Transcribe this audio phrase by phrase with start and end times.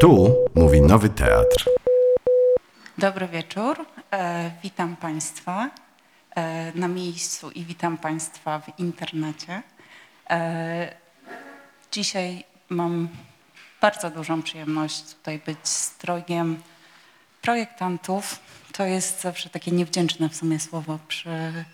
[0.00, 1.70] Tu mówi Nowy Teatr.
[2.98, 3.86] Dobry wieczór.
[4.12, 5.70] E, witam Państwa
[6.36, 9.62] e, na miejscu i witam Państwa w internecie.
[10.30, 10.94] E,
[11.92, 13.08] dzisiaj mam
[13.80, 16.62] bardzo dużą przyjemność tutaj być strojgiem
[17.42, 18.40] projektantów.
[18.72, 21.64] To jest zawsze takie niewdzięczne w sumie słowo przy,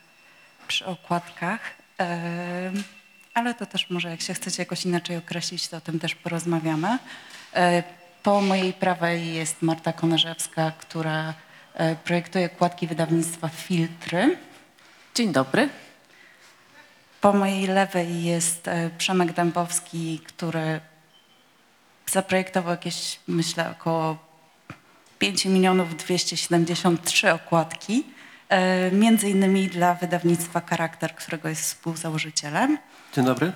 [0.68, 1.61] przy okładkach.
[2.00, 2.73] E,
[3.34, 6.98] ale to też może jak się chcecie jakoś inaczej określić, to o tym też porozmawiamy.
[8.22, 11.35] Po mojej prawej jest Marta Konarzewska, która
[11.75, 14.36] e, projektuje okładki wydawnictwa Filtry.
[15.14, 15.68] Dzień dobry.
[17.21, 20.81] Po mojej lewej jest e, Przemek Dębowski, który
[22.11, 24.18] zaprojektował jakieś, myślę, około
[25.18, 28.04] 5 milionów 273 okładki,
[28.48, 32.78] e, między innymi dla wydawnictwa Charakter, którego jest współzałożycielem.
[33.14, 33.53] Dzień dobry.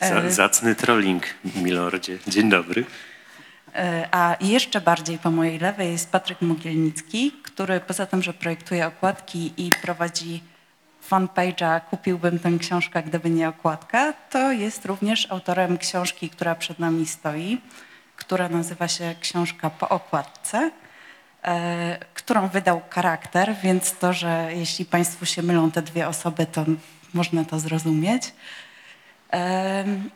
[0.00, 1.22] Za, zacny trolling,
[1.54, 2.18] milordzie.
[2.26, 2.84] Dzień dobry.
[3.74, 8.86] E, A jeszcze bardziej po mojej lewej jest Patryk Mogielnicki, który poza tym, że projektuje
[8.86, 10.42] okładki i prowadzi
[11.10, 17.06] fanpage'a Kupiłbym tę książkę, gdyby nie okładka, to jest również autorem książki, która przed nami
[17.06, 17.60] stoi,
[18.16, 20.70] która nazywa się Książka po okładce,
[21.44, 26.64] e, którą wydał charakter, więc to, że jeśli Państwu się mylą te dwie osoby, to
[27.14, 28.32] można to zrozumieć.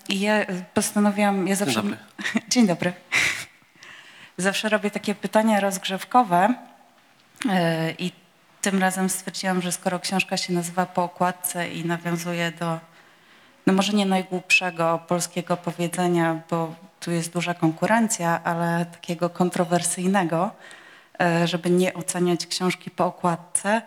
[0.08, 1.82] I ja postanowiłam, ja zawsze...
[1.82, 1.96] dobry.
[2.48, 2.92] Dzień dobry.
[4.36, 6.54] Zawsze robię takie pytania rozgrzewkowe
[7.48, 8.12] e, i
[8.60, 12.78] tym razem stwierdziłam, że skoro książka się nazywa po okładce i nawiązuje do,
[13.66, 20.50] no może nie najgłupszego polskiego powiedzenia, bo tu jest duża konkurencja, ale takiego kontrowersyjnego,
[21.20, 23.82] e, żeby nie oceniać książki po okładce,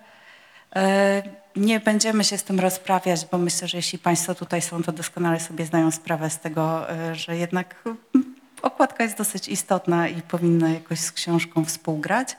[0.75, 1.23] E,
[1.55, 5.39] Nie będziemy się z tym rozprawiać, bo myślę, że jeśli Państwo tutaj są, to doskonale
[5.39, 7.83] sobie zdają sprawę z tego, e, że jednak
[8.61, 12.37] okładka jest dosyć istotna i powinna jakoś z książką współgrać.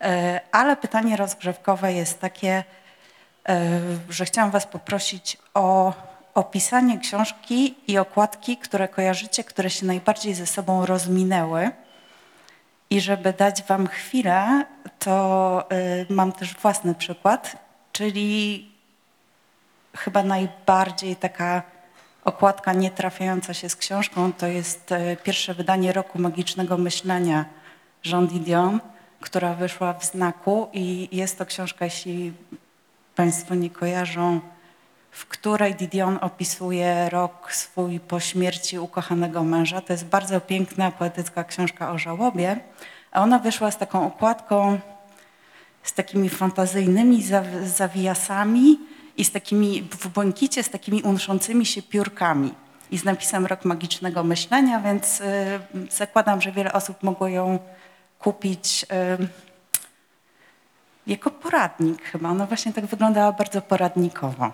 [0.00, 2.64] E, Ale pytanie rozgrzewkowe jest takie,
[3.48, 5.92] e, że chciałam Was poprosić o
[6.34, 11.70] opisanie książki i okładki, które kojarzycie, które się najbardziej ze sobą rozminęły.
[12.90, 14.64] I żeby dać Wam chwilę,
[14.98, 15.68] to
[16.08, 17.65] mam też własny przykład,
[17.96, 18.68] czyli
[19.96, 21.62] chyba najbardziej taka
[22.24, 27.44] okładka nie trafiająca się z książką, to jest y, pierwsze wydanie Roku Magicznego Myślenia
[28.04, 28.80] Jean Didion,
[29.20, 32.32] która wyszła w znaku i jest to książka, jeśli
[33.14, 34.40] Państwo nie kojarzą,
[35.10, 39.80] w której Didion opisuje rok swój po śmierci ukochanego męża.
[39.80, 42.56] To jest bardzo piękna, poetycka książka o żałobie,
[43.12, 44.80] a ona wyszła z taką okładką,
[45.86, 48.78] z takimi fantazyjnymi zaw- zawiasami
[49.16, 52.54] i z takimi, w błękicie, z takimi unoszącymi się piórkami
[52.90, 55.60] i z napisem Rok Magicznego Myślenia, więc y,
[55.90, 57.58] zakładam, że wiele osób mogło ją
[58.18, 58.86] kupić
[59.22, 59.28] y,
[61.06, 62.28] jako poradnik chyba.
[62.28, 64.52] Ona właśnie tak wyglądała bardzo poradnikowo.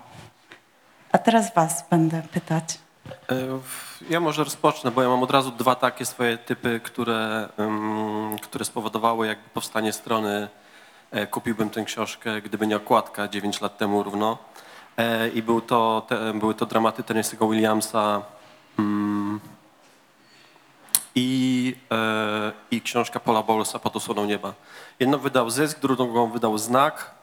[1.12, 2.78] A teraz was będę pytać.
[3.31, 3.34] E,
[4.10, 7.49] Ja może rozpocznę, bo ja mam od razu dwa takie swoje typy, które,
[8.43, 10.49] które spowodowały jakby powstanie strony
[11.31, 14.39] Kupiłbym tę książkę, gdyby nie okładka 9 lat temu równo.
[14.97, 18.23] E, I był to, te, były to dramaty Tennessee'ego Williamsa
[18.78, 19.41] mm,
[21.15, 24.55] i, e, i książka Paula Bowlesa Pod osłoną nieba.
[25.00, 27.15] Jedną wydał Zysk, drugą wydał Znak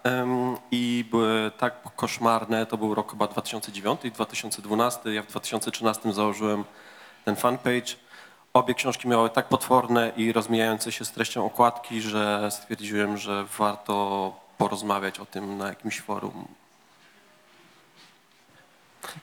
[0.71, 5.13] i były tak koszmarne, to był rok chyba 2009 i 2012.
[5.13, 6.63] Ja w 2013 założyłem
[7.25, 7.95] ten fanpage.
[8.53, 14.33] Obie książki miały tak potworne i rozmijające się z treścią okładki, że stwierdziłem, że warto
[14.57, 16.47] porozmawiać o tym na jakimś forum.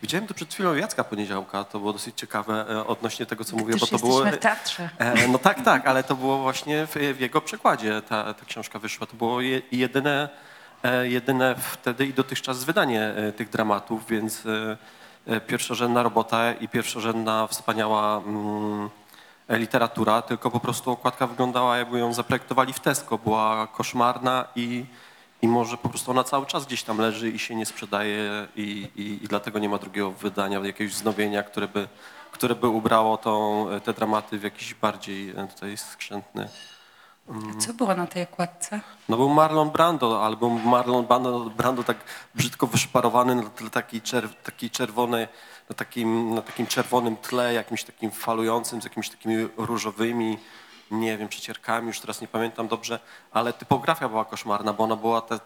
[0.03, 3.75] Widziałem to przed chwilą Jacka Poniedziałka, to było dosyć ciekawe e, odnośnie tego, co mówię,
[3.75, 4.25] Gdyż bo to było...
[4.25, 4.91] w teatrze.
[4.99, 8.79] E, No tak, tak, ale to było właśnie w, w jego przekładzie ta, ta książka
[8.79, 9.07] wyszła.
[9.07, 10.29] To było je, jedyne,
[10.83, 14.43] e, jedyne wtedy i dotychczas wydanie tych dramatów, więc
[15.47, 18.91] pierwszorzędna robota i pierwszorzędna wspaniała mm,
[19.49, 23.19] literatura, tylko po prostu okładka wyglądała jakby ją zaprojektowali w Tesco.
[23.19, 24.87] Była koszmarna i,
[25.43, 28.89] i może po prostu ona cały czas gdzieś tam leży i się nie sprzedaje i,
[28.97, 31.89] i, i dlatego nie ma drugiego wydania, jakiegoś wznowienia, które by,
[32.33, 36.49] które by ubrało tą, te dramaty w jakiś bardziej e, tutaj skrzętny.
[37.59, 38.81] Co było na tej okładce?
[39.09, 41.97] No był Marlon Brando, albo Marlon Brando, Brando tak
[42.35, 45.29] brzydko wyszparowany na tle takiej, czerw, takiej czerwonej,
[45.69, 50.39] na takim, na takim czerwonym tle, jakimś takim falującym, z jakimiś takimi różowymi,
[50.91, 53.01] nie wiem, przecierkami, już teraz nie pamiętam dobrze,
[53.33, 55.39] ale typografia była koszmarna, bo ona była te,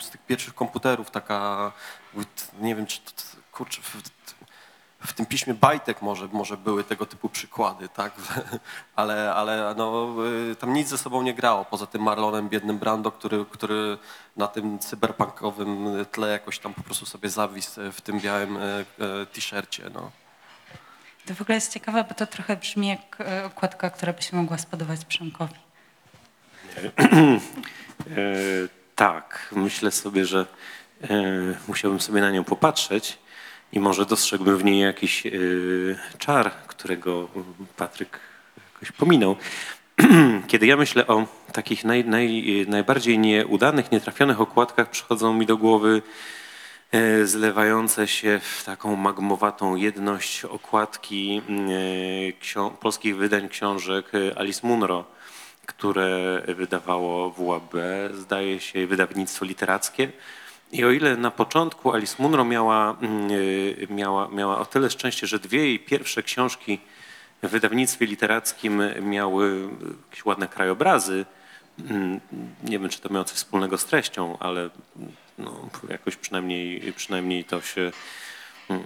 [0.00, 1.72] z, tych pierwszych komputerów taka,
[2.60, 3.00] nie wiem, czy
[3.52, 3.80] kurczę,
[5.00, 8.12] w- tym piśmie bajtek może, może były tego typu przykłady, tak?
[8.96, 10.14] ale, ale no,
[10.50, 13.98] y, tam nic ze sobą nie grało, poza tym Marlonem, biednym Brando, który, który
[14.36, 18.84] na tym cyberpunkowym tle jakoś tam po prostu sobie zawisł w tym białym e,
[19.32, 19.90] t-shircie.
[19.94, 20.10] No.
[21.26, 24.58] To w ogóle jest ciekawe, bo to trochę brzmi jak okładka, która by się mogła
[24.58, 25.54] spodobać Przemkowi.
[28.00, 28.12] E,
[28.96, 30.46] tak, myślę sobie, że
[31.02, 31.06] e,
[31.68, 33.18] musiałbym sobie na nią popatrzeć
[33.72, 35.30] i może dostrzegłbym w niej jakiś e,
[36.18, 37.28] czar, którego
[37.76, 38.20] Patryk
[38.74, 39.36] jakoś pominął.
[40.48, 46.02] Kiedy ja myślę o takich naj, naj, najbardziej nieudanych, nietrafionych okładkach, przychodzą mi do głowy
[46.92, 51.42] e, zlewające się w taką magmowatą jedność okładki
[52.40, 55.04] ksio- polskich wydań książek e, Alice Munro,
[55.66, 57.74] które wydawało WAB,
[58.14, 60.12] zdaje się wydawnictwo literackie.
[60.72, 65.26] I o ile na początku Alice Munro miała, mm, y, miała, miała o tyle szczęście,
[65.26, 66.78] że dwie jej pierwsze książki
[67.42, 69.68] w wydawnictwie literackim miały
[70.10, 71.24] jakieś ładne krajobrazy,
[71.90, 72.20] mm,
[72.64, 74.70] nie wiem, czy to miało coś wspólnego z treścią, ale
[75.38, 77.92] no, jakoś przynajmniej, przynajmniej to się
[78.70, 78.82] mm,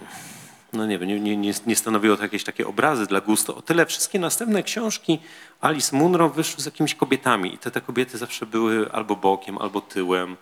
[0.73, 3.57] no nie wiem, nie, nie- nie stanowiło to jakieś takie obrazy dla gustu.
[3.57, 5.19] O tyle wszystkie następne książki
[5.61, 9.81] Alice Munro wyszły z jakimiś kobietami i te, te kobiety zawsze były albo bokiem, albo
[9.81, 10.37] tyłem,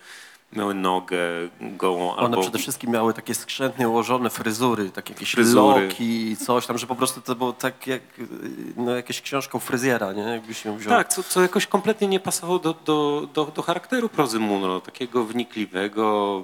[0.55, 1.19] miały nogę
[1.61, 2.41] gołą, One albo...
[2.41, 5.87] przede wszystkim miały takie skrzętnie ułożone fryzury, takie jakieś Fryzury.
[5.87, 8.01] loki i coś tam, że po prostu to było tak jak
[8.77, 10.21] no, jakieś książką fryzjera, nie?
[10.21, 10.89] Jakby się wziął.
[10.89, 15.23] Tak, co, co jakoś kompletnie nie pasowało do, do, do, do charakteru prozy Munro, takiego
[15.23, 16.43] wnikliwego,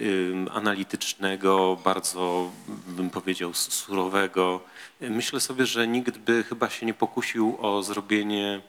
[0.00, 2.50] ym, analitycznego, bardzo,
[2.86, 4.60] bym powiedział, surowego.
[5.00, 8.60] Myślę sobie, że nikt by chyba się nie pokusił o zrobienie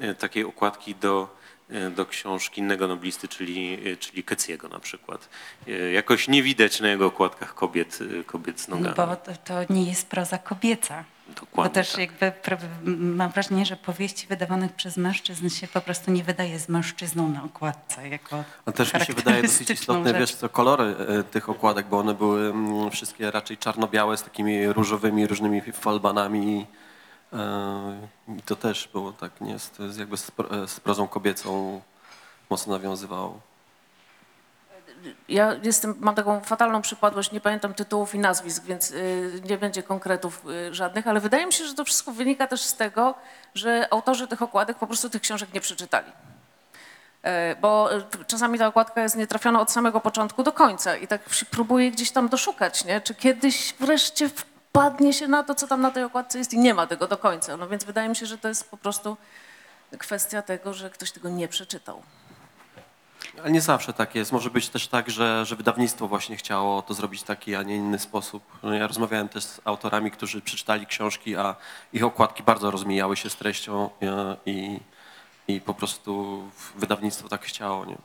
[0.00, 1.28] e, takiej okładki do,
[1.96, 5.28] do książki innego noblisty, czyli, e, czyli Keciego na przykład.
[5.68, 8.96] E, Jakoś nie widać na jego okładkach kobiet, e, kobiet z nogami.
[8.96, 11.04] Bo to, to nie jest proza kobieca.
[11.28, 12.00] Dokładnie Bo też tak.
[12.00, 12.32] jakby
[12.86, 17.44] mam wrażenie, że powieści wydawanych przez mężczyzn się po prostu nie wydaje z mężczyzną na
[17.44, 18.08] okładce.
[18.08, 20.18] Jako A też mi się wydaje dosyć istotne, rzecz.
[20.18, 24.66] wiesz co, kolory e, tych okładek, bo one były mm, wszystkie raczej czarno-białe z takimi
[24.66, 26.66] różowymi, różnymi falbanami.
[27.34, 29.58] E, I to też było tak, nie?
[29.58, 31.80] Z, jakby e, z prozą kobiecą
[32.50, 33.40] mocno nawiązywało.
[35.28, 39.82] Ja jestem, mam taką fatalną przypadłość, nie pamiętam tytułów i nazwisk, więc y, nie będzie
[39.82, 43.14] konkretów y, żadnych, ale wydaje mi się, że to wszystko wynika też z tego,
[43.54, 46.12] że autorzy tych okładek po prostu tych książek nie przeczytali.
[47.22, 51.32] E, Bo y, czasami ta okładka jest nietrafiona od samego początku do końca i tak
[51.32, 53.00] się próbuję gdzieś tam doszukać, nie?
[53.00, 54.30] czy kiedyś wreszcie
[54.74, 57.16] wpadnie się na to, co tam na tej okładce jest i nie ma tego do
[57.16, 57.56] końca.
[57.56, 59.16] No więc wydaje mi się, że to jest po prostu
[59.98, 62.02] kwestia tego, że ktoś tego nie przeczytał.
[63.38, 64.32] Ale nie zawsze tak jest.
[64.32, 67.76] Może być też tak, że, że wydawnictwo właśnie chciało to zrobić w taki, a nie
[67.76, 68.42] inny sposób.
[68.62, 71.56] No ja rozmawiałem też z autorami, którzy przeczytali książki, a
[71.92, 74.80] ich okładki bardzo rozmijały się z treścią e, i,
[75.48, 76.42] i po prostu
[76.76, 77.84] wydawnictwo tak chciało.
[77.84, 77.96] Nie?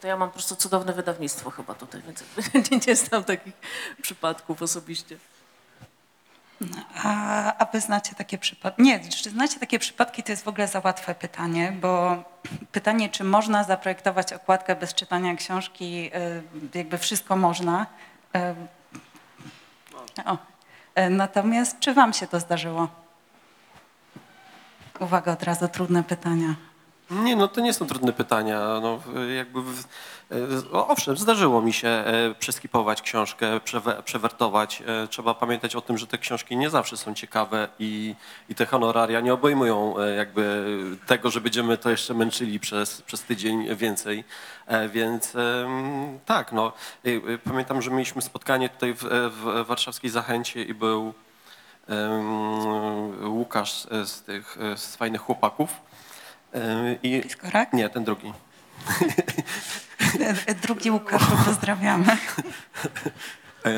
[0.00, 2.24] To ja mam po prostu cudowne wydawnictwo chyba tutaj, więc
[2.86, 3.54] nie znam takich
[4.02, 5.18] przypadków osobiście.
[7.02, 8.82] A, a wy znacie takie przypadki?
[8.82, 12.24] Nie, czy znacie takie przypadki, to jest w ogóle za łatwe pytanie, bo
[12.72, 16.10] pytanie, czy można zaprojektować okładkę bez czytania książki,
[16.74, 17.86] y, jakby wszystko można.
[18.36, 18.40] Y,
[20.24, 20.38] O.
[21.00, 22.88] Y, Natomiast czy wam się to zdarzyło?
[25.00, 26.54] Uwaga, od razu trudne pytania.
[27.10, 28.80] Nie, no to nie są trudne pytania.
[28.82, 29.00] No,
[29.36, 29.84] jakby w,
[30.30, 34.82] e, owszem, zdarzyło mi się e, przeskipować książkę, przewe, przewertować.
[34.86, 38.14] E, Trzeba pamiętać o tym, że te książki nie zawsze są ciekawe i,
[38.48, 40.74] i te honoraria nie obejmują jakby
[41.06, 44.24] tego, że będziemy to jeszcze męczyli przez, przez tydzień więcej.
[44.92, 45.32] Więc
[46.26, 46.72] tak, no.
[47.44, 51.14] Pamiętam, że mieliśmy spotkanie tutaj w, w warszawskiej Zachęcie i był
[51.88, 55.70] em, Łukasz z tych z fajnych chłopaków.
[56.54, 57.72] E, I, Piskorak?
[57.72, 58.32] nie, ten drugi.
[60.20, 62.16] Y, y, Drugi Łukaszu, pozdrawiamy.
[63.64, 63.70] E,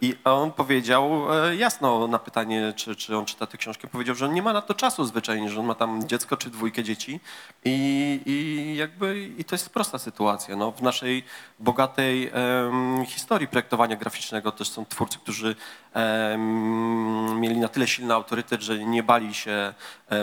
[0.00, 4.26] I on powiedział e, jasno na pytanie, czy, czy on czyta tę książkę, powiedział, że
[4.26, 7.20] on nie ma na to czasu zwyczajnie, że on ma tam dziecko czy dwójkę dzieci
[7.64, 10.56] i, i jakby i to jest prosta sytuacja.
[10.56, 11.24] No, w naszej
[11.58, 15.56] bogatej em, historii projektowania graficznego też są twórcy, którzy
[15.94, 19.74] em, mieli na tyle silny autorytet, że nie bali się e,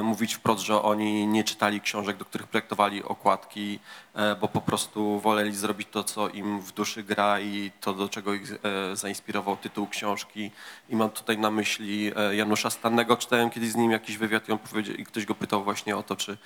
[0.03, 3.79] mówić wprost, że oni nie czytali książek, do których projektowali okładki,
[4.15, 8.09] e, bo po prostu woleli zrobić to, co im w duszy gra i to, do
[8.09, 10.51] czego ich e, zainspirował tytuł książki.
[10.89, 13.17] I mam tutaj na myśli e, Janusza Stannego.
[13.17, 16.03] Czytałem kiedyś z nim jakiś wywiad i, on powiedział, i ktoś go pytał właśnie o
[16.03, 16.37] to, czy,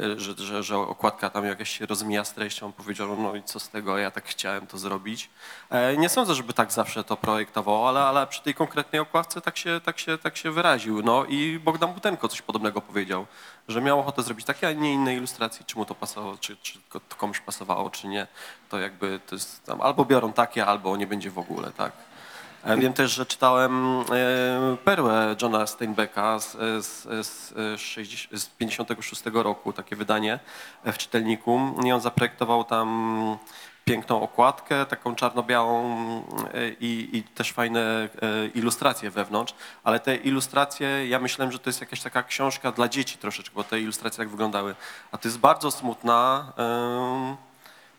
[0.00, 2.66] e, że, że, że okładka tam jakaś się rozmija z treścią.
[2.66, 5.30] On powiedział, no i co z tego, ja tak chciałem to zrobić.
[5.70, 9.56] E, Nie sądzę, żeby tak zawsze to projektował, ale, ale przy tej konkretnej okładce tak
[9.56, 11.02] się, tak, się, tak się wyraził.
[11.02, 13.26] No i Bogdan Butenko coś podobnego powiedział,
[13.68, 15.64] że miał ochotę zrobić takie, a nie inne ilustracji.
[15.64, 18.26] Czy mu to pasowało, czy, czy to komuś pasowało, czy nie.
[18.68, 21.92] To jakby to jest tam albo biorą takie, albo nie będzie w ogóle, tak.
[22.64, 29.22] E, Wiem też, że czytałem e, perłę Johna Steinbecka z, z, z, 60, z 56
[29.34, 30.38] roku, takie wydanie
[30.84, 31.60] e, w czytelniku.
[31.84, 33.38] I on zaprojektował tam
[33.88, 35.98] piękną okładkę, taką czarno-białą
[36.54, 38.08] e, i, i też fajne e,
[38.54, 39.54] ilustracje wewnątrz,
[39.84, 43.64] ale te ilustracje, ja myślałem, że to jest jakaś taka książka dla dzieci troszeczkę, bo
[43.64, 44.74] te ilustracje tak wyglądały.
[45.12, 47.47] A to jest bardzo smutna, em,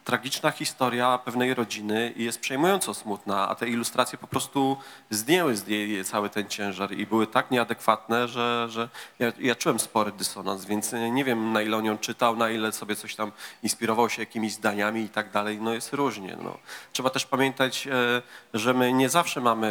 [0.09, 4.77] tragiczna historia pewnej rodziny i jest przejmująco smutna, a te ilustracje po prostu
[5.09, 8.89] zdjęły z niej cały ten ciężar i były tak nieadekwatne, że, że
[9.19, 12.71] ja, ja czułem spory dysonans, więc nie wiem na ile on ją czytał, na ile
[12.71, 13.31] sobie coś tam
[13.63, 16.37] inspirował się jakimiś zdaniami i tak dalej, no jest różnie.
[16.43, 16.57] No.
[16.93, 18.21] Trzeba też pamiętać, e,
[18.53, 19.67] że my nie zawsze mamy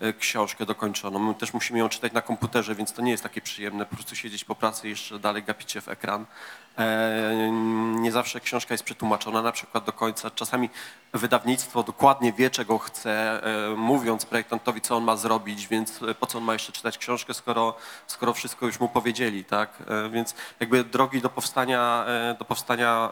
[0.00, 3.40] e, książkę dokończoną, my też musimy ją czytać na komputerze, więc to nie jest takie
[3.40, 6.26] przyjemne, po prostu siedzieć po pracy i jeszcze dalej gapić się w ekran.
[6.78, 7.50] E,
[8.00, 10.30] Nie zawsze książka jest przetłumaczona na przykład do końca.
[10.30, 10.70] Czasami
[11.12, 13.42] wydawnictwo dokładnie wie, czego chce,
[13.72, 16.98] e, mówiąc projektantowi, co on ma zrobić, więc e, po co on ma jeszcze czytać
[16.98, 19.82] książkę, skoro, skoro wszystko już mu powiedzieli, tak?
[20.10, 22.04] Więc jakby drogi do powstania,
[22.38, 23.10] do powstania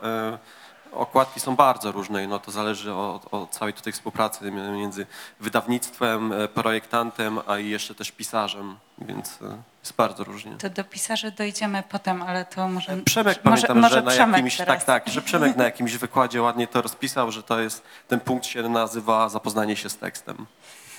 [0.94, 5.06] okładki są bardzo różne i no to zależy od, od całej tutaj współpracy między
[5.40, 10.56] wydawnictwem, e, projektantem, a jeszcze też pisarzem, więc e, jest bardzo różnie.
[10.56, 12.96] To do pisarzy dojdziemy potem, ale to może...
[12.96, 14.84] Przemek może, pamiętam, może że na Przemek jakimś, teraz.
[14.84, 18.46] tak, tak, że Przemek na jakimś wykładzie ładnie to rozpisał, że to jest, ten punkt
[18.46, 20.46] się nazywa zapoznanie się z tekstem.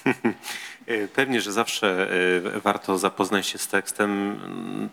[0.88, 2.08] E, Pewnie, że zawsze
[2.56, 4.12] e, warto zapoznać się z tekstem.
[4.46, 4.89] Mm,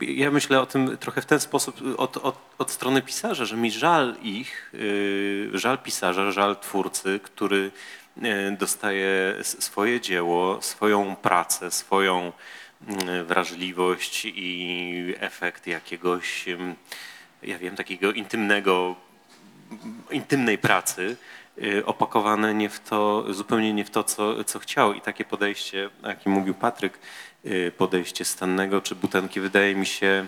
[0.00, 3.70] Ja myślę o tym trochę w ten sposób od, od, od strony pisarza, że mi
[3.70, 4.72] żal ich,
[5.52, 7.70] żal pisarza, żal twórcy, który
[8.58, 12.32] dostaje swoje dzieło, swoją pracę, swoją
[13.26, 16.44] wrażliwość i efekt jakiegoś,
[17.42, 18.96] ja wiem, takiego intymnego
[20.10, 21.16] intymnej pracy y,
[21.86, 24.92] opakowane nie w to, zupełnie nie w to, co, co chciał.
[24.92, 26.98] I takie podejście, o jakim mówił Patryk,
[27.46, 30.26] y, podejście Stannego czy Butenki, wydaje mi się,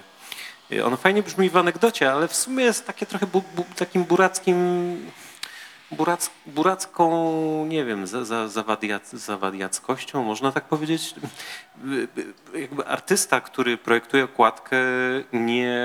[0.72, 4.04] y, ono fajnie brzmi w anegdocie, ale w sumie jest takie trochę bu, bu, takim
[4.04, 4.56] burackim,
[5.90, 9.14] burac, buracką, nie wiem, za, za, zawadiac,
[10.14, 11.14] można tak powiedzieć.
[11.84, 12.08] Y,
[12.54, 14.76] y, Jakby artysta, który projektuje okładkę,
[15.32, 15.78] nie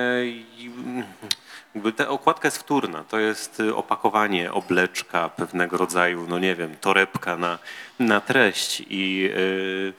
[1.75, 6.75] jakby ta okładka jest wtórna, to jest y, opakowanie, obleczka pewnego rodzaju, no nie wiem,
[6.81, 7.59] torebka na,
[7.99, 9.93] na treść i, y,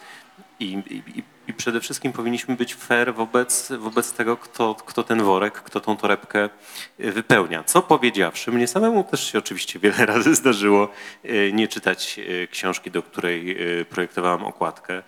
[0.60, 0.72] i,
[1.16, 5.80] i, i przede wszystkim powinniśmy być fair wobec, wobec tego, kto, kto ten worek, kto
[5.80, 6.48] tą torebkę
[7.00, 7.64] y, wypełnia.
[7.64, 10.88] Co powiedziawszy, mnie samemu też się oczywiście wiele razy zdarzyło
[11.24, 13.56] y, nie czytać y, książki, do której
[13.90, 15.02] projektowałem okładkę.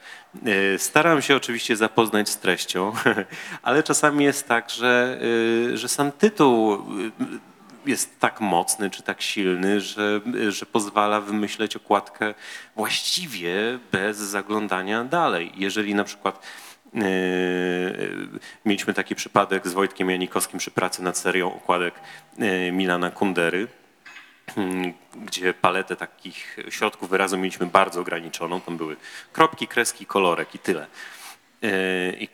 [0.79, 2.93] Staram się oczywiście zapoznać z treścią,
[3.63, 5.21] ale czasami jest tak, że,
[5.75, 6.83] że sam tytuł
[7.87, 12.35] jest tak mocny czy tak silny, że, że pozwala wymyśleć okładkę
[12.77, 15.53] właściwie bez zaglądania dalej.
[15.57, 16.47] Jeżeli na przykład
[16.95, 17.03] yy,
[18.65, 21.95] mieliśmy taki przypadek z Wojtkiem Janikowskim przy pracy nad serią okładek
[22.39, 23.69] yy, Milana Kundery,
[24.57, 28.61] mm, gdzie paletę takich środków wyrazu mieliśmy bardzo ograniczoną.
[28.61, 28.97] Tam były
[29.33, 30.87] kropki, kreski, kolorek i tyle.
[32.19, 32.29] I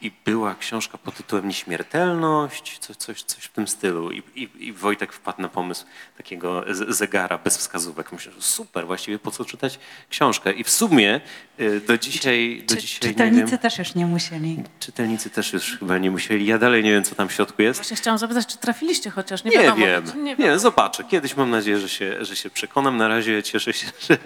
[0.00, 4.10] i była książka pod tytułem Nieśmiertelność, coś, coś, coś w tym stylu.
[4.12, 5.84] I, i, I Wojtek wpadł na pomysł
[6.16, 8.12] takiego zegara bez wskazówek.
[8.12, 9.78] Myślę, że super, właściwie po co czytać
[10.10, 10.52] książkę.
[10.52, 11.20] I w sumie
[11.60, 14.62] y, do dzisiaj, do Czy, dzisiaj nie czytelnicy wiem, też już nie musieli.
[14.80, 16.46] czytelnicy też już chyba nie musieli.
[16.46, 17.80] Ja dalej nie wiem, co tam w środku jest.
[17.80, 19.44] Właśnie chciałam zapytać, czy trafiliście chociaż?
[19.44, 20.58] Nie, Nie wiadomo, wiem, czy- nie, wiadomo.
[20.58, 21.04] zobaczę.
[21.04, 22.96] Kiedyś mam nadzieję, że się, że się przekonam.
[22.96, 24.18] Na razie cieszę się, że,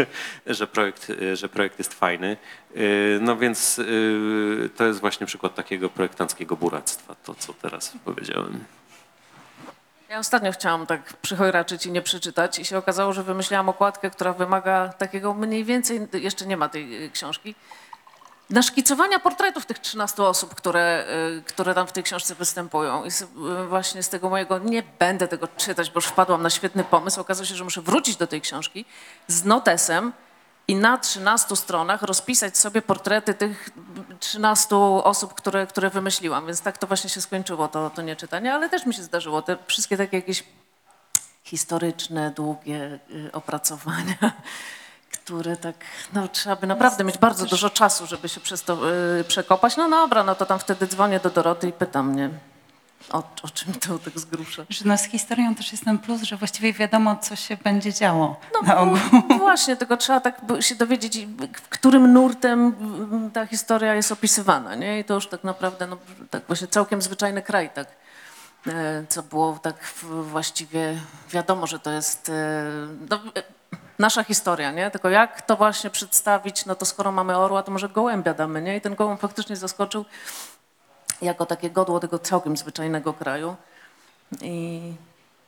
[0.47, 2.37] że, projekt, że projekt jest fajny.
[2.75, 8.65] Yy, No więc yy, to jest właśnie przykład takiego projektanckiego buractwa, to co teraz powiedziałem.
[10.15, 14.33] Ja ostatnio chciałam tak przychojraczyć i nie przeczytać i się okazało, że wymyśliłam okładkę, która
[14.33, 17.55] wymaga takiego mniej więcej, jeszcze nie ma tej y, książki,
[18.51, 21.07] naszkicowania portretów tych 13 osób, które,
[21.39, 23.05] y, które tam w tej książce występują.
[23.05, 26.85] I y, właśnie z tego mojego, nie będę tego czytać, bo już wpadłam na świetny
[26.85, 27.21] pomysł.
[27.21, 28.85] Okazało się, że muszę wrócić do tej książki
[29.27, 30.13] z notesem
[30.69, 33.71] i na 13 stronach rozpisać sobie portrety tych
[34.21, 36.47] 13 osób, które, które wymyśliłam.
[36.47, 39.43] Więc tak to właśnie się skończyło, to, to nie czytanie, ale też mi się zdarzyło.
[39.43, 40.45] Te wszystkie takie jakieś
[41.45, 44.17] historyczne, długie y, opracowania,
[45.13, 45.77] które tak,
[46.13, 49.77] no trzeba by naprawdę mieć bardzo dużo czasu, żeby się przez to y, przekopać.
[49.77, 52.31] No dobra, no to tam wtedy dzwonię do Doroty i pytam mnie,
[53.13, 54.63] o, o czym to tak z grusza.
[54.69, 58.41] Że no z historią też jest ten plus, że właściwie wiadomo, co się będzie działo
[58.55, 58.99] No, na ogół.
[59.29, 61.27] no właśnie, tylko trzeba tak się dowiedzieć,
[61.71, 62.75] którym nurtem
[63.33, 64.99] ta historia jest opisywana, nie?
[65.01, 65.97] I to już tak naprawdę, no,
[66.31, 67.89] tak właśnie całkiem zwyczajny kraj, tak,
[68.67, 69.77] e, co było tak
[70.23, 70.97] właściwie
[71.31, 72.65] wiadomo, że to jest e,
[73.11, 73.43] no, e,
[73.99, 74.91] nasza historia, nie?
[74.91, 78.77] Tylko jak to właśnie przedstawić, no to skoro mamy orła, to może gołębia damy, nie?
[78.77, 80.05] I ten gołąb faktycznie zaskoczył
[81.23, 83.57] jako takie godło tego całkiem zwyczajnego kraju.
[84.43, 84.81] I,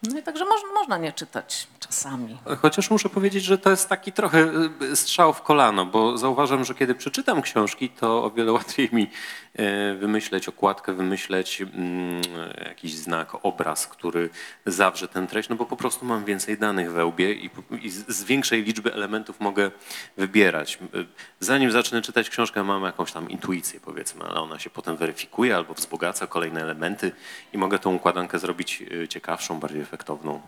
[0.03, 2.38] no i także można, można nie czytać czasami.
[2.62, 4.50] Chociaż muszę powiedzieć, że to jest taki trochę
[4.83, 9.11] y, strzał w kolano, bo zauważam, że kiedy przeczytam książki, to o wiele łatwiej mi
[9.55, 12.23] e, wymyśleć okładkę, wymyśleć mm,
[12.65, 14.31] jakiś znak, obraz, który
[14.67, 17.50] zawrze tę treść, no bo po prostu mam więcej danych we łbie i,
[17.83, 19.71] i z większej liczby elementów mogę
[20.17, 20.79] wybierać.
[20.95, 21.07] Y,
[21.41, 25.75] Zanim zacznę czytać książkę, mam jakąś tam intuicję, powiedzmy, ale ona się potem weryfikuje albo
[25.75, 27.12] wzbogaca kolejne elementy
[27.53, 30.40] i mogę tą układankę zrobić y, ciekawszą, bardziej efektowną.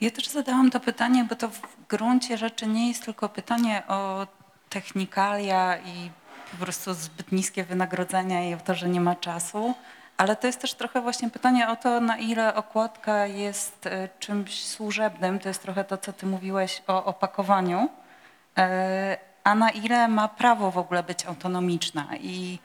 [0.00, 4.26] Ja też zadałam to pytanie, bo to w gruncie rzeczy nie jest tylko pytanie o
[4.68, 6.10] technikalia i
[6.50, 9.74] po prostu zbyt niskie wynagrodzenia i o to, że nie ma czasu,
[10.16, 14.66] ale to jest też trochę właśnie pytanie o to, na ile okładka jest e, czymś
[14.66, 15.38] służebnym.
[15.38, 17.88] To jest trochę to, co ty mówiłeś o opakowaniu,
[18.58, 22.06] e, a na ile ma prawo w ogóle być autonomiczna.
[22.20, 22.58] I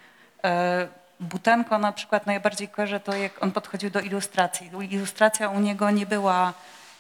[0.44, 0.88] e,
[1.22, 4.72] Butenko na przykład najbardziej kojarzę to, jak on podchodził do ilustracji.
[4.90, 6.54] Ilustracja u niego nie była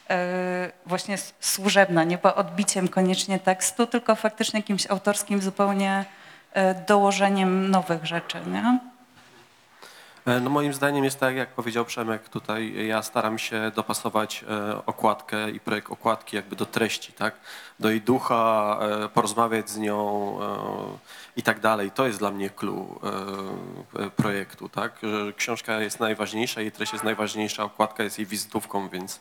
[0.09, 6.05] e, właśnie służebna, nie była odbiciem koniecznie tekstu, tylko faktycznie jakimś autorskim zupełnie
[6.53, 8.79] e, dołożeniem nowych rzeczy, nie?
[10.25, 14.45] E, No moim zdaniem jest tak, jak powiedział Przemek tutaj, ja staram się dopasować
[14.85, 17.35] okładkę i projekt okładki jakby do treści, tak?
[17.79, 18.79] Do jej ducha,
[19.13, 20.37] porozmawiać z nią
[21.35, 21.91] i tak dalej.
[21.91, 22.99] To jest dla mnie clue
[23.95, 25.01] e, e, projektu, tak?
[25.37, 29.19] Książka jest najważniejsza, jej treść jest najważniejsza, okładka jest jej wizytówką, więc,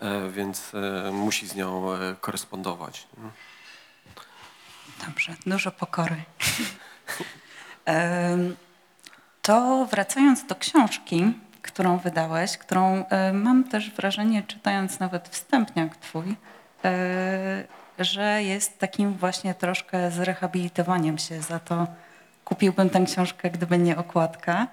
[0.00, 0.72] e, więc
[1.12, 1.86] musi z nią
[2.20, 3.06] korespondować.
[5.06, 6.16] Dobrze, dużo pokory.
[9.42, 11.32] To wracając do książki,
[11.62, 16.36] którą wydałeś, którą mam też wrażenie, czytając nawet wstępniak twój,
[18.00, 21.86] że jest takim właśnie troszkę zrehabilitowaniem się za to.
[22.44, 24.66] Kupiłbym tę książkę, gdyby nie okładka.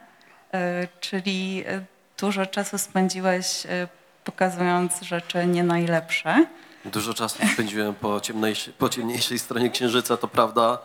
[0.54, 1.82] E, Czyli e,
[2.20, 3.88] dużo czasu spędziłeś e,
[4.24, 6.46] pokazując rzeczy nie najlepsze.
[6.86, 10.78] Dużo czasu spędziłem po ciemniejszej, po ciemniejszej stronie Księżyca, to prawda,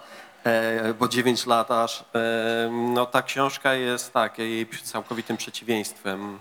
[0.98, 2.04] bo 9 lat aż.
[2.94, 6.38] No ta książka jest tak, jej całkowitym przeciwieństwem.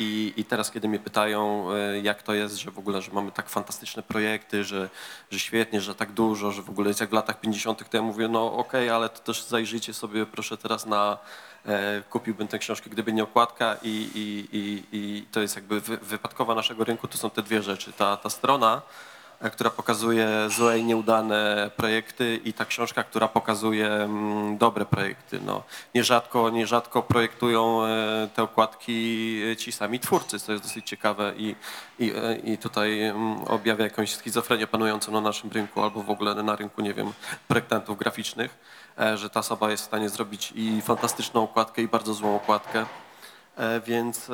[0.00, 3.32] I, I teraz, kiedy mnie pytają, e, jak to jest, że w ogóle, że mamy
[3.32, 4.88] tak fantastyczne projekty, że,
[5.30, 8.02] że świetnie, że tak dużo, że w ogóle jest jak w latach 50., to ja
[8.02, 11.18] mówię, no okej, ale to też zajrzyjcie sobie proszę teraz na,
[11.66, 15.96] e, kupiłbym tę książkę, gdyby nie okładka i, i, i, i to jest jakby wy,
[15.96, 17.92] wypadkowa naszego rynku, to są te dwie rzeczy.
[17.92, 18.82] Ta, ta strona,
[19.52, 25.40] która pokazuje złe i nieudane projekty i ta książka, która pokazuje mm, dobre projekty.
[25.46, 25.62] No,
[25.94, 31.54] nierzadko, nierzadko projektują e, te okładki e, ci sami twórcy, co jest dosyć ciekawe i,
[31.98, 36.34] i, e, i tutaj mm, objawia jakąś schizofrenię panującą na naszym rynku albo w ogóle
[36.34, 37.12] na rynku, nie wiem,
[37.48, 38.58] projektantów graficznych,
[39.00, 42.86] e, że ta osoba jest w stanie zrobić i fantastyczną okładkę i bardzo złą okładkę,
[43.58, 44.30] E, więc...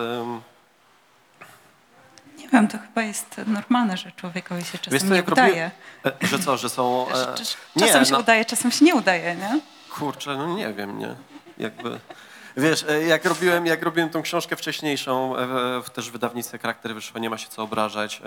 [2.58, 5.32] em, Nie wiem, to chyba jest normalne, że człowiekowi się czasem co, nie jak robię-
[5.32, 5.70] udaje.
[6.06, 7.06] e, Że co, że są...
[7.10, 7.44] e, że
[7.76, 9.60] nie, Czasem się no- udaje, czasem się nie udaje, nie?
[9.90, 11.14] Kurczę, no nie wiem, nie.
[11.58, 12.00] Jakby,
[12.56, 15.46] wiesz, e, jak robiłem, jak robiłem tą książkę wcześniejszą, e,
[15.82, 18.22] w też w wydawnictwie Charakter wyszło, nie ma się co obrażać,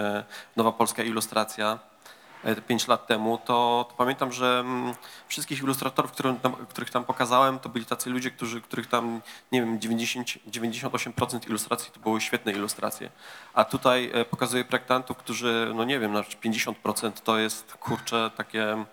[0.56, 1.80] Nowa Polska Ilustracja,
[2.44, 4.94] e, pięć lat temu, to, to pamiętam, że mm,
[5.28, 9.22] wszystkich ilustratorów, którym tam, których tam pokazałem, to byli tacy ludzie, którzy, których tam,
[9.52, 13.10] nie wiem, 90, 98% ilustracji to były świetne ilustracje.
[13.54, 18.86] A tutaj e, pokazuję projektantów, którzy, no nie wiem, na 50% to jest, kurczę, takie...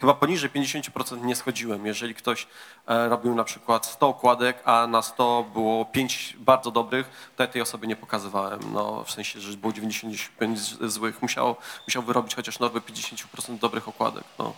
[0.00, 1.86] Chyba poniżej 50% nie schodziłem.
[1.86, 2.46] Jeżeli ktoś
[2.86, 7.46] e, robił na przykład 100 okładek, a na 100 było 5 bardzo dobrych, to ja
[7.48, 8.60] tej osoby nie pokazywałem.
[8.72, 11.22] No, w sensie, że było 95 z- złych.
[11.22, 14.24] Musiał, musiał wyrobić chociaż nowe 50% dobrych okładek.
[14.38, 14.52] No.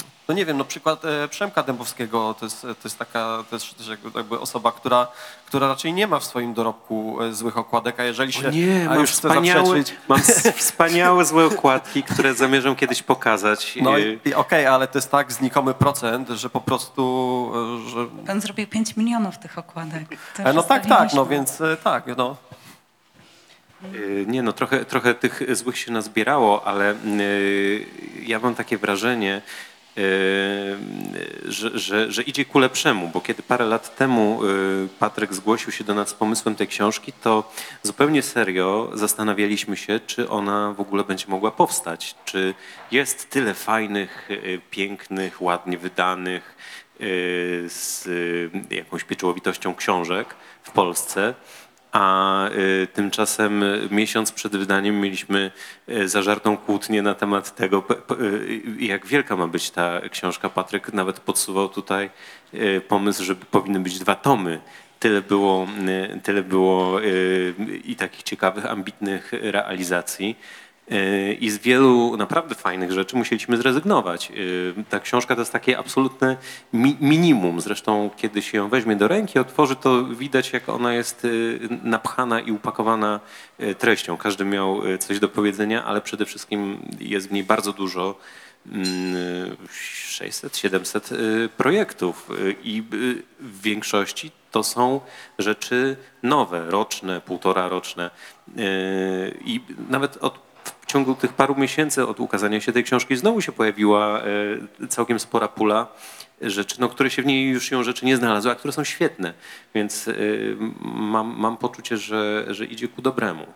[0.00, 3.74] E, No nie wiem, no przykład e, Przemka Dębowskiego to jest, to jest taka też,
[3.74, 5.06] też jakby, jakby osoba, która,
[5.46, 8.86] która raczej nie ma w swoim dorobku e, złych okładek, a jeżeli się O nie,
[8.86, 10.20] a mam już zaprzeczyć, mam
[10.56, 13.78] wspaniałe złe okładki, które zamierzam kiedyś pokazać.
[13.82, 17.52] no i, i okej, ale to jest tak znikomy procent, że po prostu,
[17.86, 18.06] e, że...
[18.26, 20.08] Pan zrobił 5 milionów tych okładek.
[20.36, 22.36] To E, No tak, tak, no więc e, tak, no.
[23.94, 27.86] Y, Nie no, trochę, trochę tych złych się nazbierało, ale y,
[28.22, 29.42] ja mam takie wrażenie,
[31.44, 35.84] że, że, że idzie ku lepszemu, bo kiedy parę lat temu y, Patryk zgłosił się
[35.84, 37.52] do nas z pomysłem tej książki, to
[37.82, 42.54] zupełnie serio zastanawialiśmy się, czy ona w ogóle będzie mogła powstać, czy
[42.90, 46.54] jest tyle fajnych, y, pięknych, ładnie wydanych,
[47.66, 48.08] z
[48.70, 51.34] jakąś pieczołowitością książek w Polsce,
[51.94, 55.50] a y, tymczasem y, miesiąc przed wydaniem mieliśmy
[55.88, 57.84] y, zażartą kłótnię na temat tego,
[58.78, 60.48] jak wielka ma być ta książka.
[60.48, 62.10] Patryk nawet podsuwał tutaj
[62.88, 64.60] pomysł, że powinny być dwa tomy.
[65.00, 65.66] Tyle było,
[66.22, 67.00] tyle było
[67.84, 70.36] i takich ciekawych, ambitnych realizacji.
[70.92, 74.30] Y, I z wielu naprawdę fajnych rzeczy musieliśmy zrezygnować.
[74.30, 76.36] Y, Ta książka to jest takie absolutne
[76.72, 77.60] mi minimum.
[77.60, 82.40] Zresztą, kiedy się ją weźmie do ręki, otworzy, to widać, jak ona jest y, napchana
[82.40, 83.20] i upakowana
[83.78, 84.16] treścią.
[84.16, 88.18] Każdy miał coś do powiedzenia, ale przede wszystkim jest w niej bardzo dużo.
[88.72, 89.56] mm,
[90.10, 92.28] 600-700 y, projektów
[92.62, 92.82] i
[93.40, 95.00] w większości to są
[95.38, 98.10] rzeczy nowe, roczne, półtora roczne.
[99.44, 100.44] I nawet od
[100.80, 104.20] w ciągu tych paru miesięcy od ukazania się tej książki znowu się pojawiła
[104.82, 105.86] e, całkiem spora pula
[106.40, 109.34] rzeczy, no, które się w niej już ją rzeczy nie znalazły, a które są świetne.
[109.74, 110.12] Więc e,
[110.80, 113.46] mam, mam poczucie, że, że idzie ku dobremu.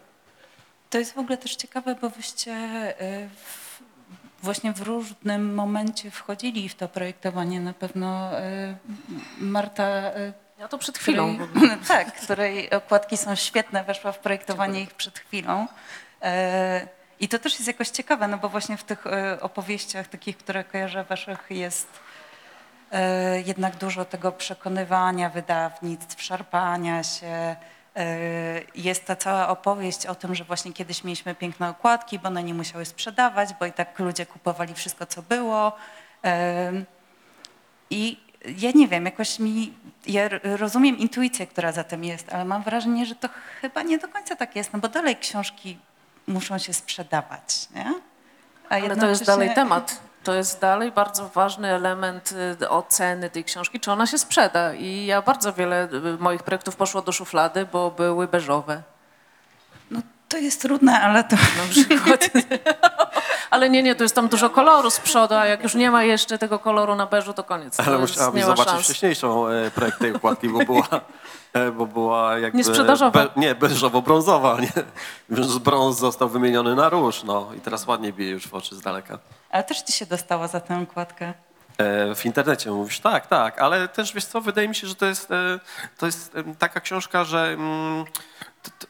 [0.91, 2.55] To jest w ogóle też ciekawe, bo wyście
[3.37, 3.81] w,
[4.43, 7.61] właśnie w różnym momencie wchodzili w to projektowanie.
[7.61, 8.31] Na pewno
[9.39, 9.85] Marta,
[10.59, 11.39] Ja to przed której, chwilą.
[11.57, 11.77] ogóle.
[11.89, 15.67] tak, której okładki są świetne, weszła w projektowanie ich przed chwilą.
[17.21, 20.65] I to też jest jakoś ciekawe, no bo właśnie w tych e, opowieściach takich, które
[20.65, 21.89] kojarzę waszych jest
[22.93, 27.57] e, jednak dużo tego przekonywania wydawnictw, szarpania się.
[27.97, 28.07] E,
[28.75, 32.55] Jest ta cała opowieść o tym, że właśnie kiedyś mieliśmy piękne okładki, bo one nie
[32.55, 35.73] musiały sprzedawać, bo i tak ludzie kupowali wszystko, co było.
[37.91, 38.21] I
[38.59, 39.73] ja nie wiem, jakoś mi,
[40.07, 43.29] ja rozumiem intuicję, która za tym jest, ale mam wrażenie, że to
[43.61, 45.79] chyba nie do końca tak jest, no bo dalej książki
[46.29, 47.95] muszą się sprzedawać, nie?
[48.69, 50.01] A Ale to jest dalej temat.
[50.25, 54.75] To jest dalej bardzo ważny element y, oceny tej książki, czy ona się sprzeda.
[54.75, 58.83] I ja bardzo wiele y, moich projektów poszło do szuflady, bo były beżowe
[60.29, 61.37] to jest trudne, ale to...
[61.37, 62.31] na przykład.
[63.51, 66.05] Ale nie, nie, tu jest tam dużo koloru z przodu, a jak już nie ma
[66.05, 67.77] jeszcze tego koloru na beżu, to koniec.
[67.77, 68.85] To Ale ma zobaczyć szans.
[68.85, 70.89] wcześniejszą e, projekt tej układki, bo była,
[71.53, 72.59] e, bo była jakby...
[72.59, 73.11] Niesprzedażowa.
[73.11, 74.61] Be, nie, beżowo-brązowa.
[74.61, 74.73] Nie?
[75.61, 79.19] Brąz został wymieniony na róż, no i teraz ładnie bije już w oczy z daleka.
[79.51, 81.35] Ale też ci się dostało za tę okładkę.
[81.79, 85.07] E, W internecie mówisz, tak, tak, ale też wiesz co, wydaje mi się, że to
[85.07, 85.29] jest,
[85.99, 88.05] to jest taka książka, że mm,
[88.63, 88.87] to, to,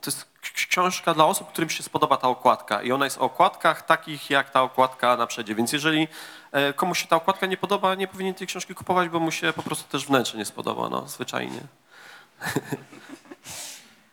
[0.00, 3.82] to jest książka dla osób, którym się spodoba ta okładka i ona jest o okładkach
[3.82, 6.08] takich jak ta okładka na przedzie, więc jeżeli
[6.52, 9.52] e, komuś się ta okładka nie podoba, nie powinien tej książki kupować, bo mu się
[9.52, 11.60] po prostu też wnętrze nie spodoba, no, zwyczajnie.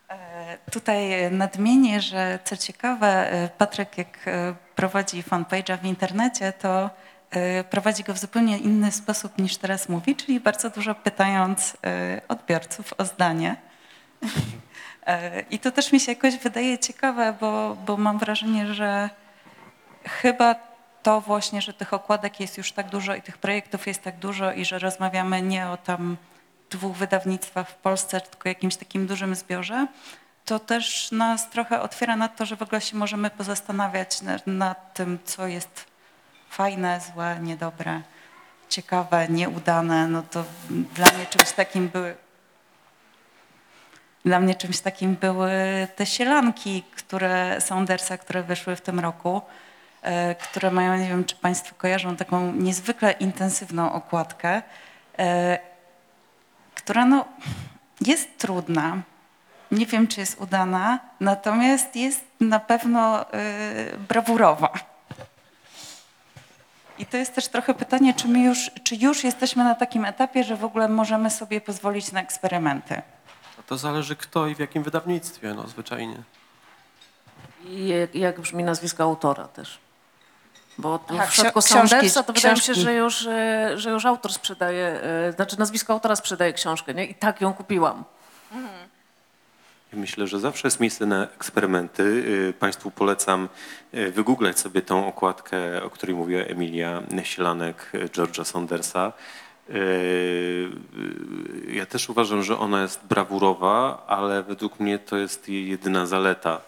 [0.10, 4.30] E, Tutaj nadmienię, że co ciekawe, e, Patryk jak
[4.76, 6.89] prowadzi fanpage'a w internecie, to
[7.69, 11.78] prowadzi go w zupełnie inny sposób niż teraz mówi, czyli bardzo dużo pytając
[12.28, 13.56] odbiorców o zdanie.
[15.06, 19.10] E, I to też mi się jakoś wydaje ciekawe, bo, bo mam wrażenie, że
[20.04, 20.56] chyba
[21.04, 24.52] to właśnie, że tych okładek jest już tak dużo i tych projektów jest tak dużo
[24.52, 26.18] i że rozmawiamy nie o tam
[26.70, 29.88] dwóch wydawnictwach w Polsce, tylko jakimś takim dużym zbiorze,
[30.46, 34.94] to też nas trochę otwiera na to, że w ogóle się możemy pozastanawiać nad, nad
[34.94, 35.86] tym, co jest
[36.50, 38.02] fajne, złe, niedobre,
[38.70, 40.08] ciekawe, nieudane.
[40.08, 42.16] No to dla mnie czymś takim były
[44.26, 45.52] dla mnie czymś takim były
[45.96, 49.42] te sielanki, które Saundersa, które wyszły w tym roku,
[50.02, 54.62] e, które mają, nie wiem, czy Państwo kojarzą, taką niezwykle intensywną okładkę,
[55.20, 55.60] e,
[56.76, 57.26] która no,
[58.02, 59.02] jest trudna.
[59.72, 64.70] Nie wiem, czy jest udana, natomiast jest na pewno e, brawurowa.
[67.00, 70.44] I to jest też trochę pytanie, czy my już, czy już jesteśmy na takim etapie,
[70.44, 73.02] że w ogóle możemy sobie pozwolić na eksperymenty.
[73.67, 76.17] To zależy kto i w jakim wydawnictwie, no, zwyczajnie.
[77.65, 79.80] I jak, jak brzmi nazwisko autora też.
[80.78, 84.34] Bo Aha, w przypadku Sandersa to wydaje mi się, że już, e, że już autor
[84.34, 87.06] sprzedaje, e, znaczy nazwisko autora sprzedaje książkę, nie?
[87.06, 88.04] I tak ją kupiłam.
[89.93, 92.04] Myślę, że zawsze jest miejsce na eksperymenty.
[92.04, 93.49] Y, Państwu polecam
[93.93, 99.13] y, wygooglać sobie tą okładkę, o której mówiła Emilia Sielanek, y, George'a Saundersa.
[99.69, 105.69] Y, y, Ja też uważam, że ona jest brawurowa, ale według mnie to jest jej
[105.69, 106.62] jedyna zaleta,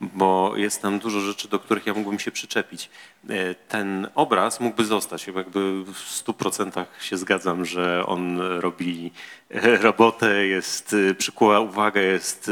[0.00, 2.90] bo jest tam dużo rzeczy, do których ja mógłbym się przyczepić.
[3.30, 9.12] Y, Ten obraz mógłby zostać, jakby w stu procentach się zgadzam, że on robi
[9.50, 12.50] e, robotę, jest, przykuła uwagę, jest,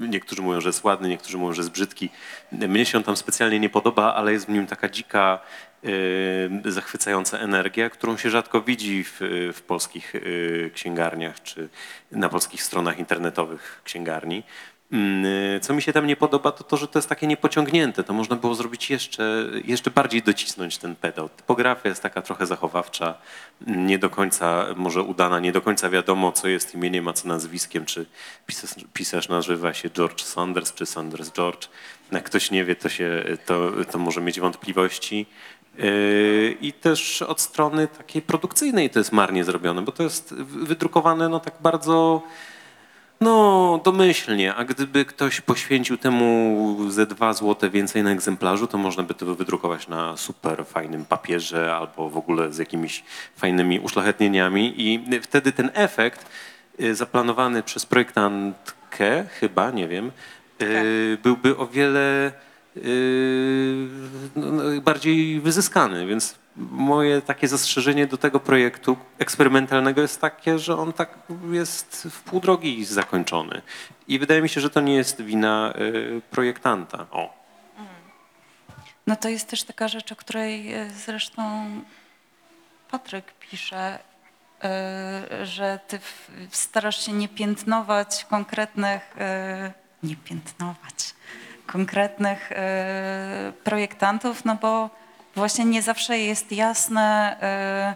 [0.00, 2.08] niektórzy mówią, że jest ładny, niektórzy mówią, że jest brzydki.
[2.52, 5.38] Mnie się on tam specjalnie nie podoba, ale jest w nim taka dzika,
[6.64, 9.20] zachwycająca energia, którą się rzadko widzi w,
[9.54, 11.68] w polskich y, księgarniach czy
[12.12, 14.42] na polskich stronach internetowych księgarni.
[14.92, 18.04] Mm, y, Co mi się tam nie podoba, to to, że to jest takie niepociągnięte.
[18.04, 21.28] To można było zrobić jeszcze, jeszcze bardziej docisnąć ten pedał.
[21.28, 23.14] Typografia jest taka trochę zachowawcza,
[23.66, 27.84] nie do końca może udana, nie do końca wiadomo, co jest imieniem, a co nazwiskiem,
[27.84, 28.06] czy
[28.46, 31.68] pisarz, pisarz nazywa się George Saunders, czy Saunders George.
[32.12, 35.26] Jak ktoś nie wie, to, się, to, to może mieć wątpliwości.
[35.78, 41.28] Yy, I też od strony takiej produkcyjnej to jest marnie zrobione, bo to jest wydrukowane
[41.28, 42.22] no tak bardzo
[43.20, 49.02] no, domyślnie, a gdyby ktoś poświęcił temu ze dwa złote więcej na egzemplarzu, to można
[49.02, 53.04] by to wydrukować na super fajnym papierze albo w ogóle z jakimiś
[53.36, 54.74] fajnymi uszlachetnieniami.
[54.76, 56.26] I wtedy ten efekt
[56.80, 60.10] y, zaplanowany przez projektantkę, chyba, nie wiem,
[60.62, 62.32] y, byłby o wiele
[64.82, 71.18] bardziej wyzyskany, więc moje takie zastrzeżenie do tego projektu eksperymentalnego jest takie, że on tak
[71.50, 73.62] jest w pół drogi zakończony.
[74.08, 77.06] I wydaje mi się, że to nie jest wina y, projektanta.
[77.10, 77.40] O.
[79.06, 81.70] No to jest też taka rzecz, o której e, zresztą
[82.90, 83.98] Patryk pisze,
[84.64, 86.00] e, że ty
[86.50, 91.14] starasz się nie piętnować konkretnych, e, nie piętnować
[91.72, 94.90] konkretnych e, projektantów, no bo
[95.34, 97.94] właśnie nie zawsze jest jasne, e,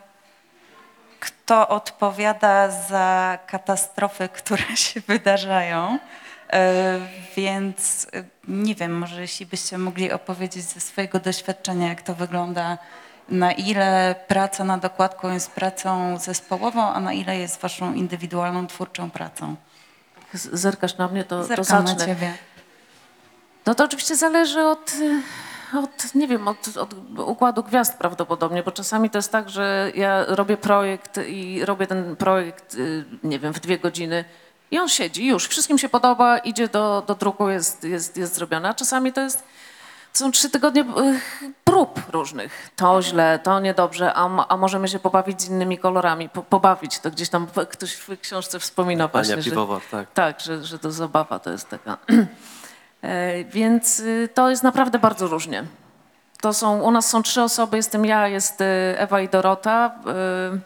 [1.21, 5.99] kto odpowiada za katastrofy, które się wydarzają.
[6.53, 6.99] E,
[7.37, 8.07] Więc
[8.49, 12.79] nie wiem, może jeśli byście mogli opowiedzieć ze swojego doświadczenia, jak to wygląda,
[13.29, 19.11] na ile praca nad okładką jest pracą zespołową, a na ile jest waszą indywidualną, twórczą
[19.11, 19.57] pracą.
[20.35, 22.07] Zerkasz na mnie, to, to Zerkam na zacznę.
[22.07, 22.33] ciebie.
[23.67, 24.93] No to oczywiście zależy od,
[25.75, 29.93] y, od nie wiem, od, od układu gwiazd prawdopodobnie, bo czasami to jest tak, że
[29.95, 34.25] ja robię projekt i robię ten projekt, y, nie wiem, w dwie godziny
[34.71, 38.69] i on siedzi już, wszystkim się podoba, idzie do, do druku, jest, jest, jest zrobione,
[38.69, 39.45] a czasami to jest,
[40.13, 40.85] są trzy tygodnie y,
[41.65, 42.71] prób różnych.
[42.77, 47.11] To źle, to niedobrze, a, a możemy się pobawić z innymi kolorami, po, pobawić, to
[47.11, 49.51] gdzieś tam ktoś w książce wspomina właśnie, Ania że,
[49.91, 50.13] tak.
[50.13, 51.99] tak, że, że to zabawa to jest taka.
[53.05, 55.65] E, Więc y, to jest naprawdę bardzo różnie.
[56.41, 58.65] To są, u nas są trzy osoby, jestem ja, jest y,
[58.97, 59.95] Ewa i Dorota.
[60.55, 60.61] Y,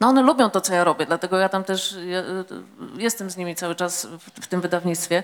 [0.00, 1.96] No one lubią to, co ja robię, dlatego ja tam też
[2.96, 5.22] jestem z nimi cały czas w, w tym wydawnictwie.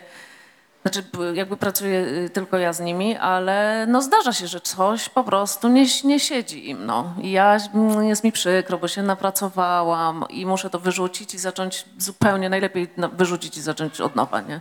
[0.83, 5.69] Znaczy jakby pracuję tylko ja z nimi, ale no zdarza się, że coś po prostu
[5.69, 6.87] nie, nie siedzi im.
[6.87, 7.15] No.
[7.21, 11.85] I ja, mm, jest mi przykro, bo się napracowałam i muszę to wyrzucić i zacząć
[11.99, 14.61] zupełnie, najlepiej na- wyrzucić i zacząć od nowa, nie?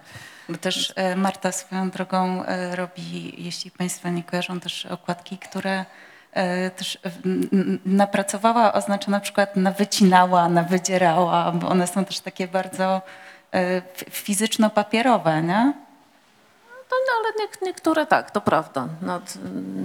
[0.49, 5.85] Bo też e, Marta swoją drogą e, robi, jeśli Państwo nie kojarzą, też okładki, które
[6.31, 6.97] e, też
[7.85, 13.01] napracowała, oznacza na przykład nawycinała, nawydzierała, bo one są też takie bardzo
[14.09, 15.73] fizyczno-papierowe, nie?
[16.91, 18.87] No, no ale nie, niektóre tak, to prawda.
[19.01, 19.33] Nad,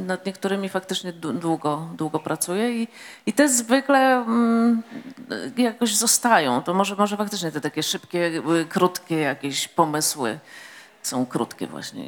[0.07, 2.89] nad niektórymi faktycznie dłu- długo, długo pracuję i,
[3.27, 4.83] i te zwykle mm,
[5.57, 6.63] jakoś zostają.
[6.63, 10.39] To może, może faktycznie te takie szybkie, y, krótkie jakieś pomysły
[11.03, 12.05] są krótkie właśnie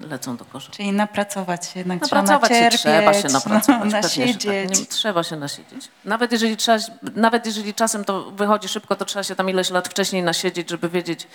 [0.00, 0.72] lecą do kosza.
[0.72, 3.68] Czyli napracować się jednak Napracować trzeba się nacierpieć, trzeba się napracować.
[3.68, 4.44] no, pewnie, że nasiedzieć.
[4.44, 4.78] Tak.
[4.80, 5.88] Nie, trzeba się nasiedzieć.
[6.04, 6.78] Nawet jeżeli, trzeba,
[7.16, 10.88] nawet jeżeli czasem to wychodzi szybko, to trzeba się tam ileś lat wcześniej nasiedzieć, żeby
[10.88, 11.26] wiedzieć,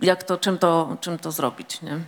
[0.00, 1.82] jak to, czym to, czym to zrobić.
[1.82, 1.98] Nie?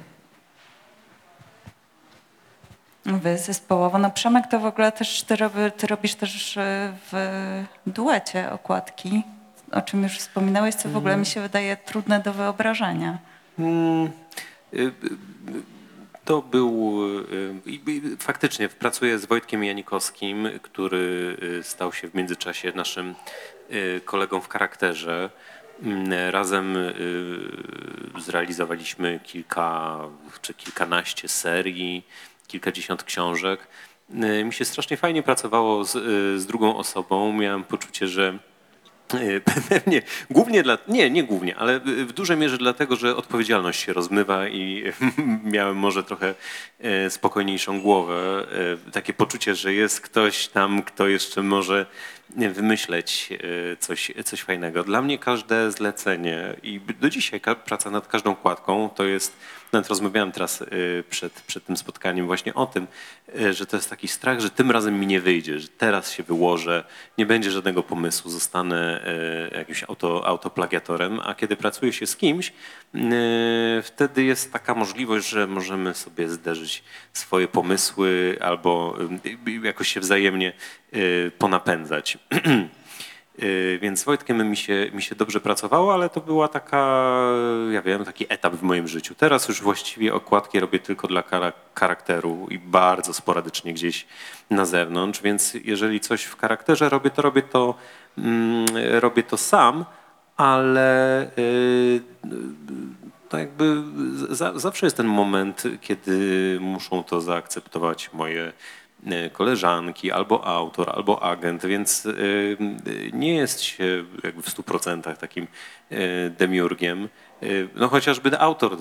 [3.06, 3.98] Wy zespołowo.
[3.98, 9.22] No Przemek to w ogóle też ty, robi, ty robisz też e, w duecie okładki,
[9.72, 13.18] o czym już wspominałeś, co w ogóle mi się wydaje trudne do wyobrażenia.
[13.58, 14.06] Mm,
[14.74, 14.92] y, y,
[16.24, 17.00] To był.
[17.66, 23.14] y, Faktycznie pracuję z Wojtkiem Janikowskim, który y, stał się w międzyczasie naszym
[23.72, 25.30] y, kolegą w charakterze.
[25.82, 26.92] Mm, Razem y,
[28.18, 30.00] zrealizowaliśmy kilka
[30.42, 32.06] czy kilkanaście serii.
[32.46, 33.66] kilkadziesiąt książek.
[34.40, 37.32] Y, Mi się strasznie fajnie pracowało z, y, z drugą osobą.
[37.32, 38.38] Miałem poczucie, że
[39.68, 44.48] pewnie głównie dla, nie, nie głównie, ale w dużej mierze dlatego, że odpowiedzialność się rozmywa
[44.48, 44.84] i
[45.54, 46.34] miałem może trochę
[46.80, 48.46] e, spokojniejszą głowę.
[48.88, 51.86] E, Takie poczucie, że jest ktoś tam, kto jeszcze może
[52.36, 54.84] wymyśleć e, coś, coś fajnego.
[54.84, 59.36] Dla mnie każde zlecenie i do dzisiaj praca nad każdą kładką to jest,
[59.74, 60.66] nawet rozmawiałem teraz e,
[61.10, 62.86] przed, przed tym spotkaniem właśnie o tym,
[63.40, 66.22] e, że to jest taki strach, że tym razem mi nie wyjdzie, że teraz się
[66.22, 66.84] wyłożę,
[67.18, 69.06] nie będzie żadnego pomysłu, zostanę
[69.52, 72.52] e, jakimś auto, autoplagiatorem, a kiedy pracuje się z kimś,
[73.82, 78.96] wtedy jest taka możliwość, że możemy sobie zderzyć swoje pomysły albo
[79.62, 80.52] jakoś się wzajemnie
[81.38, 82.18] ponapędzać.
[83.42, 87.10] Y, Więc z Wojtkiem mi się, mi się dobrze pracowało, ale to była taka,
[87.70, 89.14] ja wiem, taki etap w moim życiu.
[89.14, 91.22] Teraz już właściwie okładki robię tylko dla
[91.74, 94.06] charakteru i bardzo sporadycznie gdzieś
[94.50, 97.74] na zewnątrz, więc jeżeli coś w charakterze robię, to robię to,
[98.18, 98.66] mm,
[99.00, 99.84] robię to sam,
[100.36, 102.00] ale y,
[103.28, 103.82] to jakby
[104.30, 108.52] za, zawsze jest ten moment, kiedy muszą to zaakceptować moje
[109.32, 112.10] koleżanki, albo autor, albo agent, więc e,
[113.12, 114.04] nie jest się
[114.42, 115.46] w stu procentach takim
[116.38, 117.08] demiurgiem.
[117.74, 118.76] No chociażby autor,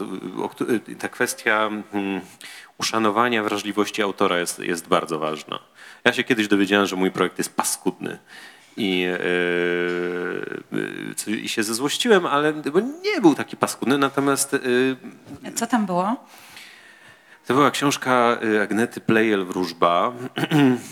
[0.99, 2.21] ta kwestia mm,
[2.77, 5.59] uszanowania wrażliwości autora jest, jest bardzo ważna.
[6.05, 8.17] Ja się kiedyś dowiedziałem, że mój projekt jest paskudny.
[8.77, 9.05] I,
[11.15, 14.59] co- I się zezłościłem, ale bo nie był taki paskudny, natomiast e,
[15.55, 16.15] Co tam było?
[17.47, 20.12] To była książka y, Agnety Plejel Wróżba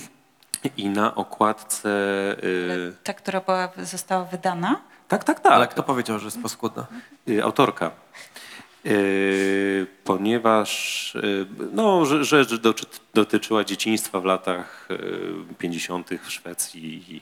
[0.78, 1.90] i na okładce...
[2.44, 4.82] y, Ta, która była, została wydana?
[5.08, 5.54] Tak, tak, tak.
[5.54, 6.86] Ale kto powiedział, że jest paskudna?
[7.30, 7.92] Y, autorka.
[8.86, 12.50] Y, Ponieważ y, no, rzecz
[13.14, 16.10] dotyczyła dzieciństwa w latach y, 50.
[16.24, 17.22] w Szwecji i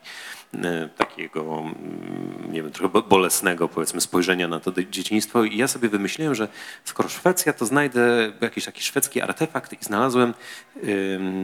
[0.98, 5.43] takiego, mm, nie wiem, trochę bo- bolesnego powiedzmy spojrzenia na to dzieciństwo.
[5.43, 6.48] I ja sobie wymyśliłem, że
[6.84, 10.34] skoro Szwecja, to znajdę jakiś taki szwedzki artefakt i znalazłem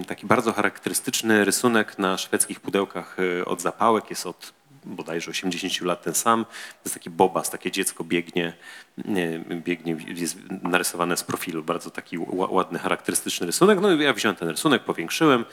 [0.07, 4.09] taki bardzo charakterystyczny rysunek na szwedzkich pudełkach od zapałek.
[4.09, 4.53] Jest od
[4.85, 6.45] bodajże 80 lat ten sam.
[6.45, 8.53] To jest taki bobas, takie dziecko biegnie,
[9.05, 13.79] nie, biegnie, jest narysowane z profilu, bardzo taki ła- ładny, charakterystyczny rysunek.
[13.81, 15.45] No i ja wziąłem ten rysunek, powiększyłem,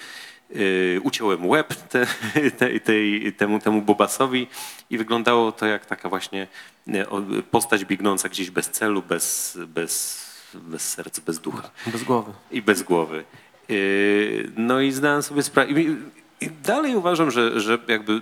[0.51, 2.07] yy, uciąłem łeb te,
[2.59, 4.47] te, tej, temu, temu bobasowi
[4.91, 6.47] i wyglądało to jak taka właśnie
[7.51, 10.23] postać biegnąca gdzieś bez celu, bez, bez,
[10.55, 12.33] bez serca, bez ducha Bez głowy.
[12.51, 13.25] i bez głowy.
[13.69, 15.71] Yy, No i zdałem sobie sprawę.
[16.41, 18.21] I dalej uważam, że, że jakby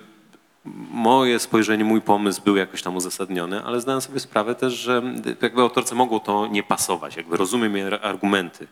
[0.91, 5.03] moje spojrzenie, mój pomysł był jakoś tam uzasadniony, ale zdałem sobie sprawę też, że
[5.43, 7.17] jakby autorce mogło to nie pasować.
[7.17, 8.67] Jakby rozumiem argumenty,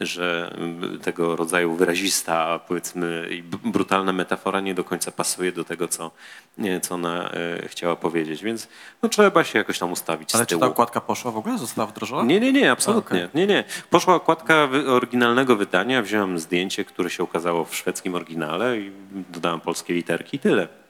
[0.00, 0.56] że
[1.02, 6.10] tego rodzaju wyrazista, powiedzmy, i brutalna metafora nie do końca pasuje do tego, co,
[6.58, 8.42] nie, co ona e, chciała powiedzieć.
[8.44, 8.68] Więc
[9.02, 11.58] no, trzeba się jakoś tam ustawić Ale czy ta okładka poszła w ogóle?
[11.58, 12.24] Została wdrożona?
[12.24, 13.22] Nie, nie, nie, absolutnie.
[13.22, 13.40] A, okej.
[13.40, 13.64] Nie, nie.
[13.90, 19.94] Poszła okładka oryginalnego wydania, wziąłem zdjęcie, które się ukazało w szwedzkim oryginale i dodałem polskie
[19.94, 20.83] literki i tyle.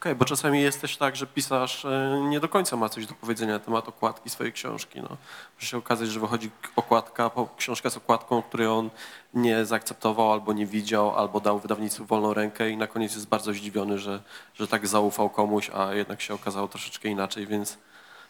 [0.00, 3.14] Okej, bo czasami jest też tak, że pisarz e, nie do końca ma coś do
[3.14, 5.00] powiedzenia na temat okładki swojej książki.
[5.00, 5.08] No.
[5.56, 8.90] Może się okazać, że wychodzi okładka, książka z okładką, której on
[9.34, 13.52] nie zaakceptował albo nie widział, albo dał wydawnictwu wolną rękę i na koniec jest bardzo
[13.52, 14.20] zdziwiony, że,
[14.54, 17.78] że tak zaufał komuś, a jednak się okazało troszeczkę inaczej, więc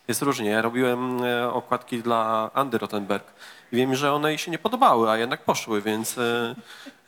[0.09, 0.51] jest różnie.
[0.51, 3.33] Ja robiłem e, okładki dla Andy Rottenberg
[3.73, 6.55] i wiem, że one jej się nie podobały, a jednak poszły, więc e,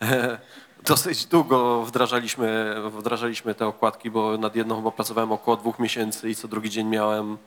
[0.85, 6.35] dosyć długo wdrażaliśmy, wdrażaliśmy te okładki, bo nad jedną chyba pracowałem około dwóch miesięcy i
[6.35, 7.37] co drugi dzień miałem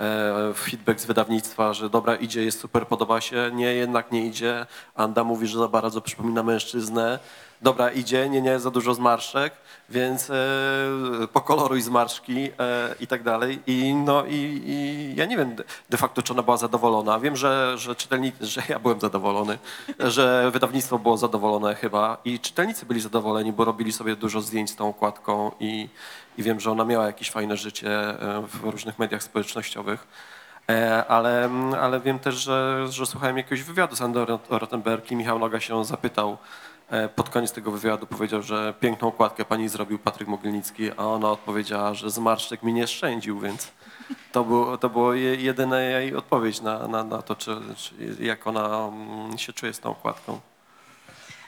[0.00, 3.50] e, feedback z wydawnictwa, że dobra, idzie, jest super, podoba się.
[3.54, 4.66] Nie, jednak nie idzie.
[4.94, 7.18] Anda mówi, że za bardzo przypomina mężczyznę.
[7.64, 9.52] Dobra, idzie, nie, nie, za dużo zmarszczek,
[9.88, 10.34] więc e,
[11.32, 13.62] pokoloruj zmarszczki e, i tak dalej.
[13.66, 15.56] I, no, i, i ja nie wiem
[15.90, 17.20] de- facto, czy ona była zadowolona.
[17.20, 19.58] Wiem, że, że czytelnicy, że ja byłem zadowolony,
[19.98, 24.76] że wydawnictwo było zadowolone chyba i czytelnicy byli zadowoleni, bo robili sobie dużo zdjęć z
[24.76, 25.88] tą okładką i,
[26.38, 30.06] i wiem, że ona miała jakieś fajne życie e, w różnych mediach społecznościowych.
[30.70, 31.50] E, Ale,
[31.80, 35.84] ale wiem też, że, że słuchałem jakiegoś wywiadu z Andrew Rottenberg i Michał Noga się
[35.84, 36.36] zapytał
[37.14, 41.94] pod koniec tego wywiadu, powiedział, że piękną okładkę pani zrobił Patryk Mogilnicki, a ona odpowiedziała,
[41.94, 43.72] że zmarszczek mi nie szczędził, więc
[44.32, 48.46] to, było, to było je- jedyna jej odpowiedź na, na, na to, czy, czy, jak
[48.46, 50.40] ona mm, się czuje z tą okładką.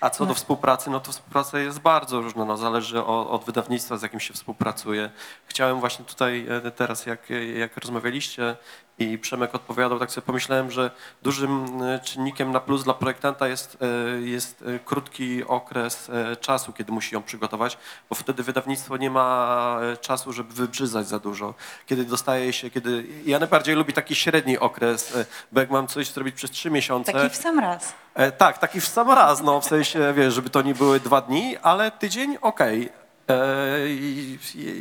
[0.00, 3.96] A co do współpracy, no to współpraca jest bardzo różna, no zależy o, od wydawnictwa,
[3.96, 5.10] z jakim się współpracuje.
[5.46, 8.56] Chciałem właśnie tutaj e, teraz, jak, jak rozmawialiście,
[8.98, 10.90] i Przemek odpowiadał, tak sobie pomyślałem, że
[11.22, 16.92] dużym e, czynnikiem na plus dla projektanta jest, e, jest e, krótki okres czasu, kiedy
[16.92, 17.78] musi ją przygotować,
[18.08, 21.54] bo wtedy wydawnictwo nie ma czasu, żeby wybrzydzać za dużo.
[21.86, 23.06] Kiedy dostaje się, kiedy...
[23.24, 25.18] Ja najbardziej lubię taki średni okres,
[25.52, 27.12] bo jak mam coś zrobić przez trzy miesiące...
[27.12, 27.94] Taki w sam raz.
[28.38, 31.56] Tak, taki w sam raz, no w sensie, wiesz, żeby to nie były dwa dni,
[31.56, 32.82] ale tydzień, okej.
[32.82, 33.05] I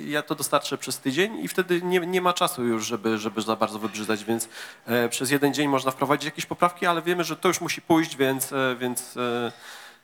[0.08, 3.56] Ja to dostarczę przez tydzień i wtedy nie, nie ma czasu już, żeby, żeby za
[3.56, 4.50] bardzo wybrzydzać, więc
[4.86, 8.16] e, przez jeden dzień można wprowadzić jakieś poprawki, ale wiemy, że to już musi pójść,
[8.16, 9.18] więc, e, więc,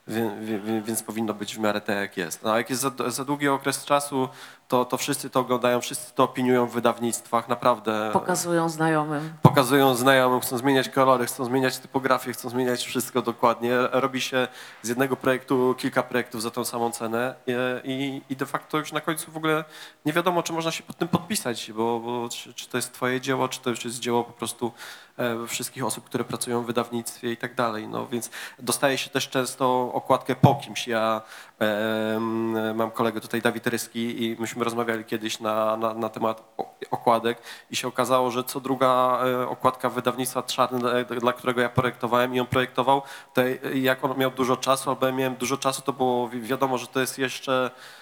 [0.08, 2.44] e, więc powinno być w miarę tak, jak jest.
[2.44, 4.30] No, a jak jest za, za długi okres czasu,
[4.68, 9.34] to, to wszyscy to oglądają, wszyscy to opiniują w wydawnictwach, naprawdę Pokazują znajomym.
[9.42, 13.72] pokazują znajomym, chcą zmieniać kolory, chcą zmieniać typografię, chcą zmieniać wszystko dokładnie.
[13.92, 14.48] Robi się
[14.82, 17.52] z jednego projektu kilka projektów za tą samą cenę i,
[17.92, 19.64] i, i de facto już na końcu w ogóle
[20.06, 23.22] nie wiadomo, czy można się pod tym podpisać, bo, bo czy, czy to jest twoje
[23.22, 24.72] dzieło, czy to już jest dzieło po prostu
[25.11, 25.11] e,
[25.48, 27.88] wszystkich osób, które pracują w wydawnictwie i tak dalej.
[27.88, 30.88] No więc dostaje się też często okładkę po kimś.
[30.88, 31.22] Ja
[31.60, 36.44] em, mam kolegę tutaj, Dawid Ryski i myśmy rozmawiali kiedyś na, na, na temat
[36.92, 37.42] okładek
[37.72, 42.36] i się okazało, że co druga e, okładka wydawnictwa Czarny, e, dla którego ja projektowałem
[42.36, 43.02] i on projektował,
[43.34, 43.42] to
[43.74, 46.88] jak on miał dużo czasu, albo ja miałem dużo czasu, to było wi- wiadomo, że
[46.88, 48.01] to jest jeszcze e,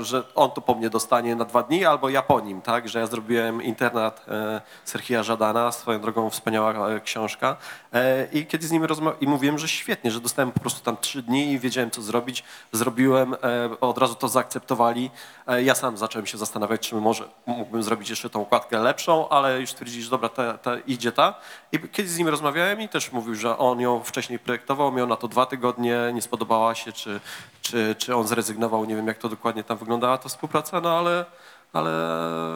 [0.00, 2.88] że on to po mnie dostanie na dwa dni, albo ja po nim, tak?
[2.88, 7.56] Że ja zrobiłem internat e, Serhija Żadana, swoją drogą wspaniała e, książka.
[7.92, 10.96] E, I kiedy z nim rozmawiałem i mówiłem, że świetnie, że dostałem po prostu tam
[11.00, 12.44] trzy dni i wiedziałem, co zrobić.
[12.72, 13.38] Zrobiłem, e,
[13.80, 15.10] od razu to zaakceptowali.
[15.46, 19.60] E, Ja sam zacząłem się zastanawiać, czy może mógłbym zrobić jeszcze tą okładkę lepszą, ale
[19.60, 21.34] już stwierdzili, że dobra, ta, ta idzie ta.
[21.72, 25.16] I kiedy z nim rozmawiałem i też mówił, że on ją wcześniej projektował, miał na
[25.16, 27.20] to dwa tygodnie, nie spodobała się, czy,
[27.62, 31.24] czy, czy on zrezygnował, nie wiem jak to dokładnie tam wyglądała ta współpraca, no ale,
[31.72, 31.90] ale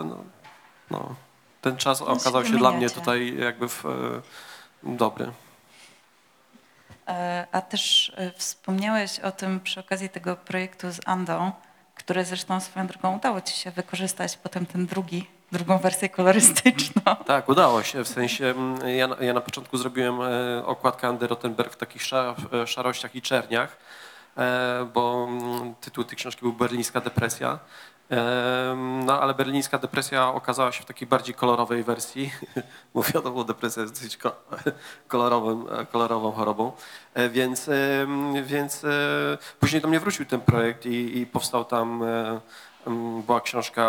[0.05, 0.25] no,
[0.91, 1.15] no,
[1.61, 3.91] ten czas okazał się dla mnie tutaj jakby w, e,
[4.83, 5.33] dobry.
[7.09, 11.53] E, A też e, wspomniałeś o tym przy okazji tego projektu z Andą,
[11.95, 17.03] które zresztą swoją drogą udało ci się wykorzystać potem ten drugi, drugą wersję kolorystyczną.
[17.27, 18.05] Tak, udało się.
[18.05, 20.19] W sensie mm, ja, na- ja na początku zrobiłem
[20.65, 22.35] okładkę Andy Rottenberg w takich sza,
[22.67, 23.77] szarościach i czerniach,
[24.95, 27.59] bo mm, tytuł tej książki był Berlińska depresja.
[28.11, 28.77] E,
[29.07, 32.33] No ale berlińska depresja okazała się w takiej bardziej kolorowej wersji,
[32.95, 34.37] bo wiadomo, depresja jest dosyć ko-
[35.09, 36.73] kolorowym, e, kolorową chorobą,
[37.15, 37.71] E, więc,
[38.45, 38.89] więc e,
[39.61, 42.41] później do mnie wrócił ten projekt i, i powstał tam e,
[43.27, 43.85] była książka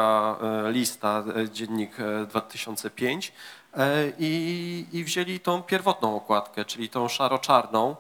[0.68, 3.34] e, Lista, e, dziennik e, 2005
[3.78, 7.96] e, i, i wzięli tą pierwotną okładkę, czyli tą szaro-czarną,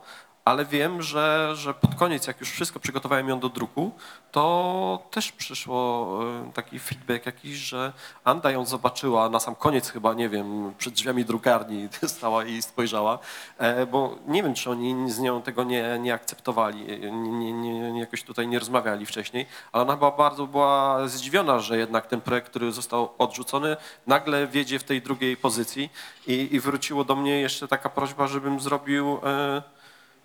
[0.45, 3.91] ale wiem, że, że pod koniec, jak już wszystko przygotowałem ją do druku,
[4.31, 6.09] to też przyszło
[6.47, 7.93] e, taki feedback jakiś, że
[8.23, 13.19] Anda ją zobaczyła na sam koniec chyba, nie wiem, przed drzwiami drukarni stała i spojrzała,
[13.57, 17.91] e, bo nie wiem, czy oni z nią tego nie, nie akceptowali, e, nie, nie,
[17.91, 22.21] nie, jakoś tutaj nie rozmawiali wcześniej, ale ona była bardzo była zdziwiona, że jednak ten
[22.21, 23.77] projekt, który został odrzucony,
[24.07, 25.89] nagle wiedzie w tej drugiej pozycji
[26.27, 29.75] i, i wróciło do mnie jeszcze taka prośba, żebym zrobił e,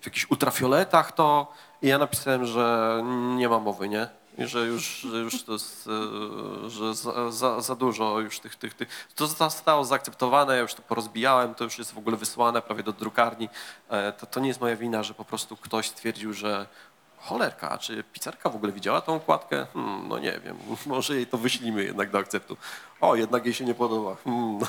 [0.01, 3.01] w jakichś ultrafioletach to i ja napisałem, że
[3.35, 4.07] nie ma mowy, nie?
[4.37, 5.89] I że już, że już to jest,
[6.65, 10.73] e, że za, za, za dużo już tych, tych, tych, to zostało zaakceptowane, ja już
[10.73, 13.49] to porozbijałem, to już jest w ogóle wysłane prawie do drukarni.
[13.89, 16.67] E, To, to nie jest moja wina, że po prostu ktoś stwierdził, że
[17.21, 19.67] cholerka, czy pizzerka w ogóle widziała tą okładkę?
[19.73, 22.57] Hmm, no nie wiem, może jej to wyślimy jednak do akceptu.
[23.01, 24.15] O, jednak jej się nie podoba.
[24.23, 24.67] Hmm, no.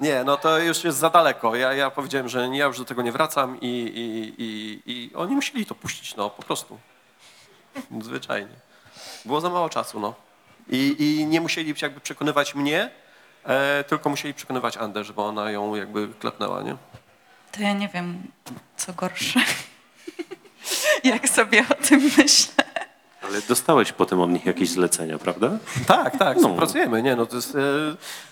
[0.00, 1.56] Nie, no to już jest za daleko.
[1.56, 5.34] Ja, ja powiedziałem, że ja już do tego nie wracam i, i, i, i oni
[5.34, 6.78] musieli to puścić, no po prostu.
[8.00, 8.54] Zwyczajnie.
[9.24, 10.14] Było za mało czasu, no.
[10.68, 12.90] I, i nie musieli jakby przekonywać mnie,
[13.44, 16.76] e, tylko musieli przekonywać Andę, żeby ona ją jakby klepnęła, nie?
[17.52, 18.22] To ja nie wiem,
[18.76, 19.40] co gorsze.
[21.04, 21.64] Jak sobie
[22.00, 22.64] tym myślę.
[23.22, 25.50] Ale dostałeś potem od nich jakieś zlecenia, prawda?
[25.86, 26.42] Tak, tak, No.
[26.42, 27.02] współpracujemy.
[27.02, 27.54] Nie, no to jest,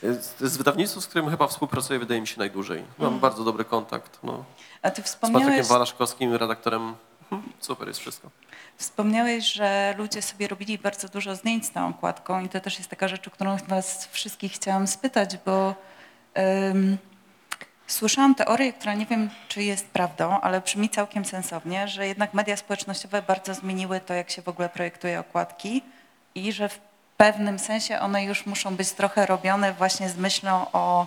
[0.03, 2.85] e, jest, to jest wydawnictwo, z którym chyba współpracuję, wydaje mi się, najdłużej.
[2.99, 4.19] Mam bardzo dobry kontakt.
[4.23, 4.45] No.
[4.83, 6.95] A ty Z Patrykiem wspomniałeś, Walaszkowskim, redaktorem.
[7.33, 8.31] Mhm, Super jest wszystko.
[8.77, 12.91] wspomniałeś, że ludzie sobie robili bardzo dużo zdjęć z tą okładką i to też jest
[12.91, 15.75] taka rzecz, o którą was wszystkich chciałam spytać, bo
[17.91, 22.57] słyszałam teorię, która nie wiem, czy jest prawdą, ale brzmi całkiem sensownie, że jednak media
[22.57, 25.83] społecznościowe bardzo zmieniły to, jak się w ogóle projektuje okładki
[26.35, 26.79] i że w
[27.17, 31.07] pewnym sensie one już muszą być trochę robione właśnie z myślą o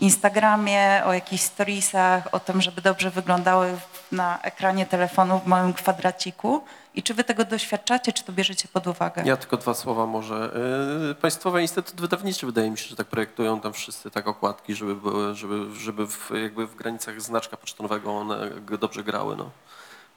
[0.00, 3.78] Instagramie, o jakichś storiesach, o tym, żeby dobrze wyglądały
[4.12, 6.64] na ekranie telefonu w małym kwadraciku.
[6.98, 9.22] I czy wy tego doświadczacie, czy to bierzecie pod uwagę?
[9.26, 10.50] Ja tylko dwa słowa może.
[11.08, 14.94] Yy, Państwowy Instytut Wydawniczy wydaje mi się, że tak projektują tam wszyscy tak okładki, żeby
[14.94, 19.36] były, żeby, żeby w, jakby w granicach znaczka pocztowego one dobrze grały.
[19.36, 19.50] No.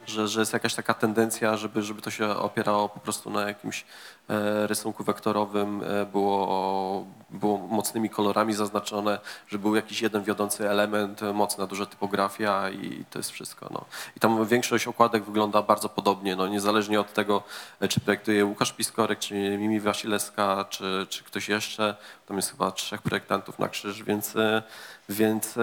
[0.06, 3.84] Że, że jest jakaś taka tendencja, żeby, żeby to się opierało po prostu na jakimś
[4.66, 9.18] rysunku wektorowym, e, było, było mocnymi kolorami zaznaczone,
[9.48, 13.68] że był jakiś jeden wiodący element, e, mocna duża typografia i to jest wszystko.
[13.70, 13.84] No.
[14.16, 17.42] I tam większość okładek wygląda bardzo podobnie, no, niezależnie od tego,
[17.80, 21.96] e, czy projektuje Łukasz Piskorek, czy Mimi Wasilewska, czy, czy ktoś jeszcze.
[22.26, 24.62] Tam jest chyba trzech projektantów na krzyż, więc, e,
[25.08, 25.54] więc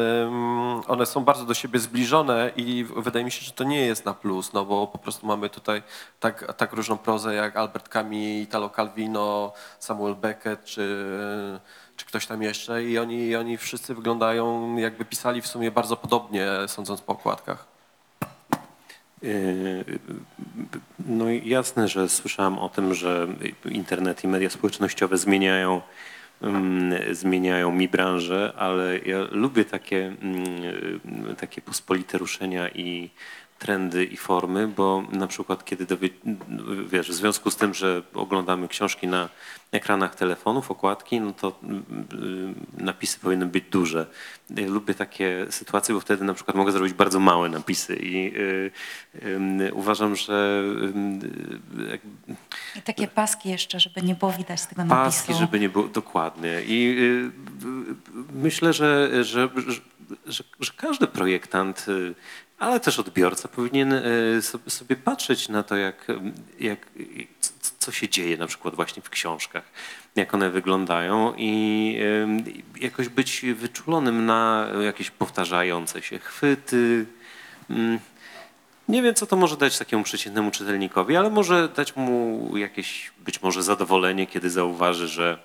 [0.87, 4.13] one są bardzo do siebie zbliżone i wydaje mi się, że to nie jest na
[4.13, 5.83] plus, no bo po prostu mamy tutaj
[6.19, 11.09] tak, tak różną prozę jak Albert Camus, Italo Calvino, Samuel Beckett czy,
[11.95, 15.97] czy ktoś tam jeszcze i oni, i oni wszyscy wyglądają jakby pisali w sumie bardzo
[15.97, 17.67] podobnie, sądząc po okładkach.
[19.21, 19.85] Yy,
[21.05, 23.27] No jasne, że słyszałem o tym, że
[23.65, 25.81] internet i media społecznościowe zmieniają,
[26.41, 33.09] mm, zmieniają mi branżę, ale ja lubię takie, mm, takie pospolite ruszenia i
[33.59, 36.09] trendy i formy, bo na przykład kiedy dowie,
[36.87, 39.29] wiesz, w związku z tym, że oglądamy książki na
[39.71, 41.83] ekranach telefonów, okładki, no to mm,
[42.77, 44.07] y, napisy powinny być duże.
[44.49, 48.71] Ja lubię takie sytuacje, bo wtedy na przykład mogę zrobić bardzo małe napisy i y,
[49.67, 50.63] y, uważam, że
[51.79, 51.99] y,
[52.75, 55.39] I takie paski jeszcze, żeby nie było widać tego paski, napisu.
[55.39, 56.61] żeby nie było dokładnie.
[56.67, 59.49] I y, y, myślę, że, że,
[60.25, 62.15] że, że, każdy projektant, y,
[62.59, 64.01] ale też odbiorca powinien
[64.41, 66.07] so- sobie patrzeć na to, jak,
[66.59, 66.87] jak,
[67.79, 69.63] co się dzieje na przykład właśnie w książkach,
[70.15, 71.99] jak one wyglądają i
[72.81, 77.05] jakoś być wyczulonym na jakieś powtarzające się chwyty.
[77.69, 77.99] Mm,
[78.89, 83.41] nie wiem, co to może dać takiemu przeciętnemu czytelnikowi, ale może dać mu jakieś być
[83.41, 85.39] może zadowolenie, kiedy zauważy, że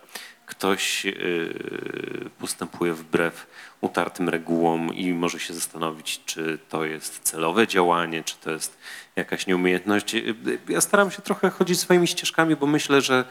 [0.47, 3.47] ktoś yy, postępuje wbrew
[3.81, 8.79] utartym regułom i może się zastanowić, czy to jest celowe działanie, czy to jest
[9.17, 10.15] jakaś nieumiejętność.
[10.15, 10.35] Yy,
[10.69, 13.25] Ja staram się trochę chodzić swoimi ścieżkami, bo myślę, że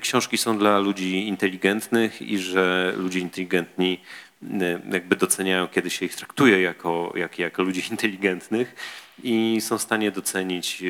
[0.00, 4.00] książki są dla ludzi inteligentnych i że ludzie inteligentni
[4.42, 4.46] y,
[4.92, 8.74] jakby doceniają, kiedy się ich traktuje jako, jak, jako ludzi inteligentnych
[9.22, 10.86] i są w stanie docenić, y,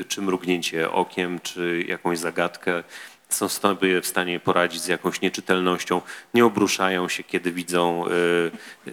[0.00, 2.84] y, czy mrugnięcie okiem, czy jakąś zagadkę.
[3.34, 6.00] Są sobie w stanie poradzić z jakąś nieczytelnością.
[6.34, 8.10] Nie obruszają się, kiedy widzą y,
[8.86, 8.90] y,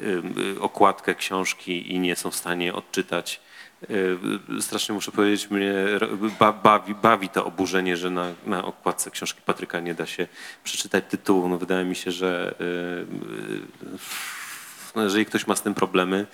[0.57, 3.41] y, okładkę książki i nie są w stanie odczytać.
[4.59, 5.73] Strasznie muszę powiedzieć, mnie
[6.63, 10.27] bawi, bawi to oburzenie, że na, na okładce książki Patryka nie da się
[10.63, 11.49] przeczytać tytułu.
[11.49, 12.55] No wydaje mi się, że
[14.95, 16.25] no jeżeli ktoś ma z tym problemy,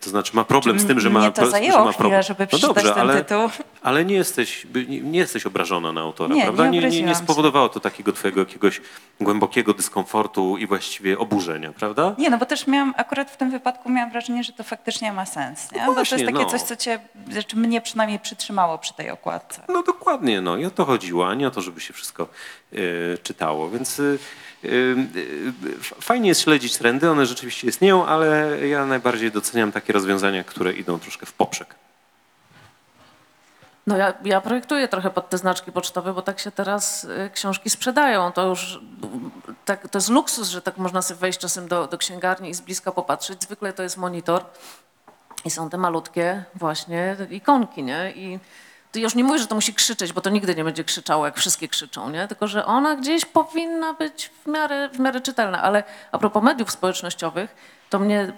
[0.00, 2.84] to znaczy ma problem z tym, że ma, to że zajęło ma chwilę, żeby przeczytać
[2.84, 3.50] ten ale, tytuł.
[3.82, 6.68] ale nie jesteś, nie, nie jesteś obrażona na autora, Nie, prawda?
[6.68, 8.80] nie nie, nie, spowodowało to takiego twojego jakiegoś
[9.20, 12.14] głębokiego dyskomfortu i właściwie oburzenia, prawda?
[12.18, 15.26] Nie, no bo też miałam, akurat w tym wypadku miałam wrażenie, że to faktycznie ma
[15.26, 15.80] sens, nie?
[15.80, 16.50] bo to właśnie, jest takie no.
[16.50, 17.00] coś, co cię,
[17.30, 19.62] znaczy mnie przynajmniej przytrzymało przy tej okładce.
[19.68, 22.28] No dokładnie, no i o to chodziło, a nie o to, żeby się wszystko
[23.22, 23.70] czytało.
[23.70, 24.18] Więc y,
[24.64, 30.44] y, y, fajnie jest śledzić trendy, one rzeczywiście istnieją, ale ja najbardziej doceniam takie rozwiązania,
[30.44, 31.74] które idą troszkę w poprzek.
[33.86, 37.70] No ja, ja projektuję trochę pod te znaczki pocztowe, bo tak się teraz y, książki
[37.70, 38.32] sprzedają.
[38.32, 38.80] To już
[39.64, 42.60] tak, to jest luksus, że tak można sobie wejść czasem do, do księgarni i z
[42.60, 43.42] bliska popatrzeć.
[43.42, 44.44] Zwykle to jest monitor
[45.44, 48.12] i są te malutkie właśnie ikonki, nie?
[48.16, 48.38] I
[49.00, 51.68] już nie mówisz, że to musi krzyczeć, bo to nigdy nie będzie krzyczało, jak wszystkie
[51.68, 52.28] krzyczą, nie?
[52.28, 55.62] Tylko, że ona gdzieś powinna być w miarę, w miarę czytelna.
[55.62, 57.56] Ale a propos mediów społecznościowych,
[57.90, 58.32] to mnie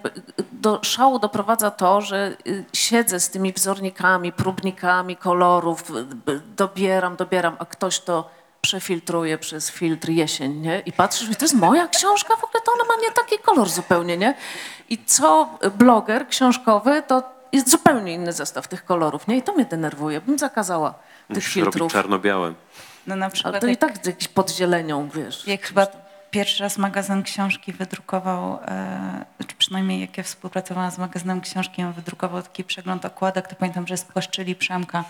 [0.51, 5.91] do szału doprowadza to, że y, siedzę z tymi wzornikami, próbnikami kolorów,
[6.29, 8.29] y, dobieram, dobieram, a ktoś to
[8.61, 10.79] przefiltruje przez filtr jesień, nie?
[10.79, 14.17] I patrzysz, to jest moja książka, w ogóle to ona ma nie taki kolor zupełnie,
[14.17, 14.35] nie?
[14.89, 19.37] I co bloger książkowy, to jest zupełnie inny zestaw tych kolorów, nie?
[19.37, 20.91] I to mnie denerwuje, bym zakazała
[21.27, 21.93] tych Musisz robić filtrów.
[21.93, 22.53] czarno-białe.
[23.07, 25.47] No na Ale przykład to i jak, tak z jakiś podzielenią, wiesz.
[25.47, 25.87] jak chyba
[26.31, 31.93] pierwszy raz magazyn książki wydrukował, e, czy przynajmniej jak ja współpracowałam z magazynem książki, on
[31.93, 35.03] wydrukował taki przegląd okładek, to pamiętam, że spłaszczyli Przemka.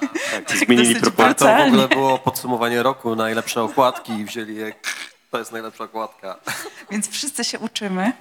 [0.00, 1.46] Tak, zmienili dosyć proporcje.
[1.56, 4.72] To w ogóle było podsumowanie roku, najlepsze okładki i wzięli je,
[5.30, 6.36] to jest najlepsza okładka.
[6.90, 8.12] Więc wszyscy się uczymy.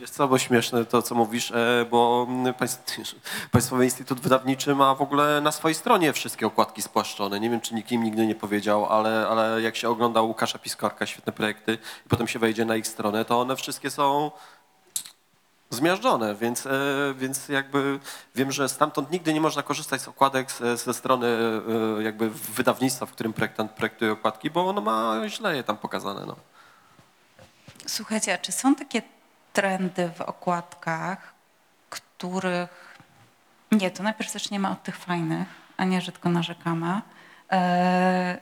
[0.00, 3.00] Wiesz co, bo śmieszne to, co mówisz, e, bo mm, państw,
[3.52, 7.40] Państwowy Instytut Wydawniczy ma w ogóle na swojej stronie wszystkie okładki spłaszczone.
[7.40, 11.06] Nie wiem, czy nikt im nigdy nie powiedział, ale, ale jak się ogląda Łukasza Piskorka,
[11.06, 14.30] świetne projekty, i potem się wejdzie na ich stronę, to one wszystkie są
[15.70, 16.70] zmiażdżone, więc, e,
[17.18, 18.00] więc jakby
[18.34, 21.26] wiem, że stamtąd nigdy nie można korzystać z okładek ze, ze strony
[21.98, 26.26] e, jakby wydawnictwa, w którym projektant projektuje okładki, bo ono ma źle je tam pokazane.
[26.26, 26.36] No.
[27.86, 29.02] Słuchajcie, a czy są takie
[29.52, 31.34] trendy w okładkach,
[31.90, 32.98] których...
[33.72, 37.00] Nie, to najpierw zaczniemy od tych fajnych, a nie, że tylko narzekamy.
[37.52, 38.38] E,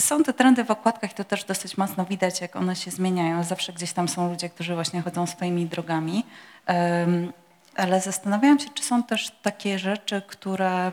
[0.00, 3.44] Są te trendy w okładkach i to też dosyć mocno widać, jak one się zmieniają.
[3.44, 6.26] Zawsze gdzieś tam są ludzie, którzy właśnie chodzą swoimi drogami.
[6.66, 7.32] Em,
[7.76, 10.92] Ale zastanawiałam się, czy są też takie rzeczy, które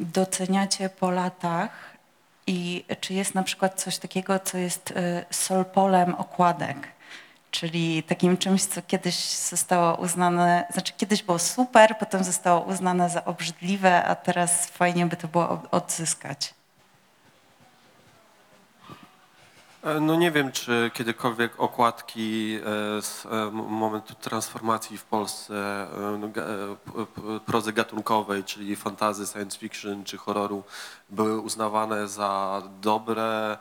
[0.00, 1.70] doceniacie po latach
[2.46, 4.94] i czy jest na przykład coś takiego, co jest y,
[5.30, 6.88] solpolem okładek,
[7.52, 13.24] czyli takim czymś, co kiedyś zostało uznane, znaczy kiedyś było super, potem zostało uznane za
[13.24, 16.54] obrzydliwe, a teraz fajnie by to było od- odzyskać.
[19.84, 22.58] E, No nie wiem, czy kiedykolwiek okładki
[22.98, 25.86] e, z e, momentu transformacji w Polsce
[26.20, 26.28] no,
[27.46, 30.62] prozy gatunkowej, czyli fantazy, science fiction czy horroru
[31.10, 33.58] były uznawane za dobre.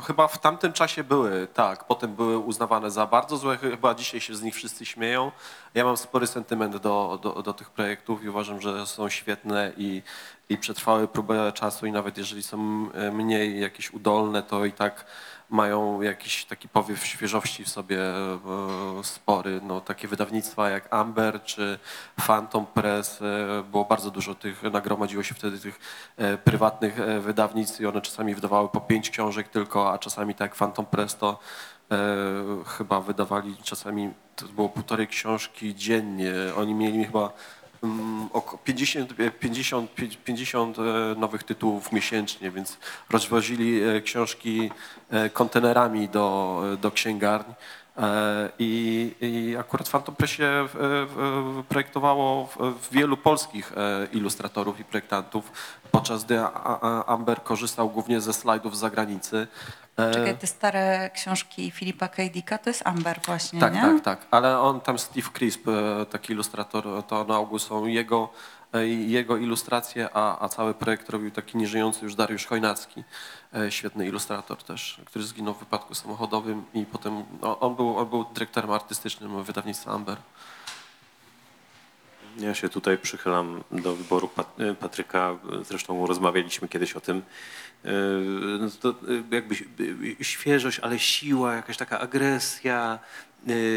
[0.00, 1.84] Chyba w tamtym czasie były, tak.
[1.84, 3.58] Potem były uznawane za bardzo złe.
[3.58, 5.32] Chyba dzisiaj się z nich wszyscy śmieją.
[5.74, 10.02] Ja mam spory sentyment do, do, do tych projektów i uważam, że są świetne i,
[10.48, 15.04] i przetrwały próbę czasu i nawet jeżeli są e, mniej jakieś udolne, to i tak
[15.52, 18.38] mają jakiś taki powiew świeżości w sobie e,
[19.02, 19.60] spory.
[19.62, 21.78] No, takie wydawnictwa jak Amber czy
[22.26, 25.80] Phantom Press, e, było bardzo dużo tych, nagromadziło się wtedy tych
[26.16, 30.86] e, prywatnych wydawnictw i one czasami wydawały po pięć książek tylko, a czasami tak Phantom
[30.86, 31.38] Press to
[32.66, 36.32] chyba wydawali czasami, to było półtorej książki dziennie.
[36.56, 37.32] Oni mieli chyba
[38.32, 39.90] około 50, e, 50,
[40.24, 40.82] 50 e,
[41.18, 42.78] nowych tytułów miesięcznie, więc
[43.10, 44.70] rozwozili e, książki
[45.10, 47.54] e, kontenerami do, do księgarni.
[47.98, 50.66] E, I, I akurat w Phantom Pressie e, e,
[51.68, 52.48] projektowało
[52.92, 55.52] wielu polskich e, ilustratorów i projektantów,
[55.90, 56.40] podczas gdy
[57.06, 59.46] Amber korzystał głównie ze slajdów z zagranicy.
[59.96, 62.22] E, Czekaj, te stare książki Filipa K.
[62.28, 63.80] Dicka to jest Amber właśnie, tak, nie?
[63.80, 64.26] tak, tak.
[64.30, 68.28] Ale on tam Steve Crisp, e, taki ilustrator, to na ogół są jego,
[68.72, 73.04] e, jego ilustracje, a, a cały projekt robił taki nieżyjący już Dariusz Chojnacki,
[73.70, 78.24] świetny ilustrator też, który zginął w wypadku samochodowym i potem no, on, był, on był
[78.34, 80.16] dyrektorem artystycznym wydawnictwa Amber.
[82.38, 85.36] Ja się tutaj przychylam do wyboru Pat- Patryka.
[85.62, 87.22] Zresztą rozmawialiśmy kiedyś o tym.
[87.84, 89.54] Yy, no To y, jakby
[90.20, 92.98] y, świeżość, ale siła, jakaś taka agresja,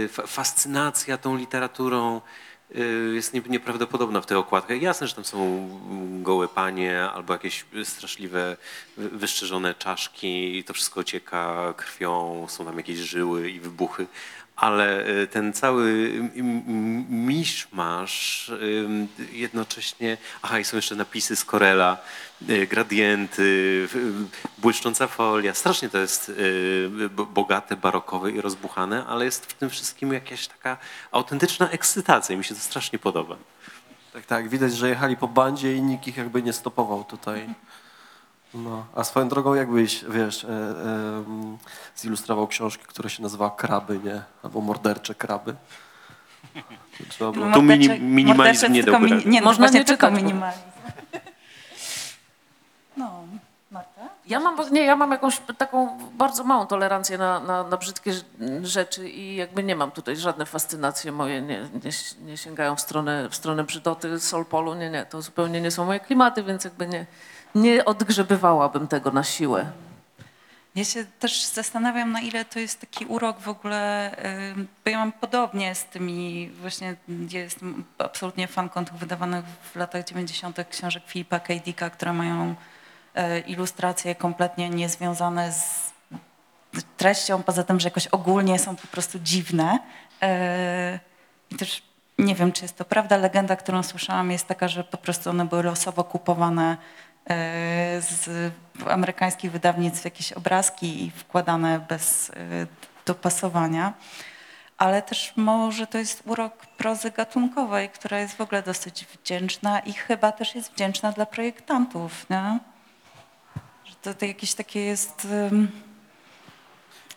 [0.09, 2.21] fa- fascynacja tą literaturą
[3.13, 4.81] jest nie- nieprawdopodobna w tych okładkach.
[4.81, 5.69] Jasne, że tam są
[6.23, 8.57] gołe panie albo jakieś straszliwe,
[8.97, 14.07] wy- wyszczerzone czaszki i to wszystko ocieka krwią, są tam jakieś żyły i wybuchy,
[14.55, 16.11] ale y, ten cały
[17.09, 21.97] miszmasz ym, jednocześnie, aha i są jeszcze napisy z Corella,
[22.49, 23.87] y, gradienty, y,
[24.57, 29.69] błyszcząca folia, strasznie to jest y, bo- bogate, barokowe i rozbuchane, ale jest w tym
[29.69, 30.77] wszystkim jakaś taka
[31.11, 33.35] autentyczna ekscytacja mi się to strasznie podoba.
[34.13, 37.49] Tak, tak, widać, że jechali po bandzie i nikt ich jakby nie stopował tutaj.
[38.55, 41.23] No, a swoją drogą jakbyś, wiesz, e, e,
[41.95, 44.21] zilustrował książkę, która się nazywa Kraby, nie?
[44.43, 45.55] Albo Mordercze Kraby.
[46.97, 47.51] To Trzeba było...
[47.51, 49.29] Tu mini- minimalizm nie tylko dałby mini- rady.
[49.29, 50.61] Nie, no Można właśnie nie tylko czytać, minimalizm.
[52.97, 53.11] No,
[53.71, 54.01] Marta?
[54.27, 58.65] Ja mam, nie, ja mam jakąś taką bardzo małą tolerancję na, na, na brzydkie rz-
[58.65, 61.91] rzeczy i jakby nie mam tutaj żadne fascynacje moje, nie, nie,
[62.25, 65.99] nie sięgają w stronę, w stronę brzydoty, solpolu, nie, nie, to zupełnie nie są moje
[65.99, 67.05] klimaty, więc jakby nie,
[67.55, 69.71] nie odgrzebywałabym tego na siłę.
[70.75, 74.11] Ja się też zastanawiam, na ile to jest taki urok w ogóle,
[74.85, 76.95] bo ja mam podobnie z tymi właśnie,
[77.31, 80.57] ja jestem absolutnie fanką tych wydawanych w latach 90.
[80.69, 81.53] książek Filipa K.
[81.65, 82.55] Dicka, które mają
[83.13, 85.93] e, ilustracje kompletnie niezwiązane z
[86.97, 89.79] treścią, poza tym, że jakoś ogólnie są po prostu dziwne.
[90.21, 90.99] E,
[91.51, 91.83] I też
[92.19, 93.17] nie wiem, czy jest to prawda.
[93.17, 96.77] Legenda, którą słyszałam, jest taka, że po prostu one były losowo kupowane
[97.99, 98.53] z
[98.89, 102.33] amerykańskich wydawnictw jakieś obrazki i wkładane bez e,
[103.05, 103.93] dopasowania.
[104.77, 109.93] Ale też może to jest urok prozy gatunkowej, która jest w ogóle dosyć wdzięczna i
[109.93, 112.29] chyba też jest wdzięczna dla projektantów.
[112.29, 112.59] Nie?
[113.85, 115.27] Że to, to jakieś takie jest...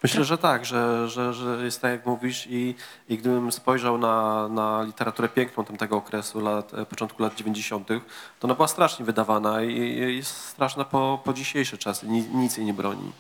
[0.03, 2.75] Myślę, że tak, że, że, że jest tak jak mówisz i,
[3.09, 7.95] i gdybym spojrzał na, na literaturę piękną tamtego okresu, lat, e, początku lat 90., to
[8.43, 12.67] ona była strasznie wydawana i, i jest straszna po, po dzisiejsze czasy, Ni, nic jej
[12.67, 13.13] nie broni.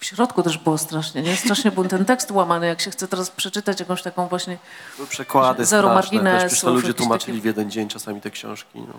[0.00, 1.36] W środku też było strasznie, nie?
[1.36, 4.58] Strasznie był ten tekst łamany, jak się chce teraz przeczytać jakąś taką właśnie...
[4.96, 8.30] Były Przekłady Zero straszne, też, marginesów, to ludzie tłumaczyli takie- w jeden dzień czasami te
[8.30, 8.80] książki.
[8.80, 8.94] No.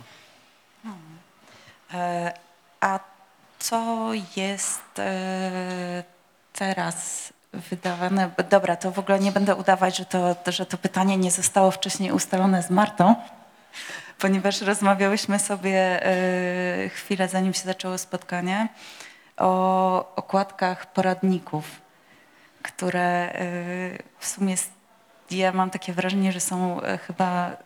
[1.94, 2.34] E,
[2.82, 3.00] A
[3.70, 6.04] co jest e,
[6.54, 8.32] teraz wydawane?
[8.50, 12.12] Dobra, to w ogóle nie będę udawać, że to, że to pytanie nie zostało wcześniej
[12.12, 13.16] ustalone z Martą,
[14.20, 18.68] ponieważ rozmawiałyśmy sobie e, chwilę zanim się zaczęło spotkanie
[19.38, 21.82] o okładkach poradników,
[22.64, 23.34] które e,
[24.20, 24.56] w sumie
[25.32, 27.58] ja mam takie wrażenie, że są chyba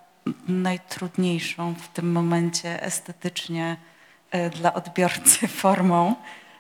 [0.47, 3.77] najtrudniejszą w tym momencie estetycznie
[4.55, 6.15] dla odbiorcy formą.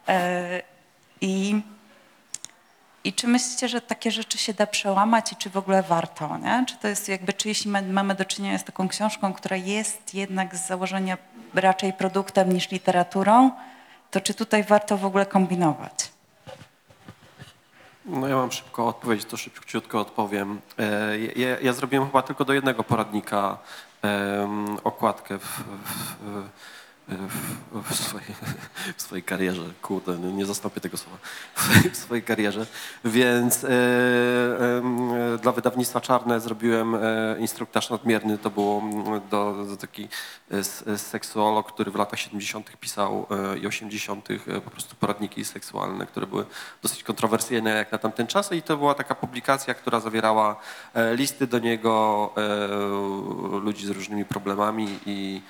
[0.07, 0.61] E,
[1.21, 1.61] I,
[3.03, 6.37] I czy myślicie, że takie rzeczy się da przełamać i czy w ogóle warto?
[6.37, 6.63] Nie?
[6.67, 10.13] Czy to jest jakby, czy jeśli ma- mamy do czynienia z taką książką, która jest
[10.13, 11.17] jednak z założenia
[11.53, 13.51] raczej produktem niż literaturą,
[14.11, 16.11] to czy tutaj warto w ogóle kombinować?
[18.05, 20.61] No ja mam szybko odpowiedź, to szybciutko odpowiem.
[20.79, 23.57] E, Ja, ja zrobiłem chyba tylko do jednego poradnika
[24.83, 25.43] okładkę w,
[26.21, 26.49] w,
[27.09, 28.27] w, w, swojej,
[28.97, 29.61] w swojej karierze.
[29.81, 31.17] Kurde, nie zastąpię tego słowa.
[31.91, 32.65] W swojej karierze.
[33.05, 33.67] Więc e,
[35.41, 36.99] dla wydawnictwa Czarne zrobiłem e,
[37.39, 38.37] instruktaż nadmierny.
[38.37, 38.83] To było
[39.31, 40.07] do, do taki
[40.51, 42.77] e, seksuolog, który w latach 70.
[42.79, 43.27] pisał
[43.61, 44.31] i 80.
[44.31, 46.45] e, po prostu poradniki seksualne, które były
[46.81, 50.55] dosyć kontrowersyjne jak na tamten czas i to była taka publikacja, która zawierała
[51.15, 51.89] listy do niego
[53.63, 55.41] ludzi z różnymi problemami i,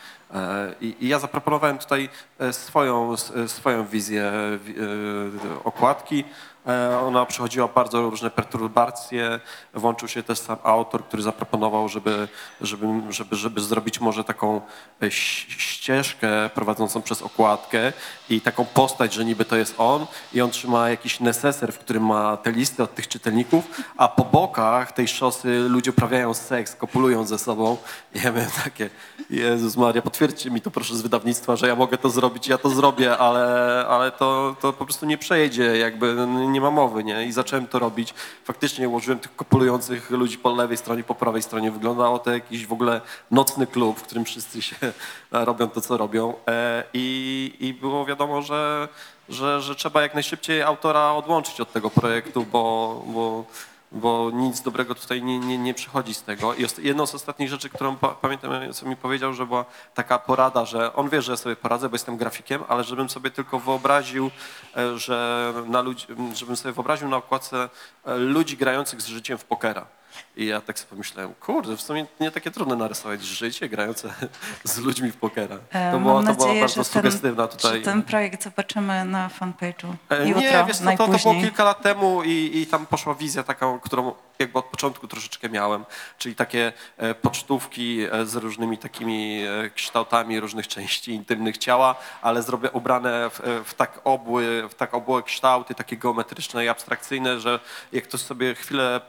[0.82, 2.10] i, i ja zaproponowałem tutaj
[2.40, 4.32] e, swoją, e, swoją wizję
[4.66, 6.24] wi- e, okładki.
[6.70, 9.40] E, Ona przechodziła bardzo różne perturbacje.
[9.74, 12.28] Włączył się też sam autor, który zaproponował, żeby,
[12.62, 14.62] żeby, żeby, żeby zrobić może taką
[15.04, 17.94] e, ścieżkę prowadzącą przez okładkę
[18.30, 22.06] i taką postać, że niby to jest on i on trzyma jakiś neseser, w którym
[22.06, 23.68] ma te listy od tych czytelników,
[23.98, 27.78] a po bokach tej szosy ludzie uprawiają seks, kopulują ze sobą.
[28.16, 28.90] I ja miałem takie,
[29.30, 32.70] Jezus Maria, potwierdźcie mi to proszę z wydawnictwa, że ja mogę to zrobić, ja to
[32.70, 37.26] zrobię, ale, ale to, to po prostu nie przejdzie, jakby nie ma mowy, nie?
[37.26, 38.14] I zacząłem to robić.
[38.43, 41.72] Faktycznie ułożyłem tych kopulujących ludzi po lewej stronie, po prawej stronie.
[41.72, 43.01] Wyglądało to jakiś w ogóle
[43.32, 44.76] nocny klub, w którym wszyscy się
[45.32, 46.34] robią to, co robią.
[46.47, 48.88] E, I, i było wiadomo, że,
[49.30, 53.45] że, że trzeba jak najszybciej autora odłączyć od tego projektu, bo, bo,
[53.92, 56.54] bo nic dobrego tutaj nie, nie, nie przychodzi z tego.
[56.54, 60.66] I jedną z ostatnich rzeczy, którą pa, pamiętam, co mi powiedział, że była taka porada,
[60.66, 64.32] że on wie, że sobie poradzę, bo jestem grafikiem, ale żebym sobie tylko wyobraził,
[64.78, 67.70] e, że na ludzi, żebym sobie wyobraził na okładce
[68.06, 69.99] e, ludzi grających z życiem w pokera.
[70.38, 74.14] I ja tak sobie pomyślałem, kurde, w sumie nie takie trudne narysować życie grające
[74.64, 75.58] z ludźmi w pokera.
[75.72, 77.78] E, To, było, Mam to była nadzieję, bardzo że ten, sugestywna tutaj.
[77.78, 81.64] że ten projekt zobaczymy na fanpage'u E, jutro, Nie, wiesz co, to, to było kilka
[81.64, 85.86] lat temu i, i tam poszła wizja taka, którą jakby od początku troszeczkę miałem,
[86.18, 92.44] czyli takie e, pocztówki e, z różnymi takimi e, kształtami różnych części intymnych ciała, ale
[92.44, 97.60] zrobię ubrane w, w tak obły, w tak obłe kształty, takie geometryczne i abstrakcyjne, że
[97.92, 99.02] jak ktoś sobie chwilę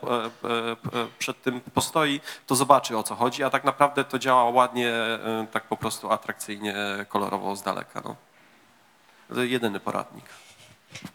[1.19, 4.93] przed tym postoi, to zobaczy o co chodzi, a tak naprawdę to działa ładnie,
[5.53, 6.75] tak po prostu atrakcyjnie,
[7.09, 8.03] kolorowo z daleka.
[8.05, 8.17] No.
[9.43, 10.25] Jedyny poradnik.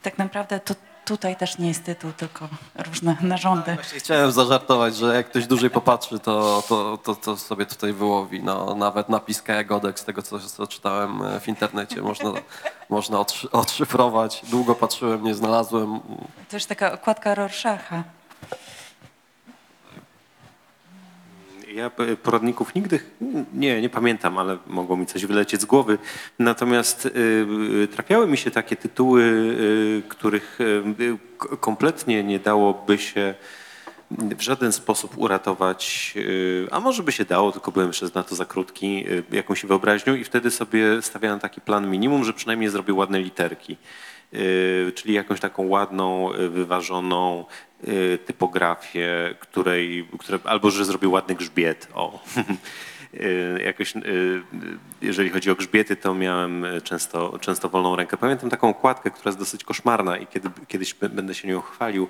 [0.02, 0.76] Tak naprawdę to
[1.06, 3.76] tutaj też nie jest tytuł, tylko różne narządy.
[3.76, 8.44] Właśnie chciałem zażartować, że jak ktoś dłużej popatrzy, to, to, to, to sobie tutaj wyłowi.
[8.44, 12.32] No, nawet napis Godek z tego, co, co czytałem e, w internecie, można,
[12.90, 14.42] można odszy- odszyfrować.
[14.50, 16.00] Długo patrzyłem, nie znalazłem.
[16.50, 18.04] To już taka okładka Rorschacha.
[21.76, 21.92] Ja
[22.24, 23.00] poradników nigdy,
[23.54, 25.98] nie, nie pamiętam, ale mogło mi coś wylecieć z głowy.
[26.40, 33.36] Natomiast y, trafiały mi się takie tytuły, y, których y, kompletnie nie dałoby się
[34.12, 38.36] w żaden sposób uratować, y, a może by się dało, tylko byłem jeszcze na to
[38.36, 42.94] za krótki, y, jakąś wyobraźnią i wtedy sobie stawiałem taki plan minimum, że przynajmniej zrobię
[42.94, 43.78] ładne literki.
[44.34, 47.75] Y, czyli jakąś taką ładną, y, wyważoną y,
[48.26, 51.88] typografię, której, które, albo że zrobię ładny grzbiet.
[51.94, 52.24] O.
[53.14, 54.42] Y, Jakoś, y,
[55.02, 58.18] jeżeli chodzi o grzbiety, to miałem y, często, często wolną rękę.
[58.18, 62.08] Pamiętam taką okładkę, która jest dosyć koszmarna i kiedy, kiedyś będę się nią chwalił,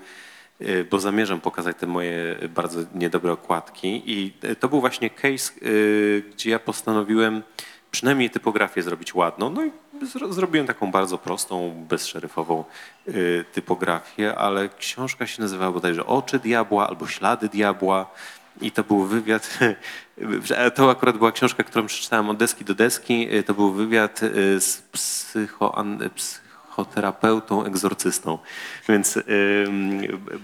[0.61, 4.03] y, bo zamierzam pokazać te moje bardzo niedobre okładki.
[4.05, 7.43] I y, to był właśnie case, y, gdzie ja postanowiłem
[7.91, 9.49] przynajmniej typografię zrobić ładną.
[9.49, 9.71] No i
[10.30, 12.64] zrobiłem taką bardzo prostą, bezszeryfową
[13.08, 18.12] y, typografię, ale książka się nazywała bodajże Oczy Diabła albo Ślady Diabła.
[18.62, 19.60] I to był wywiad,
[20.76, 23.36] to akurat była książka, którą przeczytałem od deski do deski.
[23.36, 26.10] Y, To był wywiad y, z psychoan,
[26.76, 28.38] psychoterapeutą, egzorcystą.
[28.89, 29.19] Więc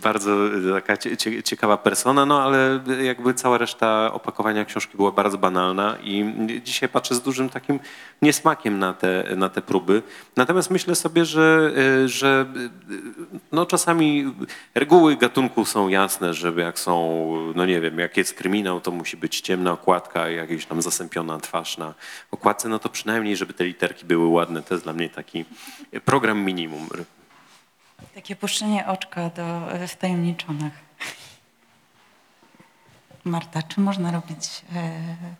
[0.04, 0.38] bardzo
[0.74, 5.98] taka cie, cie, ciekawa persona, no ale jakby cała reszta opakowania książki była bardzo banalna
[6.04, 7.80] i dzisiaj patrzę z dużym takim
[8.22, 10.04] niesmakiem na te, na te próby.
[10.36, 11.72] Natomiast myślę sobie, że,
[12.04, 12.46] y, że
[12.92, 12.96] y,
[13.52, 14.34] no czasami
[14.76, 19.18] reguły gatunku są jasne, żeby jak są, no nie wiem, jak jest kryminał, to musi
[19.18, 21.94] być ciemna okładka, jakaś tam zasępiona twarz na
[22.32, 24.62] okładce, no to przynajmniej, żeby te literki były ładne.
[24.62, 25.46] To jest dla mnie taki
[26.06, 26.88] program minimum.
[28.16, 30.74] Takie puszczenie oczka do e, wtajemniczonych.
[33.24, 35.00] Marta, czy można robić e,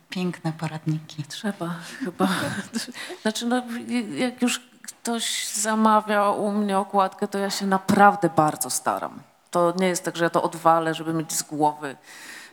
[0.10, 1.24] piękne poradniki?
[1.24, 2.28] Trzeba chyba.
[3.22, 3.64] Znaczy, no,
[4.16, 9.20] jak już ktoś zamawia u mnie okładkę, to ja się naprawdę bardzo staram.
[9.52, 11.96] To nie jest tak, że ja to odwalę, żeby mieć z głowy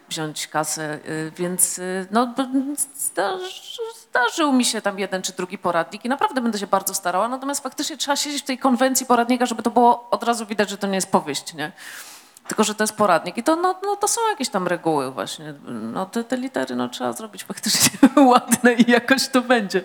[0.08, 2.34] wziąć kasę, y, więc y, no,
[2.96, 7.28] zdarzy, zdarzył mi się tam jeden czy drugi poradnik i naprawdę będę się bardzo starała,
[7.28, 10.78] natomiast faktycznie trzeba siedzieć w tej konwencji poradnika, żeby to było od razu widać, że
[10.78, 11.72] to nie jest powieść, nie?
[12.48, 15.54] Tylko, że to jest poradnik i to, no, no, to są jakieś tam reguły właśnie.
[15.68, 17.98] No, te, te litery no, trzeba zrobić faktycznie
[18.32, 19.84] ładne i jakoś to będzie.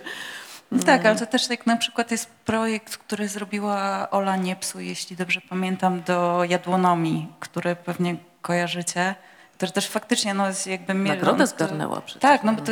[0.86, 5.42] Tak, ale to też jak na przykład jest projekt, który zrobiła Ola Niepsu, jeśli dobrze
[5.50, 9.16] pamiętam, do jadłonomii, który pewnie kojarzycie,
[9.64, 10.94] który też faktycznie no, jest jakby...
[10.94, 12.22] Nagrodę zgarnęła przecież.
[12.22, 12.72] Tak, no bo to,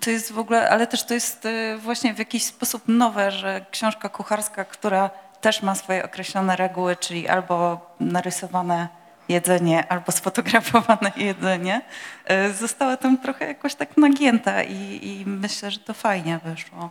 [0.00, 3.66] to jest w ogóle, ale też to jest e, właśnie w jakiś sposób nowe, że
[3.70, 8.88] książka kucharska, która też ma swoje określone reguły, czyli albo narysowane
[9.28, 11.82] jedzenie, albo sfotografowane jedzenie,
[12.24, 16.90] e, została tam trochę jakoś tak nagięta i, i myślę, że to fajnie wyszło.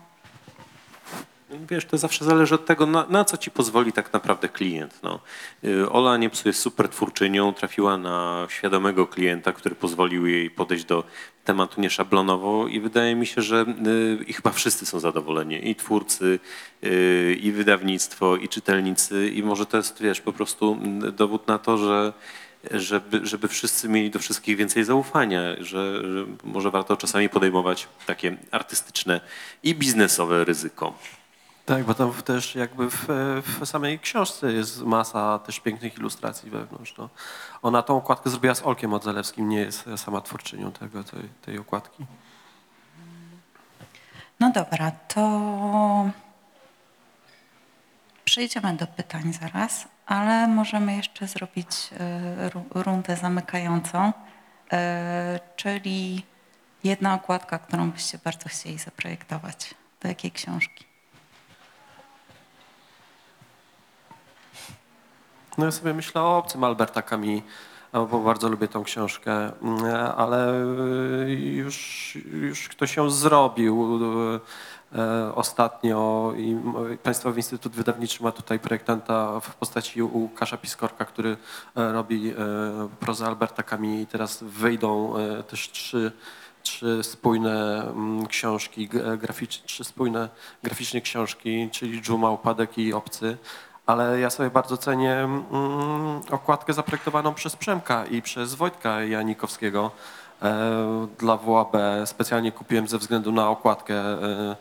[1.70, 5.00] Wiesz, to zawsze zależy od tego, na, na co ci pozwoli tak naprawdę klient.
[5.04, 5.20] No.
[5.64, 11.04] Y, Ola Niepsu jest super twórczynią, trafiła na świadomego klienta, który pozwolił jej podejść do
[11.46, 16.40] tematu nieszablonowo i wydaje mi się, że y, i chyba wszyscy są zadowoleni, i twórcy,
[16.84, 21.60] y, i wydawnictwo, i czytelnicy i może to jest, wiesz, po prostu mm, dowód na
[21.60, 22.14] to, że
[22.72, 28.38] żeby, żeby wszyscy mieli do wszystkich więcej zaufania, że, że może warto czasami podejmować takie
[28.52, 29.22] artystyczne
[29.64, 30.94] i biznesowe ryzyko.
[31.66, 33.06] Tak, bo tam też jakby w,
[33.44, 36.98] w samej książce jest masa też pięknych ilustracji wewnątrz.
[36.98, 37.10] No.
[37.62, 42.06] Ona tą okładkę zrobiła z Olkiem Odzelewskim, nie jest sama twórczynią tego, tej, tej okładki.
[44.40, 46.10] No dobra, to
[48.26, 51.68] przejdziemy do pytań zaraz, ale możemy jeszcze zrobić
[52.00, 54.14] e, ru- rundę zamykającą,
[54.72, 56.26] e, czyli
[56.84, 59.76] jedna okładka, którą byście bardzo chcieli zaprojektować.
[60.02, 60.91] Do jakiej książki?
[65.58, 67.42] No ja sobie myślę o obcym Alberta Camus,
[67.94, 69.86] bo bardzo lubię tą książkę, mm,
[70.18, 70.64] ale
[71.28, 74.00] y, już, już ktoś ją zrobił
[74.96, 76.58] e, ostatnio i
[77.04, 81.38] Państwowy Instytut Wydawniczy ma tutaj projektanta w postaci Łukasza Piskorka, który
[81.76, 82.34] robi
[83.00, 85.14] prozę Alberta Camus i teraz wyjdą
[85.48, 86.12] też trzy
[86.64, 90.30] trzy spójne mm, książki, g- graficz, trzy spójne
[90.64, 93.38] graficznie książki, czyli Dżuma, Upadek i Obcy.
[93.92, 99.92] Ale ja sobie bardzo cenię mm, okładkę zaprojektowaną przez Przemka i przez Wojtka Janikowskiego
[100.42, 101.78] e, dla WAB.
[102.06, 104.56] Specjalnie kupiłem ze względu na okładkę e,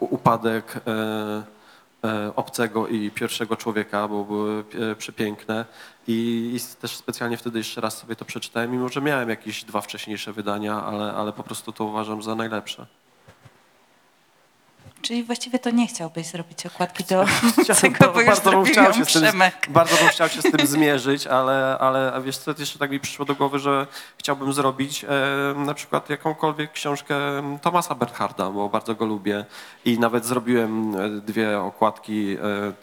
[0.00, 4.64] upadek e, obcego i pierwszego człowieka, bo były
[4.98, 5.64] przepiękne.
[6.08, 9.80] I, I też specjalnie wtedy jeszcze raz sobie to przeczytałem, mimo że miałem jakieś dwa
[9.80, 12.86] wcześniejsze wydania, ale, ale po prostu to uważam za najlepsze.
[15.02, 17.24] Czyli właściwie to nie chciałbyś zrobić okładki do
[17.80, 20.66] tego, bo już bardzo bym chciał się z tym, bardzo bym chciał się z tym
[20.66, 23.86] zmierzyć, ale, ale wiesz co, jeszcze tak mi przyszło do głowy, że
[24.18, 25.08] chciałbym zrobić e,
[25.56, 27.16] na przykład jakąkolwiek książkę
[27.62, 29.44] Tomasa Bernharda, bo bardzo go lubię
[29.84, 32.36] i nawet zrobiłem e, dwie okładki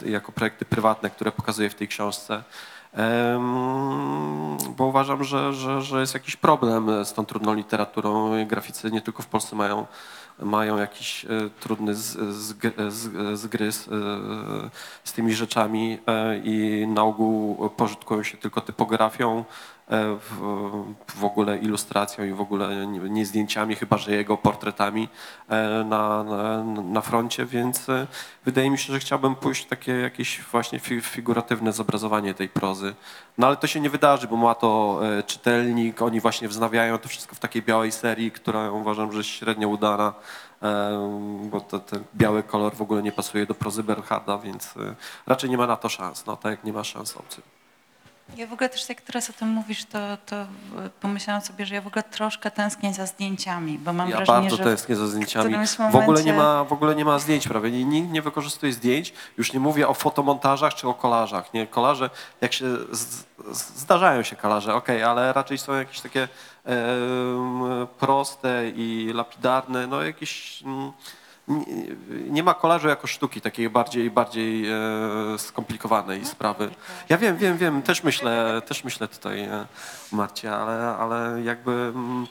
[0.05, 2.43] e, jako projekty prywatne, które pokazuję w tej książce.
[4.77, 8.45] Bo uważam, że, że, że jest jakiś problem z tą trudną literaturą.
[8.45, 9.85] Graficy nie tylko w Polsce mają
[10.39, 11.27] mają jakiś e,
[11.59, 11.95] trudny
[13.33, 13.91] zgryz e,
[15.03, 19.45] z tymi rzeczami e, i na ogół pożytkują się tylko typografią
[19.87, 25.09] w, w ogóle ilustracją i w ogóle nie, zdjęciami, chyba że jego portretami
[25.49, 28.07] e, na, na, na froncie, więc e,
[28.45, 32.95] wydaje mi się, że chciałbym pójść w takie jakieś właśnie fi- figuratywne zobrazowanie tej prozy.
[33.37, 37.09] No ale to się nie wydarzy, bo ma to e, czytelnik, oni właśnie wznawiają to
[37.09, 40.13] wszystko w takiej białej serii, która uważam, że jest średnio udana,
[40.63, 44.95] e, bo to, ten biały kolor w ogóle nie pasuje do prozy Bernharda, więc e,
[45.27, 47.41] raczej nie ma na to szans, no tak jak nie ma szans obcy.
[48.37, 50.47] Ja w ogóle też jak teraz o tym mówisz, to, to e,
[51.01, 54.55] pomyślałam sobie, że ja w ogóle troszkę tęsknię za zdjęciami, bo mam Ja wrażenie, bardzo
[54.55, 55.45] że tęsknię za zdjęciami.
[55.49, 57.71] którymś W ogóle, nie momencie- ma, w ogóle nie ma zdjęć prawie.
[57.71, 59.13] Nikt nie wykorzystuje zdjęć.
[59.37, 61.53] Już nie mówię o fotomontażach czy o kolażach.
[61.53, 62.09] Nie, kolarze,
[62.41, 63.23] jak się z,
[63.53, 66.27] zdarzają się kolarze, okej, ale raczej są jakieś takie
[66.65, 67.61] em,
[67.99, 70.61] proste i lapidarne, no jakieś...
[70.63, 70.91] mm,
[72.29, 74.75] nie, ma kolażu jako sztuki takiej bardziej, bardziej e,
[75.37, 76.69] skomplikowanej sprawy.
[77.09, 79.65] Ja wiem, wiem, wiem, też myślę, też myślę tutaj e,
[80.11, 82.27] Marcie, ale, ale jakby mm,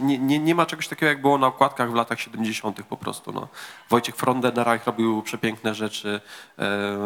[0.00, 2.82] Nie, nie, nie ma czegoś takiego, jak było na okładkach w latach 70.
[2.82, 3.32] po prostu.
[3.32, 3.48] No.
[3.90, 6.20] Wojciech Frondenreich robił przepiękne rzeczy.
[6.58, 6.96] E,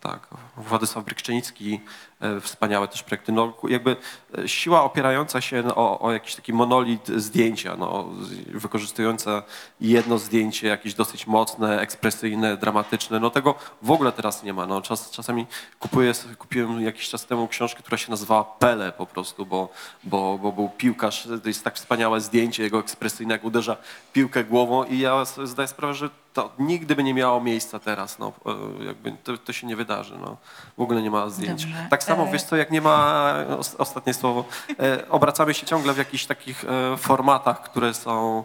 [0.00, 1.80] tak, Władysław Brykczenicki,
[2.20, 3.32] e, wspaniałe też projekty.
[3.32, 3.96] No, jakby
[4.38, 8.08] e, siła opierająca się o, o jakiś taki monolit zdjęcia, no,
[8.46, 9.42] wykorzystująca
[9.80, 13.20] jedno zdjęcie, jakieś dosyć mocne, ekspresyjne, dramatyczne.
[13.20, 14.66] No tego w ogóle teraz nie ma.
[14.66, 15.46] No, czas, czasami
[15.78, 19.68] kupuję, kupiłem jakiś czas temu książkę, która się nazywała Pele po prostu, bo,
[20.04, 23.76] bo, bo był piłkarz, to jest tak wspaniałe zdjęcie jego ekspresyjne, jak uderza
[24.12, 28.18] piłkę głową i ja sobie zdaję sprawę, że to nigdy by nie miało miejsca teraz,
[28.18, 28.32] no,
[28.80, 30.36] e, jakby to, to się nie wydarzy, no.
[30.78, 31.64] W ogóle nie ma zdjęć.
[31.64, 31.86] Dobrze.
[31.90, 34.44] Tak samo, E, wiesz co, jak nie ma, os- ostatnie słowo,
[34.80, 36.64] e, obracamy się ciągle w jakichś takich
[36.98, 38.44] formatach, które są,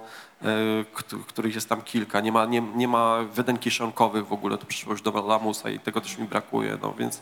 [0.93, 2.19] kt- których jest tam kilka.
[2.21, 5.79] Nie ma, nie, nie ma wydań kieszonkowych w ogóle, to przyszło już do Lamusa i
[5.79, 7.21] tego też mi brakuje, no więc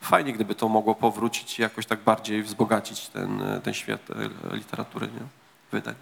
[0.00, 5.06] fajnie, gdyby to mogło powrócić i jakoś tak bardziej wzbogacić ten, ten świat e, literatury,
[5.06, 5.20] nie?
[5.72, 5.94] Wydań.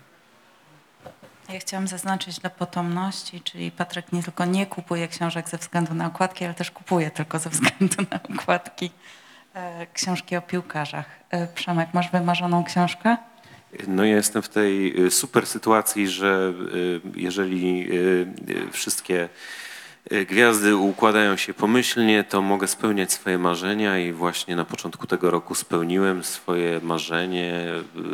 [1.52, 6.06] Ja chciałam zaznaczyć dla potomności, czyli Patryk nie tylko nie kupuje książek ze względu na
[6.06, 8.90] okładki, ale też kupuje tylko ze względu na okładki
[9.54, 11.06] e, książki o piłkarzach.
[11.30, 13.16] E, Przemek, masz wymarzoną książkę?
[13.88, 16.52] No ja jestem w tej super sytuacji, że
[17.14, 17.88] jeżeli
[18.72, 19.28] wszystkie
[20.10, 25.54] gwiazdy układają się pomyślnie, to mogę spełniać swoje marzenia i właśnie na początku tego roku
[25.54, 27.64] spełniłem swoje marzenie.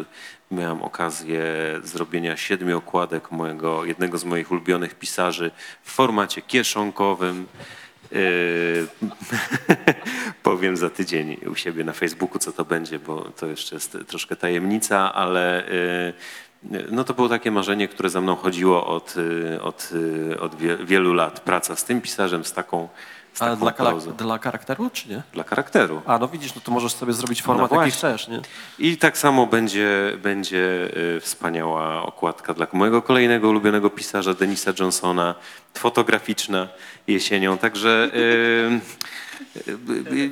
[0.01, 0.05] Y,
[0.51, 1.43] Miałem okazję
[1.85, 5.51] zrobienia siedmiu okładek mojego, jednego z moich ulubionych pisarzy
[5.83, 7.47] w formacie kieszonkowym.
[8.13, 8.87] Yy,
[10.43, 14.37] Powiem za tydzień u siebie na Facebooku, co to będzie, bo to jeszcze jest troszkę
[14.37, 15.65] tajemnica, ale
[16.91, 19.91] no to było takie marzenie, które za mną chodziło od, yy, od,
[20.29, 21.41] yy, od wie- wielu lat.
[21.41, 22.89] Praca z tym pisarzem, z taką,
[23.39, 24.13] taką dla, prozą.
[24.13, 25.23] dla charakteru, czy nie?
[25.33, 26.03] Dla charakteru.
[26.07, 28.41] A, no widzisz, no to możesz sobie zrobić format, No jaki chcesz, nie?
[28.79, 35.35] I tak samo będzie, będzie y, wspaniała okładka dla mojego kolejnego ulubionego pisarza Denisa Johnsona,
[35.75, 36.69] fotograficzna
[37.07, 37.59] jesienią.
[37.59, 39.71] Także y,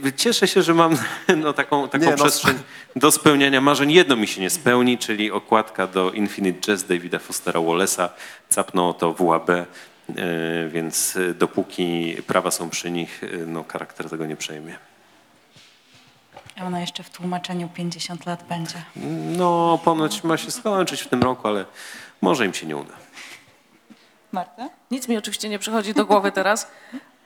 [0.07, 0.97] y, cieszę się, że mam
[1.37, 2.59] no, taką, taką Nie, no, przestrzeń
[2.97, 3.93] do spełniania marzeń.
[3.93, 8.09] Jedno mi się nie spełni, czyli okładka do Infinite Jazz Davida Fostera Wallace'a.
[8.49, 9.51] Capnął to WAB.
[10.19, 14.77] Y, Więc y, dopóki prawa są przy nich, y, no, charakter tego nie przejmie.
[16.61, 18.83] A Ona jeszcze w tłumaczeniu 50 lat będzie.
[19.37, 21.65] No, ponoć ma się skończyć w tym roku, ale
[22.21, 22.95] może im się nie uda.
[24.33, 24.69] Marta?
[24.91, 26.71] Nic mi oczywiście nie przychodzi do głowy teraz,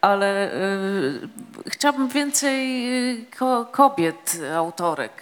[0.01, 1.29] ale y,
[1.67, 5.13] chciałabym więcej ko, kobiet, autorek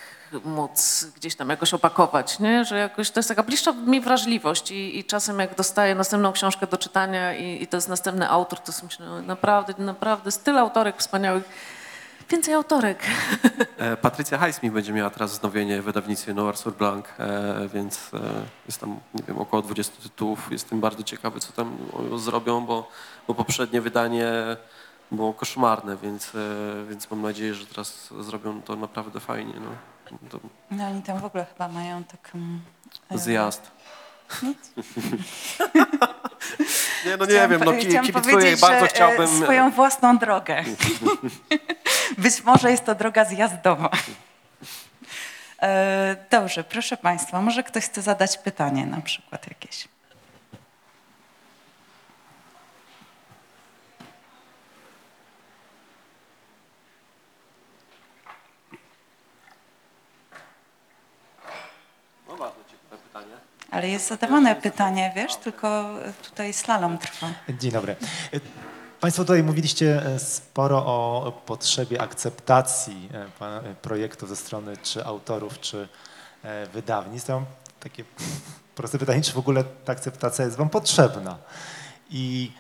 [0.45, 2.65] móc gdzieś tam jakoś opakować, nie?
[2.65, 6.67] że jakoś to jest taka bliższa mi wrażliwość i, i czasem jak dostaję następną książkę
[6.67, 10.39] do czytania i, i to jest następny autor, to sobie myślę, no, naprawdę, naprawdę, z
[10.39, 11.45] tyle autorek wspaniałych,
[12.31, 13.03] więcej autorek.
[13.79, 18.19] E, Patrycja Highsmith będzie miała teraz wznowienie w wydawnictwie Noir sur Blanc, e, więc e,
[18.67, 20.49] jest tam, nie wiem, około 20 tytułów.
[20.51, 21.77] Jestem bardzo ciekawy, co tam
[22.17, 22.89] zrobią, bo,
[23.29, 24.33] bo poprzednie wydanie
[25.13, 26.33] było koszmarne, więc,
[26.89, 29.55] więc mam nadzieję, że teraz zrobią to naprawdę fajnie.
[29.55, 29.94] No.
[30.31, 30.41] To
[30.71, 32.39] No oni tam w ogóle chyba mają taką...
[33.11, 33.71] e, zjazd.
[34.43, 34.59] Nic.
[37.07, 39.29] Nie, no nie Chciałam wiem, no ki- kibicuję, bardzo e, chciałbym...
[39.43, 40.65] Swoją własną drogę.
[42.19, 43.91] Być może jest to droga zjazdowa.
[45.63, 49.89] E, Dobrze, proszę Państwa, może ktoś chce zadać pytanie na przykład jakieś.
[62.29, 63.37] No bardzo ciekawe pytanie.
[63.75, 65.85] Ale jest zadawane pytanie, wiesz, tylko
[66.23, 67.27] tutaj slalom trwa.
[67.49, 67.97] Dzień dobry.
[69.01, 73.09] Państwo tutaj mówiliście e, sporo o potrzebie akceptacji
[73.41, 75.89] e, e, projektu ze strony czy autorów, czy
[76.73, 77.29] wydawnictw.
[77.29, 77.45] Ja mam
[77.81, 78.05] takie
[78.77, 81.39] proste pytanie, czy w ogóle ta akceptacja jest Wam potrzebna?
[82.11, 82.53] I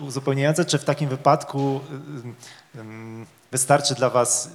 [0.00, 1.80] uzupełniające, czy w takim wypadku
[3.50, 4.50] wystarczy dla Was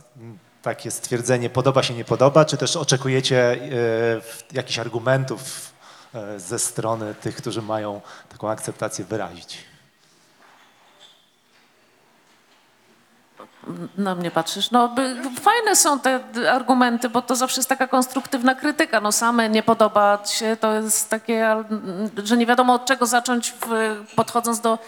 [0.61, 3.59] takie stwierdzenie podoba się, nie podoba, czy też oczekujecie
[4.53, 5.76] jakichś argumentów
[6.37, 9.57] ze strony tych, którzy mają taką akceptację wyrazić?
[13.97, 14.71] Na mnie patrzysz.
[14.71, 14.95] No,
[15.41, 16.19] fajne są te
[16.51, 19.01] argumenty, bo to zawsze jest taka konstruktywna krytyka.
[19.01, 21.55] No, same nie podoba się, to jest takie,
[22.23, 23.67] że nie wiadomo od czego zacząć, w,
[24.15, 24.79] podchodząc do,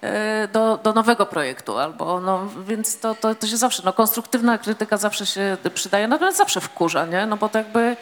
[0.00, 1.78] e, do, do nowego projektu.
[1.78, 6.38] Albo, no, więc to, to, to się zawsze, no, konstruktywna krytyka zawsze się przydaje, natomiast
[6.38, 7.26] zawsze wkurza, nie?
[7.26, 7.96] No bo to jakby,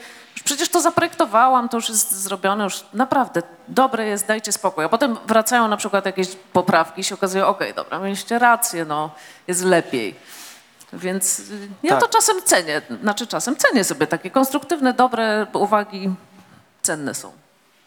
[0.49, 4.84] przecież to zaprojektowałam, to już jest zrobione, już naprawdę dobre jest, dajcie spokój.
[4.84, 9.11] A potem wracają na przykład jakieś poprawki i się okazuje, okej, dobra, mieliście rację, no,
[9.46, 10.14] jest lepiej.
[10.92, 11.42] Więc
[11.82, 12.01] ja Tak.
[12.01, 16.11] to czasem cenię, znaczy czasem cenię sobie takie konstruktywne, dobre uwagi,
[16.82, 17.32] cenne są.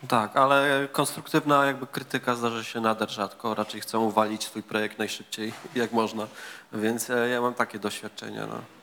[0.08, 3.56] Tak, ale konstruktywna jakby krytyka zdarza się nader rzadko.
[3.56, 6.28] Raczej chcą uwalić swój projekt najszybciej, jak można.
[6.74, 8.48] Więc e, ja mam takie doświadczenia.
[8.48, 8.81] No.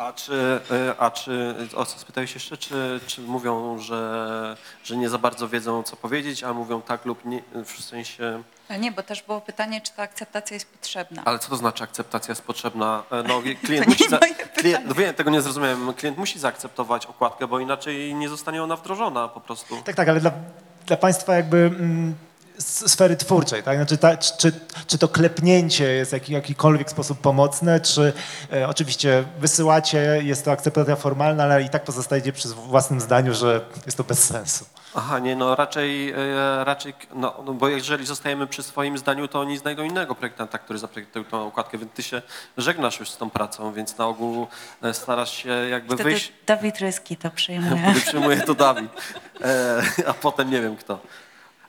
[0.00, 5.08] A czy, e, a czy o co spytałeś jeszcze, czy, czy mówią, że, że nie
[5.08, 8.42] za bardzo wiedzą, co powiedzieć, a mówią tak lub nie, w sensie...
[8.68, 11.22] Ale nie, bo też było pytanie, czy ta akceptacja jest potrzebna.
[11.24, 13.02] Ale co to znaczy akceptacja jest potrzebna?
[13.10, 15.94] E, No, klient To nie musi za, moje klient, no wiem, tego nie zrozumiałem.
[15.94, 19.82] Klient musi zaakceptować okładkę, bo inaczej nie zostanie ona wdrożona po prostu.
[19.84, 20.32] Tak, tak, ale dla,
[20.86, 22.14] dla Państwa jakby mm,
[22.60, 23.76] sfery twórczej, tak?
[23.76, 24.52] Znaczy, ta, czy,
[24.86, 28.12] czy to klepnięcie jest w jaki, jakikolwiek sposób pomocne, czy
[28.52, 33.60] e, oczywiście wysyłacie, jest to akceptacja formalna, ale i tak pozostajecie przy własnym zdaniu, że
[33.86, 34.64] jest to bez sensu.
[34.94, 39.40] Aha, nie, no raczej, e, raczej no, no bo jeżeli zostajemy przy swoim zdaniu, to
[39.40, 42.22] oni znajdą innego projektanta, który zaprojektował tą okładkę, więc ty się
[42.56, 44.46] żegnasz już z tą pracą, więc na ogół
[44.82, 47.94] e, starasz się jakby Wtedy wyjść, Dawid Ryski to przyjmuje.
[48.06, 48.90] przyjmuje to Dawid,
[49.40, 51.00] e, a potem nie wiem kto.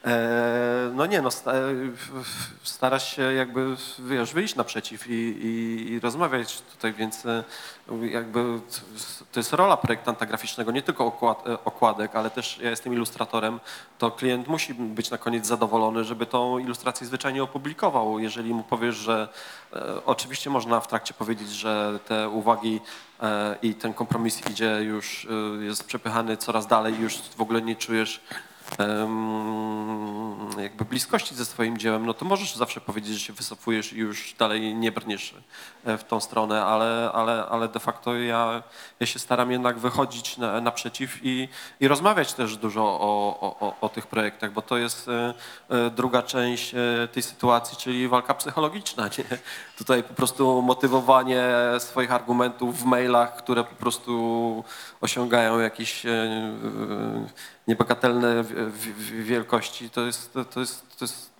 [0.05, 1.53] E, no nie, no sta,
[2.63, 7.43] starasz się jakby, wiesz, wyjść naprzeciw i, i, i rozmawiać tutaj, więc e,
[8.01, 8.59] jakby
[9.31, 13.59] to jest rola projektanta graficznego, nie tylko okład, e, okładek, ale też ja jestem ilustratorem,
[13.97, 18.19] to klient musi być na koniec zadowolony, żeby tą ilustrację zwyczajnie opublikował.
[18.19, 19.29] Jeżeli mu powiesz, że
[19.73, 22.81] e, oczywiście można w trakcie powiedzieć, że te uwagi
[23.21, 25.27] e, i ten kompromis idzie już,
[25.59, 28.21] e, jest przepychany coraz dalej już w ogóle nie czujesz
[30.61, 34.33] jakby bliskości ze swoim dziełem, no to możesz zawsze powiedzieć, że się wycofujesz i już
[34.39, 35.35] dalej nie brniesz
[35.85, 38.63] e, w tą stronę, ale, ale, ale de facto ja,
[38.99, 41.49] ja się staram jednak wychodzić na, naprzeciw i,
[41.79, 45.33] i rozmawiać też dużo o, o, o, tych projektach, bo to jest e,
[45.69, 46.75] e, druga część
[47.11, 49.09] tej sytuacji, czyli walka psychologiczna.
[49.17, 49.37] Nie?
[49.81, 51.43] Tutaj po prostu motywowanie
[51.79, 54.63] swoich argumentów w mailach, które po prostu
[55.01, 56.51] osiągają jakieś e, e,
[57.67, 58.43] niebagatelne
[59.23, 61.30] wielkości, to jest, to jest, to jest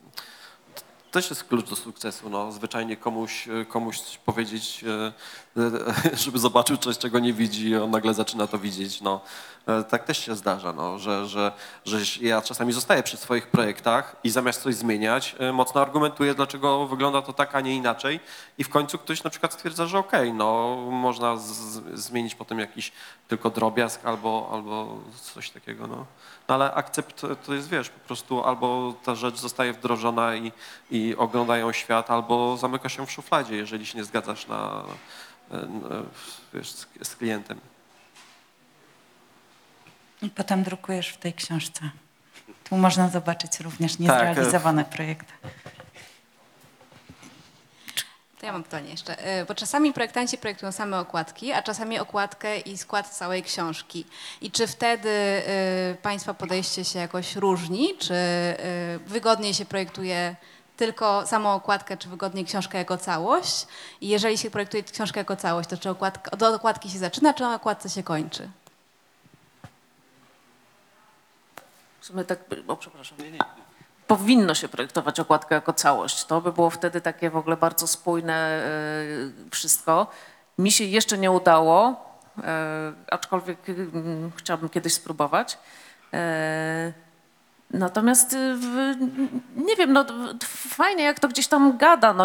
[1.12, 2.30] też jest klucz do sukcesu.
[2.30, 2.52] No.
[2.52, 5.12] Zwyczajnie komuś, komuś coś powiedzieć, e,
[6.24, 9.02] żeby zobaczył coś, czego nie widzi on nagle zaczyna to widzieć.
[9.02, 9.22] No.
[9.68, 11.52] E, Tak też się zdarza, no, że, że,
[11.86, 16.88] że ja czasami zostaję przy swoich projektach i zamiast coś zmieniać, e, mocno argumentuję, dlaczego
[16.88, 18.20] wygląda to tak, a nie inaczej
[18.58, 21.38] i w końcu ktoś na przykład stwierdza, że okej, no można
[21.94, 22.92] zmienić potem jakiś
[23.28, 24.98] tylko drobiazg albo, albo
[25.34, 25.88] coś takiego.
[25.88, 26.06] No.
[26.48, 30.52] No ale akcept to jest, wiesz, po prostu albo ta rzecz zostaje wdrożona i,
[30.92, 34.84] i oglądają świat, albo zamyka się w szufladzie, jeżeli się nie zgadzasz na,
[35.52, 35.90] e, na,
[36.54, 36.72] wiesz,
[37.02, 37.60] z, klientem.
[40.22, 41.90] I potem drukujesz w tej książce.
[42.64, 45.34] Tu można zobaczyć również Tak, niezrealizowane projekty.
[48.42, 52.60] To ja mam pytanie jeszcze, E, bo czasami projektanci projektują same okładki, a czasami okładkę
[52.60, 54.06] i skład całej książki.
[54.42, 57.98] I czy wtedy e, Państwa podejście się jakoś różni?
[58.00, 58.58] Czy e,
[59.06, 60.36] wygodniej się projektuje
[60.78, 63.68] tylko samą okładkę, czy wygodniej książkę jako całość?
[64.02, 67.44] I jeżeli się projektuje książkę jako całość, to czy okładka, od okładki się zaczyna, czy
[67.44, 68.50] na okładce się kończy?
[72.00, 73.18] W sumie tak, o przepraszam.
[74.08, 76.26] Powinno się projektować okładkę jako całość.
[76.26, 78.70] To by było wtedy takie w ogóle bardzo spójne e,
[79.52, 80.08] wszystko.
[80.58, 82.06] Mi się jeszcze nie udało,
[82.44, 85.58] e, aczkolwiek mm, chciałabym kiedyś spróbować.
[87.74, 88.58] Natomiast y,
[89.56, 90.06] nie wiem, no
[90.70, 92.24] fajnie jak to gdzieś tam gada no,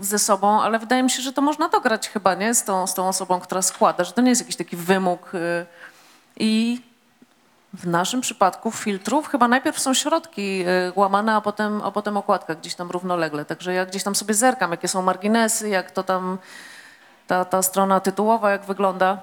[0.00, 2.54] ze sobą, ale wydaje mi się, że to można dograć chyba, nie?
[2.54, 5.34] Z tą, z tą osobą, która składa, że to nie jest jakiś taki wymóg.
[5.34, 5.66] y,
[6.36, 6.80] I
[7.74, 12.54] W naszym przypadku filtrów chyba najpierw są środki y, łamane, a potem, a potem okładka
[12.54, 13.44] gdzieś tam równolegle.
[13.44, 16.38] Także ja gdzieś tam sobie zerkam, jakie są marginesy, jak to tam
[17.26, 19.18] ta, ta strona tytułowa, jak wygląda,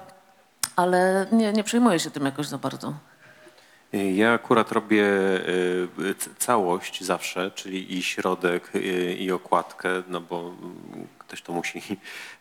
[0.76, 2.94] ale nie, nie przejmuję się tym jakoś za bardzo.
[3.92, 5.04] Ja akurat robię
[5.98, 10.54] y, całość zawsze, czyli i środek, y, i okładkę, no bo
[11.18, 11.82] ktoś to musi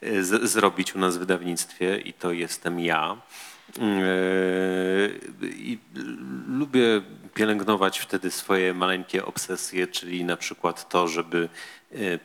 [0.03, 3.17] y, zrobić u nas w wydawnictwie i to jestem ja.
[3.77, 5.77] Y, I
[6.47, 7.01] lubię
[7.33, 11.49] pielęgnować wtedy swoje maleńkie obsesje, czyli na przykład to, żeby y,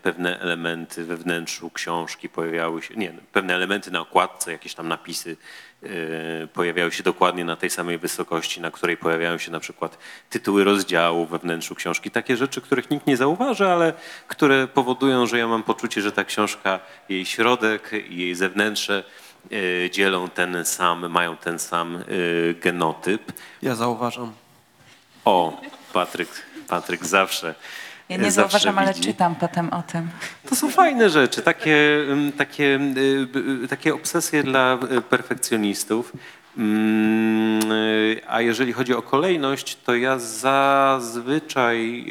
[0.03, 5.37] pewne elementy we wnętrzu książki pojawiały się, nie, pewne elementy na okładce, jakieś tam napisy
[5.83, 9.99] y, pojawiały się dokładnie na tej samej wysokości, na której pojawiają się na przykład
[10.31, 12.11] tytuły rozdziałów we wnętrzu książki.
[12.11, 13.93] Takie rzeczy, których nikt nie zauważy, ale
[14.29, 19.05] które powodują, że ja mam poczucie, że ta książka, jej środek i jej zewnętrze
[19.53, 23.33] y, dzielą ten sam, mają ten sam y, genotyp.
[23.63, 24.33] Ja zauważam.
[25.25, 25.61] O,
[25.93, 26.29] Patryk,
[26.69, 27.55] Patryk zawsze.
[28.09, 29.09] Ja nie zauważam, ale widzi.
[29.09, 30.09] czytam potem o tym.
[30.49, 31.77] To są fajne rzeczy, takie,
[32.11, 36.13] ym, takie, y, y, takie obsesje dla y, perfekcjonistów.
[36.59, 37.61] Mm,
[38.29, 42.07] A jeżeli chodzi o kolejność, to ja zazwyczaj,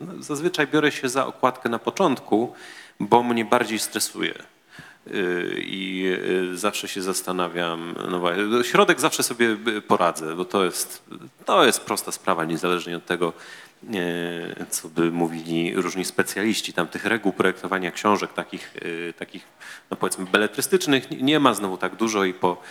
[0.00, 2.54] no, zazwyczaj biorę się za okładkę na początku,
[3.00, 4.34] bo mnie bardziej stresuje.
[5.10, 6.06] Y, I
[6.52, 11.04] y, zawsze się zastanawiam, no właśnie, środek zawsze sobie y, poradzę, bo to jest,
[11.44, 13.32] to jest prosta sprawa, niezależnie od tego,
[13.94, 16.72] e, co by mówili różni specjaliści.
[16.72, 18.74] Tam tych reguł projektowania książek, takich,
[19.08, 19.44] e, takich
[19.90, 22.62] no powiedzmy beletrystycznych, nie- ma znowu tak dużo i po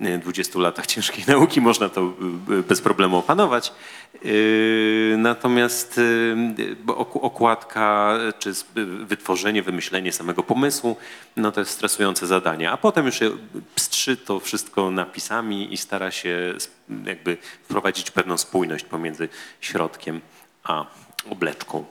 [0.00, 3.72] 20 latach ciężkiej nauki można to e, bez problemu opanować.
[4.14, 6.00] E, Natomiast
[7.14, 8.52] okładka czy
[9.04, 10.96] wytworzenie, wymyślenie samego pomysłu,
[11.36, 12.70] no to jest stresujące zadanie.
[12.70, 13.20] A potem już
[13.74, 16.54] pstrzy to wszystko napisami i stara się
[17.04, 19.28] jakby wprowadzić pewną spójność pomiędzy
[19.60, 20.20] środkiem
[20.64, 20.86] a
[21.30, 21.84] obleczką.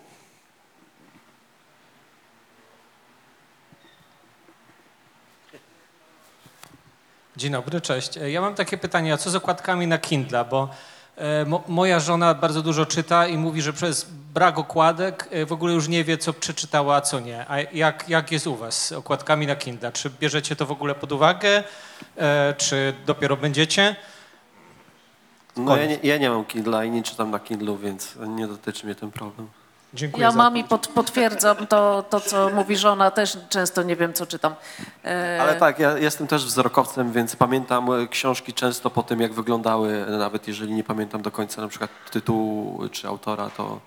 [7.37, 8.17] Dzień dobry, cześć.
[8.17, 10.45] E, Ja mam takie pytanie, a co z okładkami na Kindle?
[10.45, 10.69] Bo
[11.17, 15.51] e, mo, moja żona bardzo dużo czyta i mówi, że przez brak okładek e, w
[15.51, 17.45] ogóle już nie wie, co przeczytała, a co nie.
[17.49, 19.91] A jak, jak jest u was z okładkami na Kindle?
[19.91, 21.63] Czy bierzecie to w ogóle pod uwagę,
[22.17, 23.95] e, czy dopiero będziecie?
[25.55, 28.85] No ja nie, ja nie mam Kindle i nie czytam na Kindlu, więc nie dotyczy
[28.85, 29.47] mnie ten problem.
[29.93, 34.13] Dziękuję Ja mam i pod, potwierdzam to, to, co mówi żona, też często nie wiem,
[34.13, 34.55] co czytam.
[35.05, 39.33] E, Ale tak, ja jestem też wzrokowcem, więc pamiętam e, książki często po tym, jak
[39.33, 43.79] wyglądały, nawet jeżeli nie pamiętam do końca na przykład tytułu czy autora, to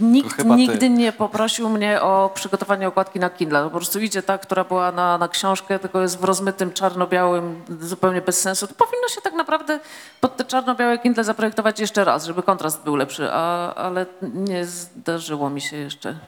[0.00, 0.60] Nikt chyba ty.
[0.60, 3.64] nigdy nie poprosił mnie o przygotowanie okładki na Kindle.
[3.64, 8.20] Po prostu idzie ta, która była na, na książkę, tylko jest w rozmytym czarno-białym, zupełnie
[8.20, 8.66] bez sensu.
[8.66, 9.80] To powinno się tak naprawdę
[10.20, 15.50] pod te czarno-białe Kindle zaprojektować jeszcze raz, żeby kontrast był lepszy, a, ale nie zdarzyło
[15.50, 16.18] mi się jeszcze.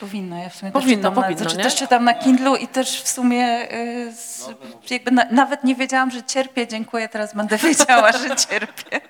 [0.00, 1.62] Powinno, ja w sumie Powinno, też czytam, powinno, na, znaczy, nie?
[1.64, 4.48] też czytam na Kindlu i też w sumie y, z,
[4.90, 9.00] jakby na, nawet nie wiedziałam, że cierpię, dziękuję, teraz będę wiedziała, że cierpię.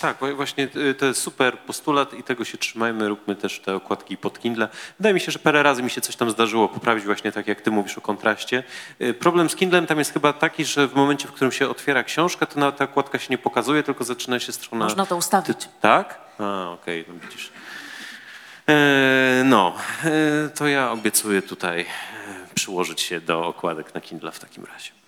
[0.00, 4.16] Tak, właśnie y, to jest super postulat i tego się trzymajmy, róbmy też te okładki
[4.16, 4.68] pod Kindle.
[4.98, 7.60] Wydaje mi się, że parę razy mi się coś tam zdarzyło poprawić właśnie tak, jak
[7.60, 8.62] ty mówisz o kontraście.
[9.00, 12.04] Y, Problem z Kindlem tam jest chyba taki, że w momencie, w którym się otwiera
[12.04, 14.84] książka, to na ta okładka się nie pokazuje, tylko zaczyna się strona...
[14.84, 15.68] Można to ustawić.
[15.80, 16.18] Tak?
[16.38, 17.52] A, okej, no widzisz.
[18.68, 19.74] E, no,
[20.04, 21.86] e, to ja obiecuję tutaj e,
[22.54, 24.99] przyłożyć się do okładek na Kindle w takim razie.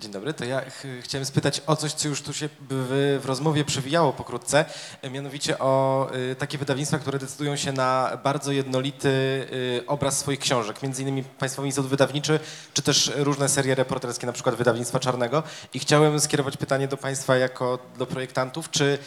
[0.00, 3.26] Dzień dobry, to ja ch- chciałem spytać o coś, co już tu się w, w
[3.26, 4.64] rozmowie przewijało pokrótce,
[5.04, 10.38] y, mianowicie o y, takie wydawnictwa, które decydują się na bardzo jednolity y, obraz swoich
[10.38, 12.40] książek, między innymi Państwowy Instytut Wydawniczy,
[12.74, 15.42] czy też różne serie reporterskie, na przykład Wydawnictwa Czarnego.
[15.74, 18.98] I chciałem skierować pytanie do Państwa jako do projektantów, czy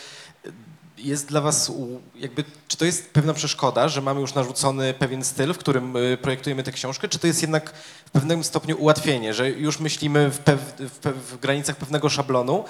[0.97, 1.71] jest dla was
[2.15, 6.17] jakby, czy to jest pewna przeszkoda, że mamy już narzucony pewien styl, w którym y,
[6.21, 7.73] projektujemy tę książkę, czy to jest jednak
[8.05, 12.65] w pewnym stopniu ułatwienie, że już myślimy w, pew, w, pe- w granicach pewnego szablonu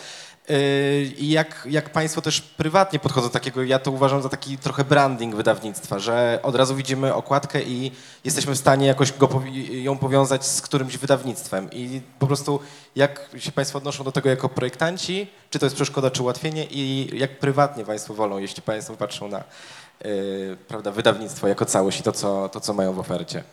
[1.17, 4.83] i jak, jak państwo też prywatnie podchodzą do takiego, ja to uważam za taki trochę
[4.83, 7.91] branding wydawnictwa, że od razu widzimy okładkę i
[8.23, 9.41] jesteśmy w stanie jakoś go,
[9.71, 12.59] ją powiązać z którymś wydawnictwem i po prostu
[12.95, 17.09] jak się państwo odnoszą do tego jako projektanci, czy to jest przeszkoda, czy ułatwienie i
[17.19, 19.43] jak prywatnie państwo wolą, jeśli państwo patrzą na
[20.05, 23.43] y, prawda, wydawnictwo jako całość i to co, to, co mają w ofercie.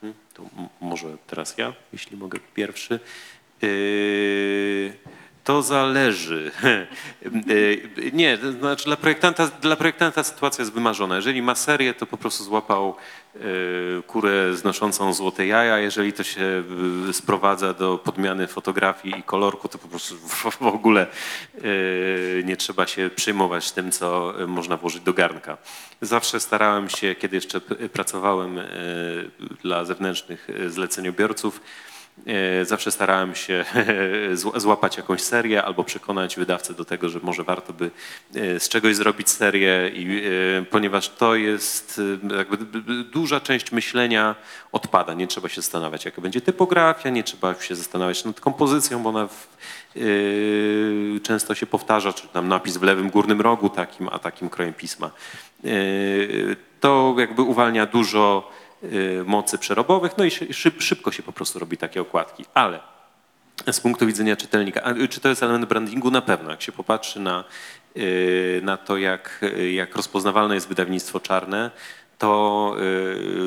[0.00, 0.42] Hmm, To
[0.80, 3.00] może teraz ja, jeśli mogę pierwszy.
[3.62, 4.92] Yy,
[5.44, 6.50] To zależy.
[7.24, 11.16] E, Nie, to znaczy dla projektanta, dla projektanta sytuacja jest wymarzona.
[11.16, 12.96] Jeżeli ma serię, to po prostu złapał
[13.34, 13.38] e,
[14.06, 15.78] kurę znoszącą złote jaja.
[15.78, 16.62] Jeżeli to się
[17.08, 21.06] e, sprowadza do podmiany fotografii i kolorku, to po prostu w- ogóle
[22.44, 25.58] nie trzeba się przejmować tym, co można włożyć do garnka.
[26.00, 27.60] Zawsze starałem się, kiedy jeszcze
[27.92, 28.60] pracowałem
[29.62, 31.60] dla zewnętrznych zleceniobiorców,
[32.62, 33.64] Zawsze starałem się
[34.34, 37.90] zł- złapać jakąś serię albo przekonać wydawcę do tego, że może warto by
[38.34, 40.22] e, z czegoś zrobić serię, i,
[40.58, 42.00] e, ponieważ to jest
[42.40, 44.34] e, duża część myślenia
[44.72, 45.14] odpada.
[45.14, 49.26] Nie trzeba się zastanawiać, jaka będzie typografia, nie trzeba się zastanawiać nad kompozycją, bo ona
[49.26, 49.48] w,
[49.96, 50.00] e,
[51.22, 55.10] często się powtarza, czy tam napis w lewym górnym rogu takim, a takim krojem pisma.
[55.64, 55.68] E,
[56.80, 58.50] To jakby uwalnia dużo
[59.24, 62.44] mocy przerobowych, no i szy- szyb, szybko się po prostu robi takie okładki.
[62.54, 62.80] Ale
[63.70, 66.10] z punktu widzenia czytelnika, czy to jest element brandingu?
[66.10, 66.50] Na pewno.
[66.50, 67.44] Jak się popatrzy na,
[67.96, 69.40] y, na to, jak,
[69.72, 71.70] jak rozpoznawalne jest wydawnictwo czarne,
[72.18, 72.74] to,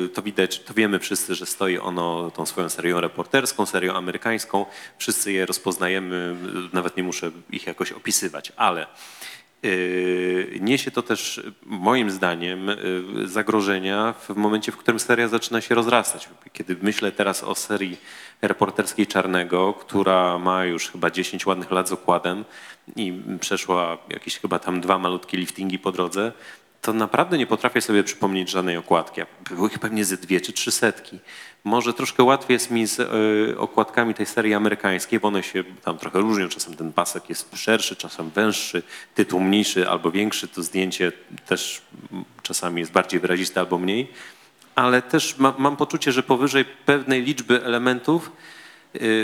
[0.04, 4.66] y, to widać, to wiemy wszyscy, że stoi ono tą swoją serią reporterską, serią amerykańską.
[4.98, 6.36] Wszyscy je rozpoznajemy,
[6.72, 8.86] nawet nie muszę ich jakoś opisywać, ale
[10.60, 16.28] Niesie to też moim zdaniem yy, zagrożenia w momencie, w którym seria zaczyna się rozrastać.
[16.52, 17.96] Kiedy myślę teraz o serii
[18.42, 22.44] reporterskiej Czarnego, która ma już chyba 10 ładnych lat z okładem
[22.96, 26.32] i przeszła jakieś chyba tam dwa malutkie liftingi po drodze,
[26.80, 29.20] to naprawdę nie potrafię sobie przypomnieć żadnej okładki.
[29.20, 31.18] A Były ich pewnie ze dwie czy trzy setki.
[31.64, 35.98] Może troszkę łatwiej jest mi z y, okładkami tej serii amerykańskiej, bo one się tam
[35.98, 36.48] trochę różnią.
[36.48, 38.82] Czasem ten pasek jest szerszy, czasem węższy,
[39.14, 40.48] tytuł mniejszy albo większy.
[40.48, 41.12] To zdjęcie
[41.46, 41.82] też
[42.42, 44.08] czasami jest bardziej wyraziste albo mniej.
[44.74, 48.30] Ale też ma, mam poczucie, że powyżej pewnej liczby elementów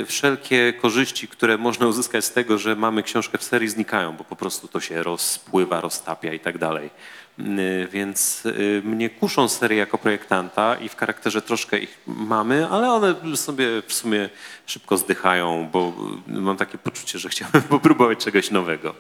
[0.06, 4.36] wszelkie korzyści, które można uzyskać z tego, że mamy książkę w serii znikają, bo po
[4.36, 6.90] prostu to się rozpływa, roztapia i tak dalej.
[7.38, 12.92] Y, Więc y, mnie kuszą serie jako projektanta i w charakterze troszkę ich mamy, ale
[12.92, 14.28] one sobie w sumie
[14.66, 15.92] szybko zdychają, bo
[16.28, 18.94] y, mam takie poczucie, że chciałbym popróbować czegoś nowego.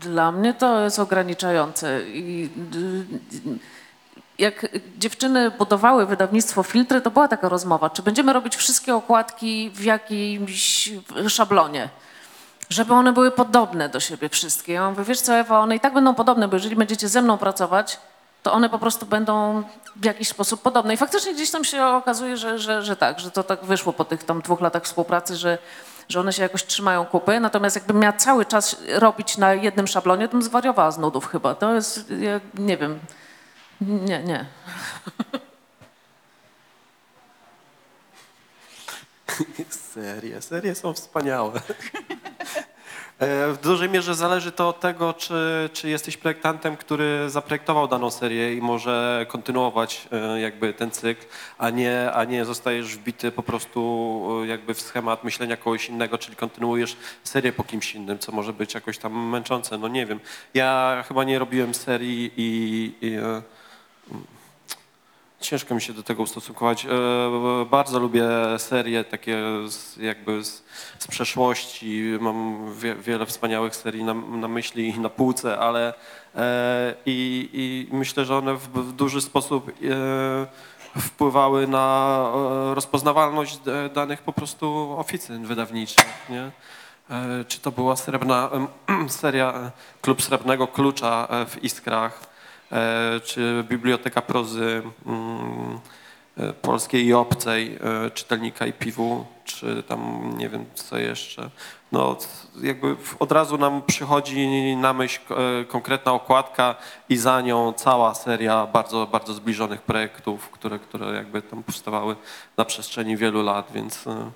[0.00, 2.02] Dla mnie to jest ograniczające.
[2.08, 3.58] I, y,
[4.42, 4.66] jak
[4.98, 10.90] dziewczyny budowały wydawnictwo Filtry, to była taka rozmowa, czy będziemy robić wszystkie okładki w jakimś
[11.28, 11.88] szablonie,
[12.68, 14.72] żeby one były podobne do siebie wszystkie.
[14.72, 17.38] Ja mówię, wiesz co Ewa, one i tak będą podobne, bo jeżeli będziecie ze mną
[17.38, 17.98] pracować,
[18.42, 19.62] to one po prostu będą
[19.96, 20.94] w jakiś sposób podobne.
[20.94, 24.04] I faktycznie gdzieś tam się okazuje, że, że, że tak, że to tak wyszło po
[24.04, 25.58] tych tam dwóch latach współpracy, że,
[26.08, 27.40] że one się jakoś trzymają kupy.
[27.40, 31.54] Natomiast jakbym miała cały czas robić na jednym szablonie, to bym zwariowała z nudów chyba.
[31.54, 32.98] To jest, ja nie wiem,
[33.86, 34.46] nie, nie.
[39.70, 41.60] Serie, serie są wspaniałe.
[43.18, 48.10] E, W dużej mierze zależy to od tego, czy, czy jesteś projektantem, który zaprojektował daną
[48.10, 51.26] serię i może kontynuować e, jakby ten cykl,
[51.58, 56.18] a nie, a nie zostajesz wbity po prostu e, jakby w schemat myślenia kogoś innego,
[56.18, 59.78] czyli kontynuujesz serię po kimś innym, co może być jakoś tam męczące.
[59.78, 60.20] No nie wiem.
[60.54, 63.16] Ja chyba nie robiłem serii i, i
[65.40, 66.84] Ciężko mi się do tego ustosunkować.
[66.86, 66.88] E,
[67.70, 68.24] Bardzo lubię
[68.58, 69.38] serie takie
[69.68, 70.62] z, jakby z,
[70.98, 72.02] z przeszłości.
[72.20, 75.94] Mam wie, wiele wspaniałych serii na, na myśli i na półce, ale
[76.34, 83.58] e, i, i myślę, że one w, w duży sposób e, wpływały na e, rozpoznawalność
[83.94, 86.06] danych po prostu oficyn wydawniczych.
[86.30, 86.50] Nie?
[87.10, 88.50] E, Czy to była srebrna
[89.08, 89.70] seria
[90.00, 92.31] Klub Srebrnego Klucza e, w Iskrach,
[93.24, 95.78] czy Biblioteka Prozy mm,
[96.36, 101.50] e, Polskiej i Obcej, e, Czytelnika i Piwu, czy tam nie wiem co jeszcze.
[101.92, 102.16] No
[102.62, 106.74] jakby od razu nam przychodzi na myśl e, konkretna okładka
[107.08, 112.16] i za nią cała seria bardzo, bardzo zbliżonych projektów, które, które jakby tam powstawały
[112.56, 114.30] na przestrzeni wielu lat, więc e,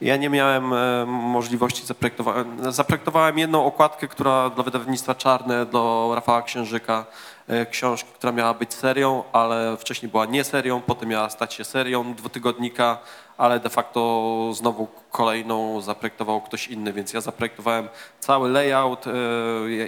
[0.00, 2.72] ja nie miałem e, możliwości zaprojektowania.
[2.72, 7.06] Zaprojektowałem jedną okładkę, która dla wydawnictwa Czarne, do Rafała Księżyka,
[7.48, 11.64] e, książki, która miała być serią, ale wcześniej była nie serią, potem miała stać się
[11.64, 12.98] serią dwutygodnika,
[13.38, 17.88] ale de facto znowu kolejną zaprojektował ktoś inny, więc ja zaprojektowałem
[18.20, 19.10] cały layout, e,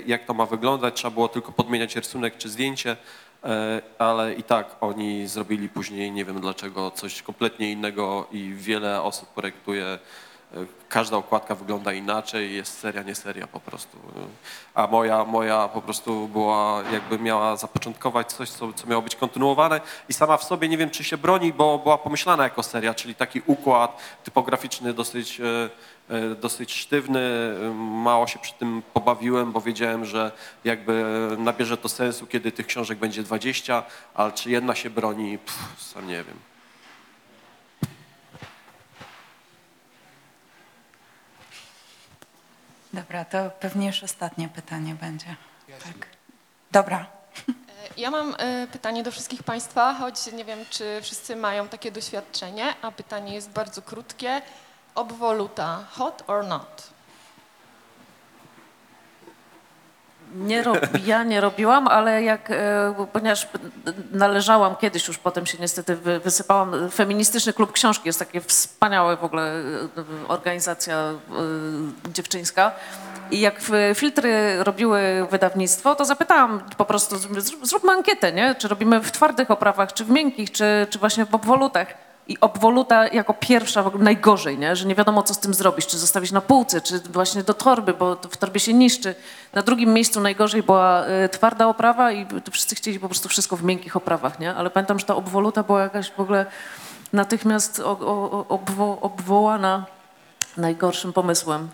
[0.07, 2.97] jak to ma wyglądać, trzeba było tylko podmieniać rysunek czy zdjęcie,
[3.99, 9.29] ale i tak oni zrobili później, nie wiem dlaczego, coś kompletnie innego i wiele osób
[9.29, 9.99] projektuje
[10.89, 13.99] każda okładka wygląda inaczej, jest seria, nie seria po prostu.
[14.75, 19.81] A moja, moja po prostu była, jakby miała zapoczątkować coś, co, co miało być kontynuowane
[20.09, 23.15] i sama w sobie nie wiem, czy się broni, bo była pomyślana jako seria, czyli
[23.15, 25.71] taki układ typograficzny dosyć, e,
[26.09, 27.21] e, dosyć sztywny.
[27.75, 30.33] Mało się przy tym pobawiłem, bo wiedziałem, że
[30.65, 31.05] jakby
[31.39, 33.83] nabierze to sensu, kiedy tych książek będzie 20,
[34.15, 36.50] ale czy jedna się broni, Pff, sam nie wiem.
[42.93, 45.37] Dobra, to pewnie już ostatnie pytanie będzie.
[45.67, 46.07] Tak.
[46.71, 47.07] Dobra.
[47.97, 52.75] Ja mam e, pytanie do wszystkich Państwa, choć nie wiem, czy wszyscy mają takie doświadczenie,
[52.83, 54.43] a pytanie jest bardzo krótkie.
[54.95, 56.91] Obwoluta, hot or not?
[60.35, 63.49] Nie rob, ja nie robiłam, ale jak, e, ponieważ
[64.13, 69.25] należałam kiedyś już, potem się niestety wy, wysypałam, Feministyczny Klub Książki jest takie wspaniałe w
[69.25, 69.63] ogóle e,
[70.29, 72.73] organizacja e, dziewczyńska.
[73.31, 73.61] I jak
[73.95, 78.55] filtry robiły wydawnictwo, to zapytałam po prostu, zrób- zróbmy ankietę, nie?
[78.55, 82.10] czy robimy w twardych oprawach, czy w miękkich, czy, czy właśnie w obwolutach.
[82.31, 84.77] I obwoluta jako pierwsza w ogóle najgorzej, nie?
[84.77, 87.95] że nie wiadomo co z tym zrobić, czy zostawić na półce, czy właśnie do torby,
[87.95, 89.15] bo w torbie się niszczy.
[89.53, 93.65] Na drugim miejscu najgorzej była y, twarda oprawa i wszyscy chcieli po prostu wszystko w
[93.65, 94.55] miękkich oprawach, nie?
[94.55, 96.47] Ale pamiętam, że ta obwoluta była jakaś w ogóle
[97.13, 97.81] natychmiast
[98.49, 99.87] obwo, obwołana
[100.57, 101.69] najgorszym pomysłem.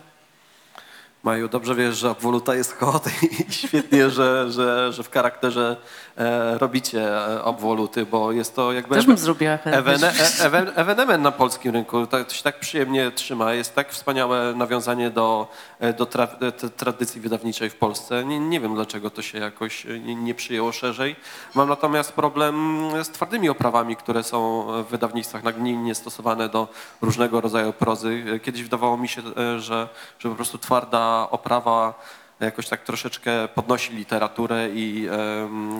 [1.23, 5.77] Maju, dobrze wiesz, że Obwoluta jest hot i świetnie, że, że, że w charakterze
[6.17, 8.95] e, robicie e, Obwoluty, bo jest to jakby...
[8.95, 9.51] Też bym zrobiła.
[9.51, 12.07] Ewene, e, ewen, ewenement na polskim rynku.
[12.07, 13.53] To, to się tak przyjemnie trzyma.
[13.53, 15.47] Jest tak wspaniałe nawiązanie do,
[15.79, 18.25] e, do tra, e, tradycji wydawniczej w Polsce.
[18.25, 21.15] Nie, nie wiem, dlaczego to się jakoś e, nie, nie przyjęło szerzej.
[21.55, 26.67] Mam natomiast problem z twardymi oprawami, które są w wydawnictwach nagminnie stosowane do
[27.01, 28.25] różnego rodzaju prozy.
[28.35, 29.87] E, Kiedyś wydawało mi się, e, że,
[30.19, 31.93] że po prostu twarda oprawa
[32.39, 35.09] jakoś tak troszeczkę podnosi literaturę, i,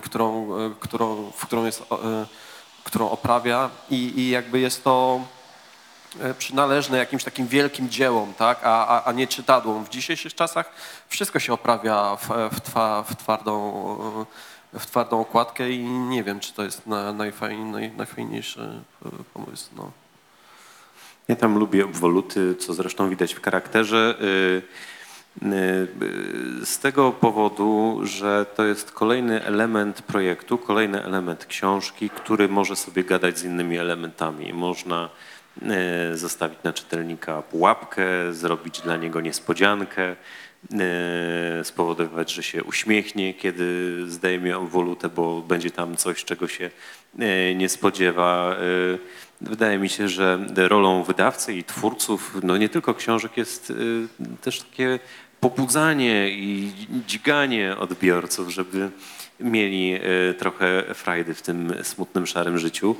[0.04, 1.82] którą, e, którą, w którą jest...
[1.92, 2.26] e,
[2.88, 5.22] którą oprawia i, i jakby jest to
[6.20, 8.60] e, przynależne jakimś takim wielkim dziełom, tak?
[8.64, 9.86] a, a, a nie czytadłom.
[9.86, 10.72] W dzisiejszych czasach
[11.10, 13.74] wszystko się oprawia w, w, twa, w, twardą,
[14.74, 17.34] w twardą okładkę i nie wiem, czy to jest na, naj,
[17.98, 18.82] najfajniejszy
[19.34, 19.70] pomysł.
[19.76, 19.92] No.
[21.28, 24.16] Ja tam lubię obwoluty, co zresztą widać w charakterze.
[24.22, 24.97] y, y, y,
[26.64, 33.04] Z tego powodu, że to jest kolejny element projektu, kolejny element książki, który może sobie
[33.04, 34.54] gadać z innymi elementami.
[34.54, 35.10] Można
[36.14, 43.96] y, zostawić na czytelnika pułapkę, zrobić dla niego niespodziankę, y, spowodować, że się uśmiechnie, kiedy
[44.08, 46.70] zdejmie obwolutę, bo będzie tam coś, czego się
[47.20, 48.56] y, nie spodziewa.
[48.62, 54.08] Y, Wydaje mi się, że rolą wydawcy i twórców, no nie tylko książek, jest y,
[54.42, 55.00] też takie
[55.40, 56.74] pobudzanie i
[57.08, 58.92] dźganie odbiorców, żeby
[59.40, 62.96] mieli y, trochę frajdy w tym smutnym, szarym życiu.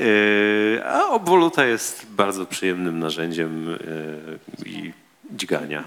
[0.00, 4.92] Y, A obwoluta jest bardzo przyjemnym narzędziem y, i
[5.30, 5.84] dźgania.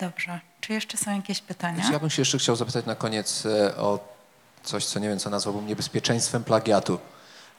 [0.00, 0.40] Dobrze.
[0.60, 1.84] Czy jeszcze są jakieś pytania?
[1.92, 3.98] Ja bym się jeszcze chciał zapytać na koniec e, o
[4.62, 6.98] coś, co nie wiem, co nazwałbym niebezpieczeństwem plagiatu.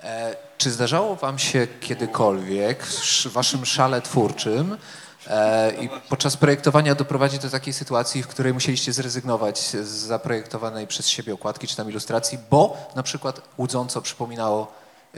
[0.03, 4.77] E, Czy zdarzało wam się kiedykolwiek w sz- waszym szale twórczym e,
[5.81, 11.33] i podczas projektowania doprowadzić do takiej sytuacji, w której musieliście zrezygnować z zaprojektowanej przez siebie
[11.33, 14.71] okładki czy tam ilustracji, bo na przykład łudząco przypominało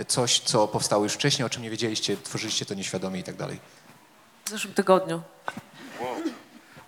[0.08, 3.60] coś, co powstało już wcześniej, o czym nie wiedzieliście, tworzyliście to nieświadomie i tak dalej?
[4.46, 5.22] W zeszłym tygodniu.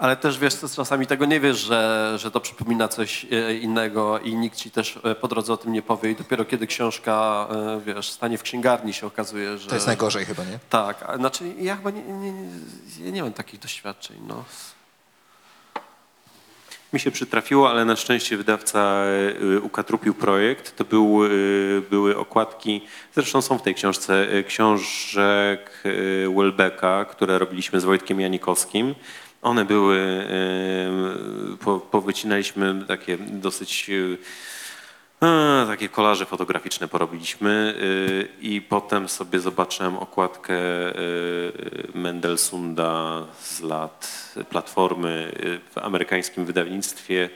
[0.03, 4.19] Ale też wiesz, co, czasami tego nie wiesz, że, że to przypomina coś e, innego
[4.19, 7.47] i nikt ci też e, po drodze o tym nie powie i dopiero kiedy książka,
[7.51, 9.69] e, wiesz, stanie w księgarni się okazuje, że...
[9.69, 10.59] To jest najgorzej chyba, nie?
[10.69, 12.31] Tak, a znaczy ja chyba nie, nie,
[12.99, 14.43] nie, nie mam takich doświadczeń, no.
[16.93, 19.03] Mi się przytrafiło, ale na szczęście wydawca
[19.61, 20.75] ukatrupił projekt.
[20.75, 21.19] To był,
[21.89, 22.81] były okładki,
[23.15, 25.83] zresztą są w tej książce, książek
[26.35, 28.95] Welbecka, które robiliśmy z Wojtkiem Janikowskim.
[29.43, 29.97] One były,
[31.53, 34.17] y, po, powycinaliśmy takie dosyć y,
[35.19, 40.53] a, takie kolaże fotograficzne porobiliśmy y, i potem sobie zobaczyłem okładkę
[41.93, 45.31] Mendelsunda z lat Platformy
[45.75, 47.29] w amerykańskim wydawnictwie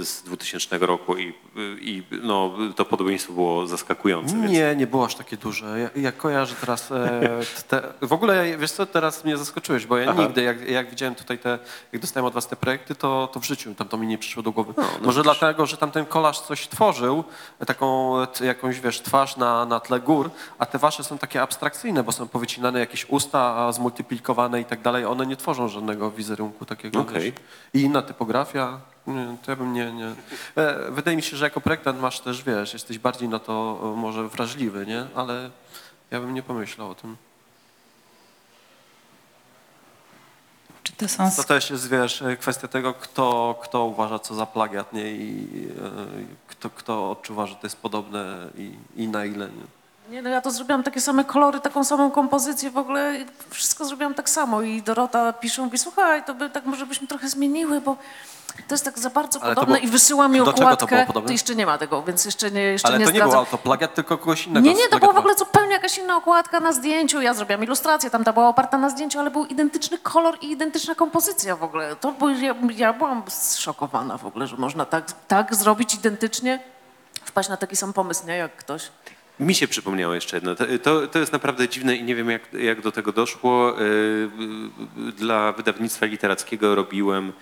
[0.00, 1.34] z 2000 roku i,
[1.80, 4.36] i no, to podobieństwo było zaskakujące.
[4.36, 4.52] Więc...
[4.52, 5.80] Nie, nie było aż takie duże.
[5.80, 7.20] Ja, ja kojarzę teraz e,
[7.68, 10.22] te, w ogóle, wiesz co, teraz mnie zaskoczyłeś, bo ja Aha.
[10.22, 11.58] nigdy, jak, jak widziałem tutaj te,
[11.92, 14.42] jak dostałem od was te projekty, to, to w życiu tam to mi nie przyszło
[14.42, 14.72] do głowy.
[14.76, 15.22] no Może widzisz.
[15.22, 17.24] dlatego, że tam ten kolarz coś tworzył,
[17.66, 22.12] taką jakąś, wiesz, twarz na, na tle gór, a te wasze są takie abstrakcyjne, bo
[22.12, 25.04] są powycinane jakieś usta, zmultiplikowane i tak dalej.
[25.04, 27.04] One nie tworzą żadnego wizerunku takiego.
[27.04, 27.32] Wiesz.
[27.74, 28.80] I inna typografia.
[29.08, 30.06] Nie, to ja bym nie, nie.
[30.56, 33.96] E, Wydaje mi się, że jako projektant masz też, wiesz, jesteś bardziej na to e,
[33.96, 35.06] może wrażliwy, nie?
[35.14, 35.50] Ale
[36.10, 37.16] ja bym nie pomyślał o tym.
[40.82, 44.46] Czy to są To też jest, wiesz, e, kwestia tego, kto, kto uważa co za
[44.46, 45.12] plagiat, nie?
[45.12, 49.64] I e, kto, kto odczuwa, że to jest podobne i, i na ile, nie?
[50.10, 54.14] Nie, no ja to zrobiłam takie same kolory, taką samą kompozycję, w ogóle wszystko zrobiłam
[54.14, 57.96] tak samo i Dorota pisze, mówi, słuchaj, to by tak może byśmy trochę zmieniły, bo
[58.68, 60.64] to jest tak za bardzo Ale to podobne było- i wysyła mi do czego to
[60.64, 60.94] okładkę.
[60.96, 61.32] było podobne?
[61.32, 63.30] jeszcze nie ma tego, więc jeszcze nie, jeszcze Ale nie to nie zdradzam.
[63.30, 64.66] był autoplagiat, tylko kogoś innego.
[64.66, 67.20] Nie, nie, to była w ogóle zupełnie jakaś inna okładka na zdjęciu.
[67.20, 70.94] Ja zrobiłam ilustrację, tam ta była oparta na zdjęciu, ale był identyczny kolor i identyczna
[70.94, 71.96] kompozycja w ogóle.
[71.96, 76.60] To był, ja, ja byłam zszokowana w ogóle, że można tak, tak zrobić identycznie,
[77.24, 78.88] wpaść na taki sam pomysł, nie, jak ktoś.
[79.40, 80.54] Mi się przypomniało jeszcze jedno.
[80.54, 83.74] To, to, to jest naprawdę dziwne i nie wiem, jak, jak do tego doszło.
[83.78, 84.30] Yy,
[84.96, 87.32] yy, Dla wydawnictwa literackiego robiłem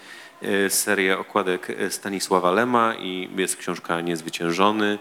[0.69, 4.99] serię okładek Stanisława Lema i jest książka Niezwyciężony.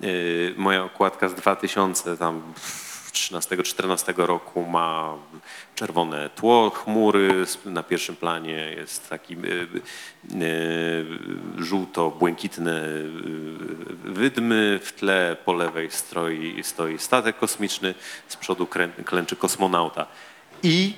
[0.00, 2.42] Yy, Moja okładka z 2000 tam
[3.12, 5.16] 13-14 roku ma
[5.74, 9.36] czerwone tło, chmury, na pierwszym planie jest taki
[11.58, 12.82] żółto-błękitne
[14.04, 17.94] wydmy, w tle po lewej stoi, stoi statek kosmiczny,
[18.28, 18.68] z przodu
[19.04, 20.06] klęczy kosmonauta.
[20.62, 20.94] I,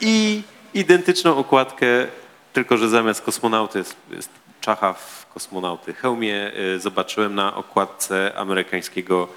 [0.00, 0.42] I
[0.74, 1.86] identyczną okładkę,
[2.52, 4.30] tylko że zamiast kosmonauty jest, jest
[4.60, 9.28] czacha w kosmonauty hełmie, yy, zobaczyłem na okładce amerykańskiego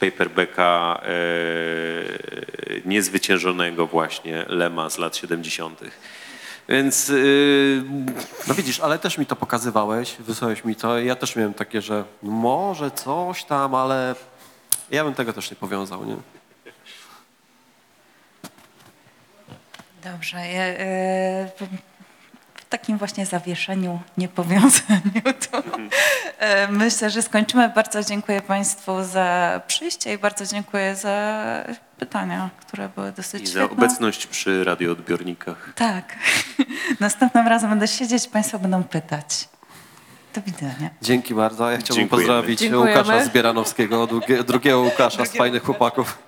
[0.00, 1.00] paperbacka
[2.68, 5.80] yy, niezwyciężonego właśnie Lema z lat 70.
[6.68, 7.84] Więc yy,
[8.48, 12.04] No widzisz, ale też mi to pokazywałeś, wysłałeś mi to ja też miałem takie, że
[12.22, 14.14] może coś tam, ale
[14.90, 16.16] ja bym tego też nie powiązał, nie?
[20.04, 20.36] Dobrze.
[20.48, 21.92] Ja, e, w-
[22.68, 25.62] takim właśnie zawieszeniu, niepowiązaniu, to
[26.38, 27.68] e, myślę, że skończymy.
[27.68, 31.44] Bardzo dziękuję Państwu za przyjście i bardzo dziękuję za
[31.98, 33.76] pytania, które były dosyć i za świetne.
[33.76, 35.72] obecność przy radioodbiornikach.
[35.74, 36.16] Tak.
[37.00, 39.48] Następnym razem będę siedzieć, Państwo będą pytać.
[40.34, 40.90] Do widzenia.
[41.02, 41.70] Dzięki bardzo.
[41.70, 42.28] Ja chciałbym Dziękujemy.
[42.28, 42.90] pozdrowić Dziękujemy.
[43.00, 46.18] Łukasza Zbieranowskiego, drugie, drugiego Łukasza z fajnych chłopaków.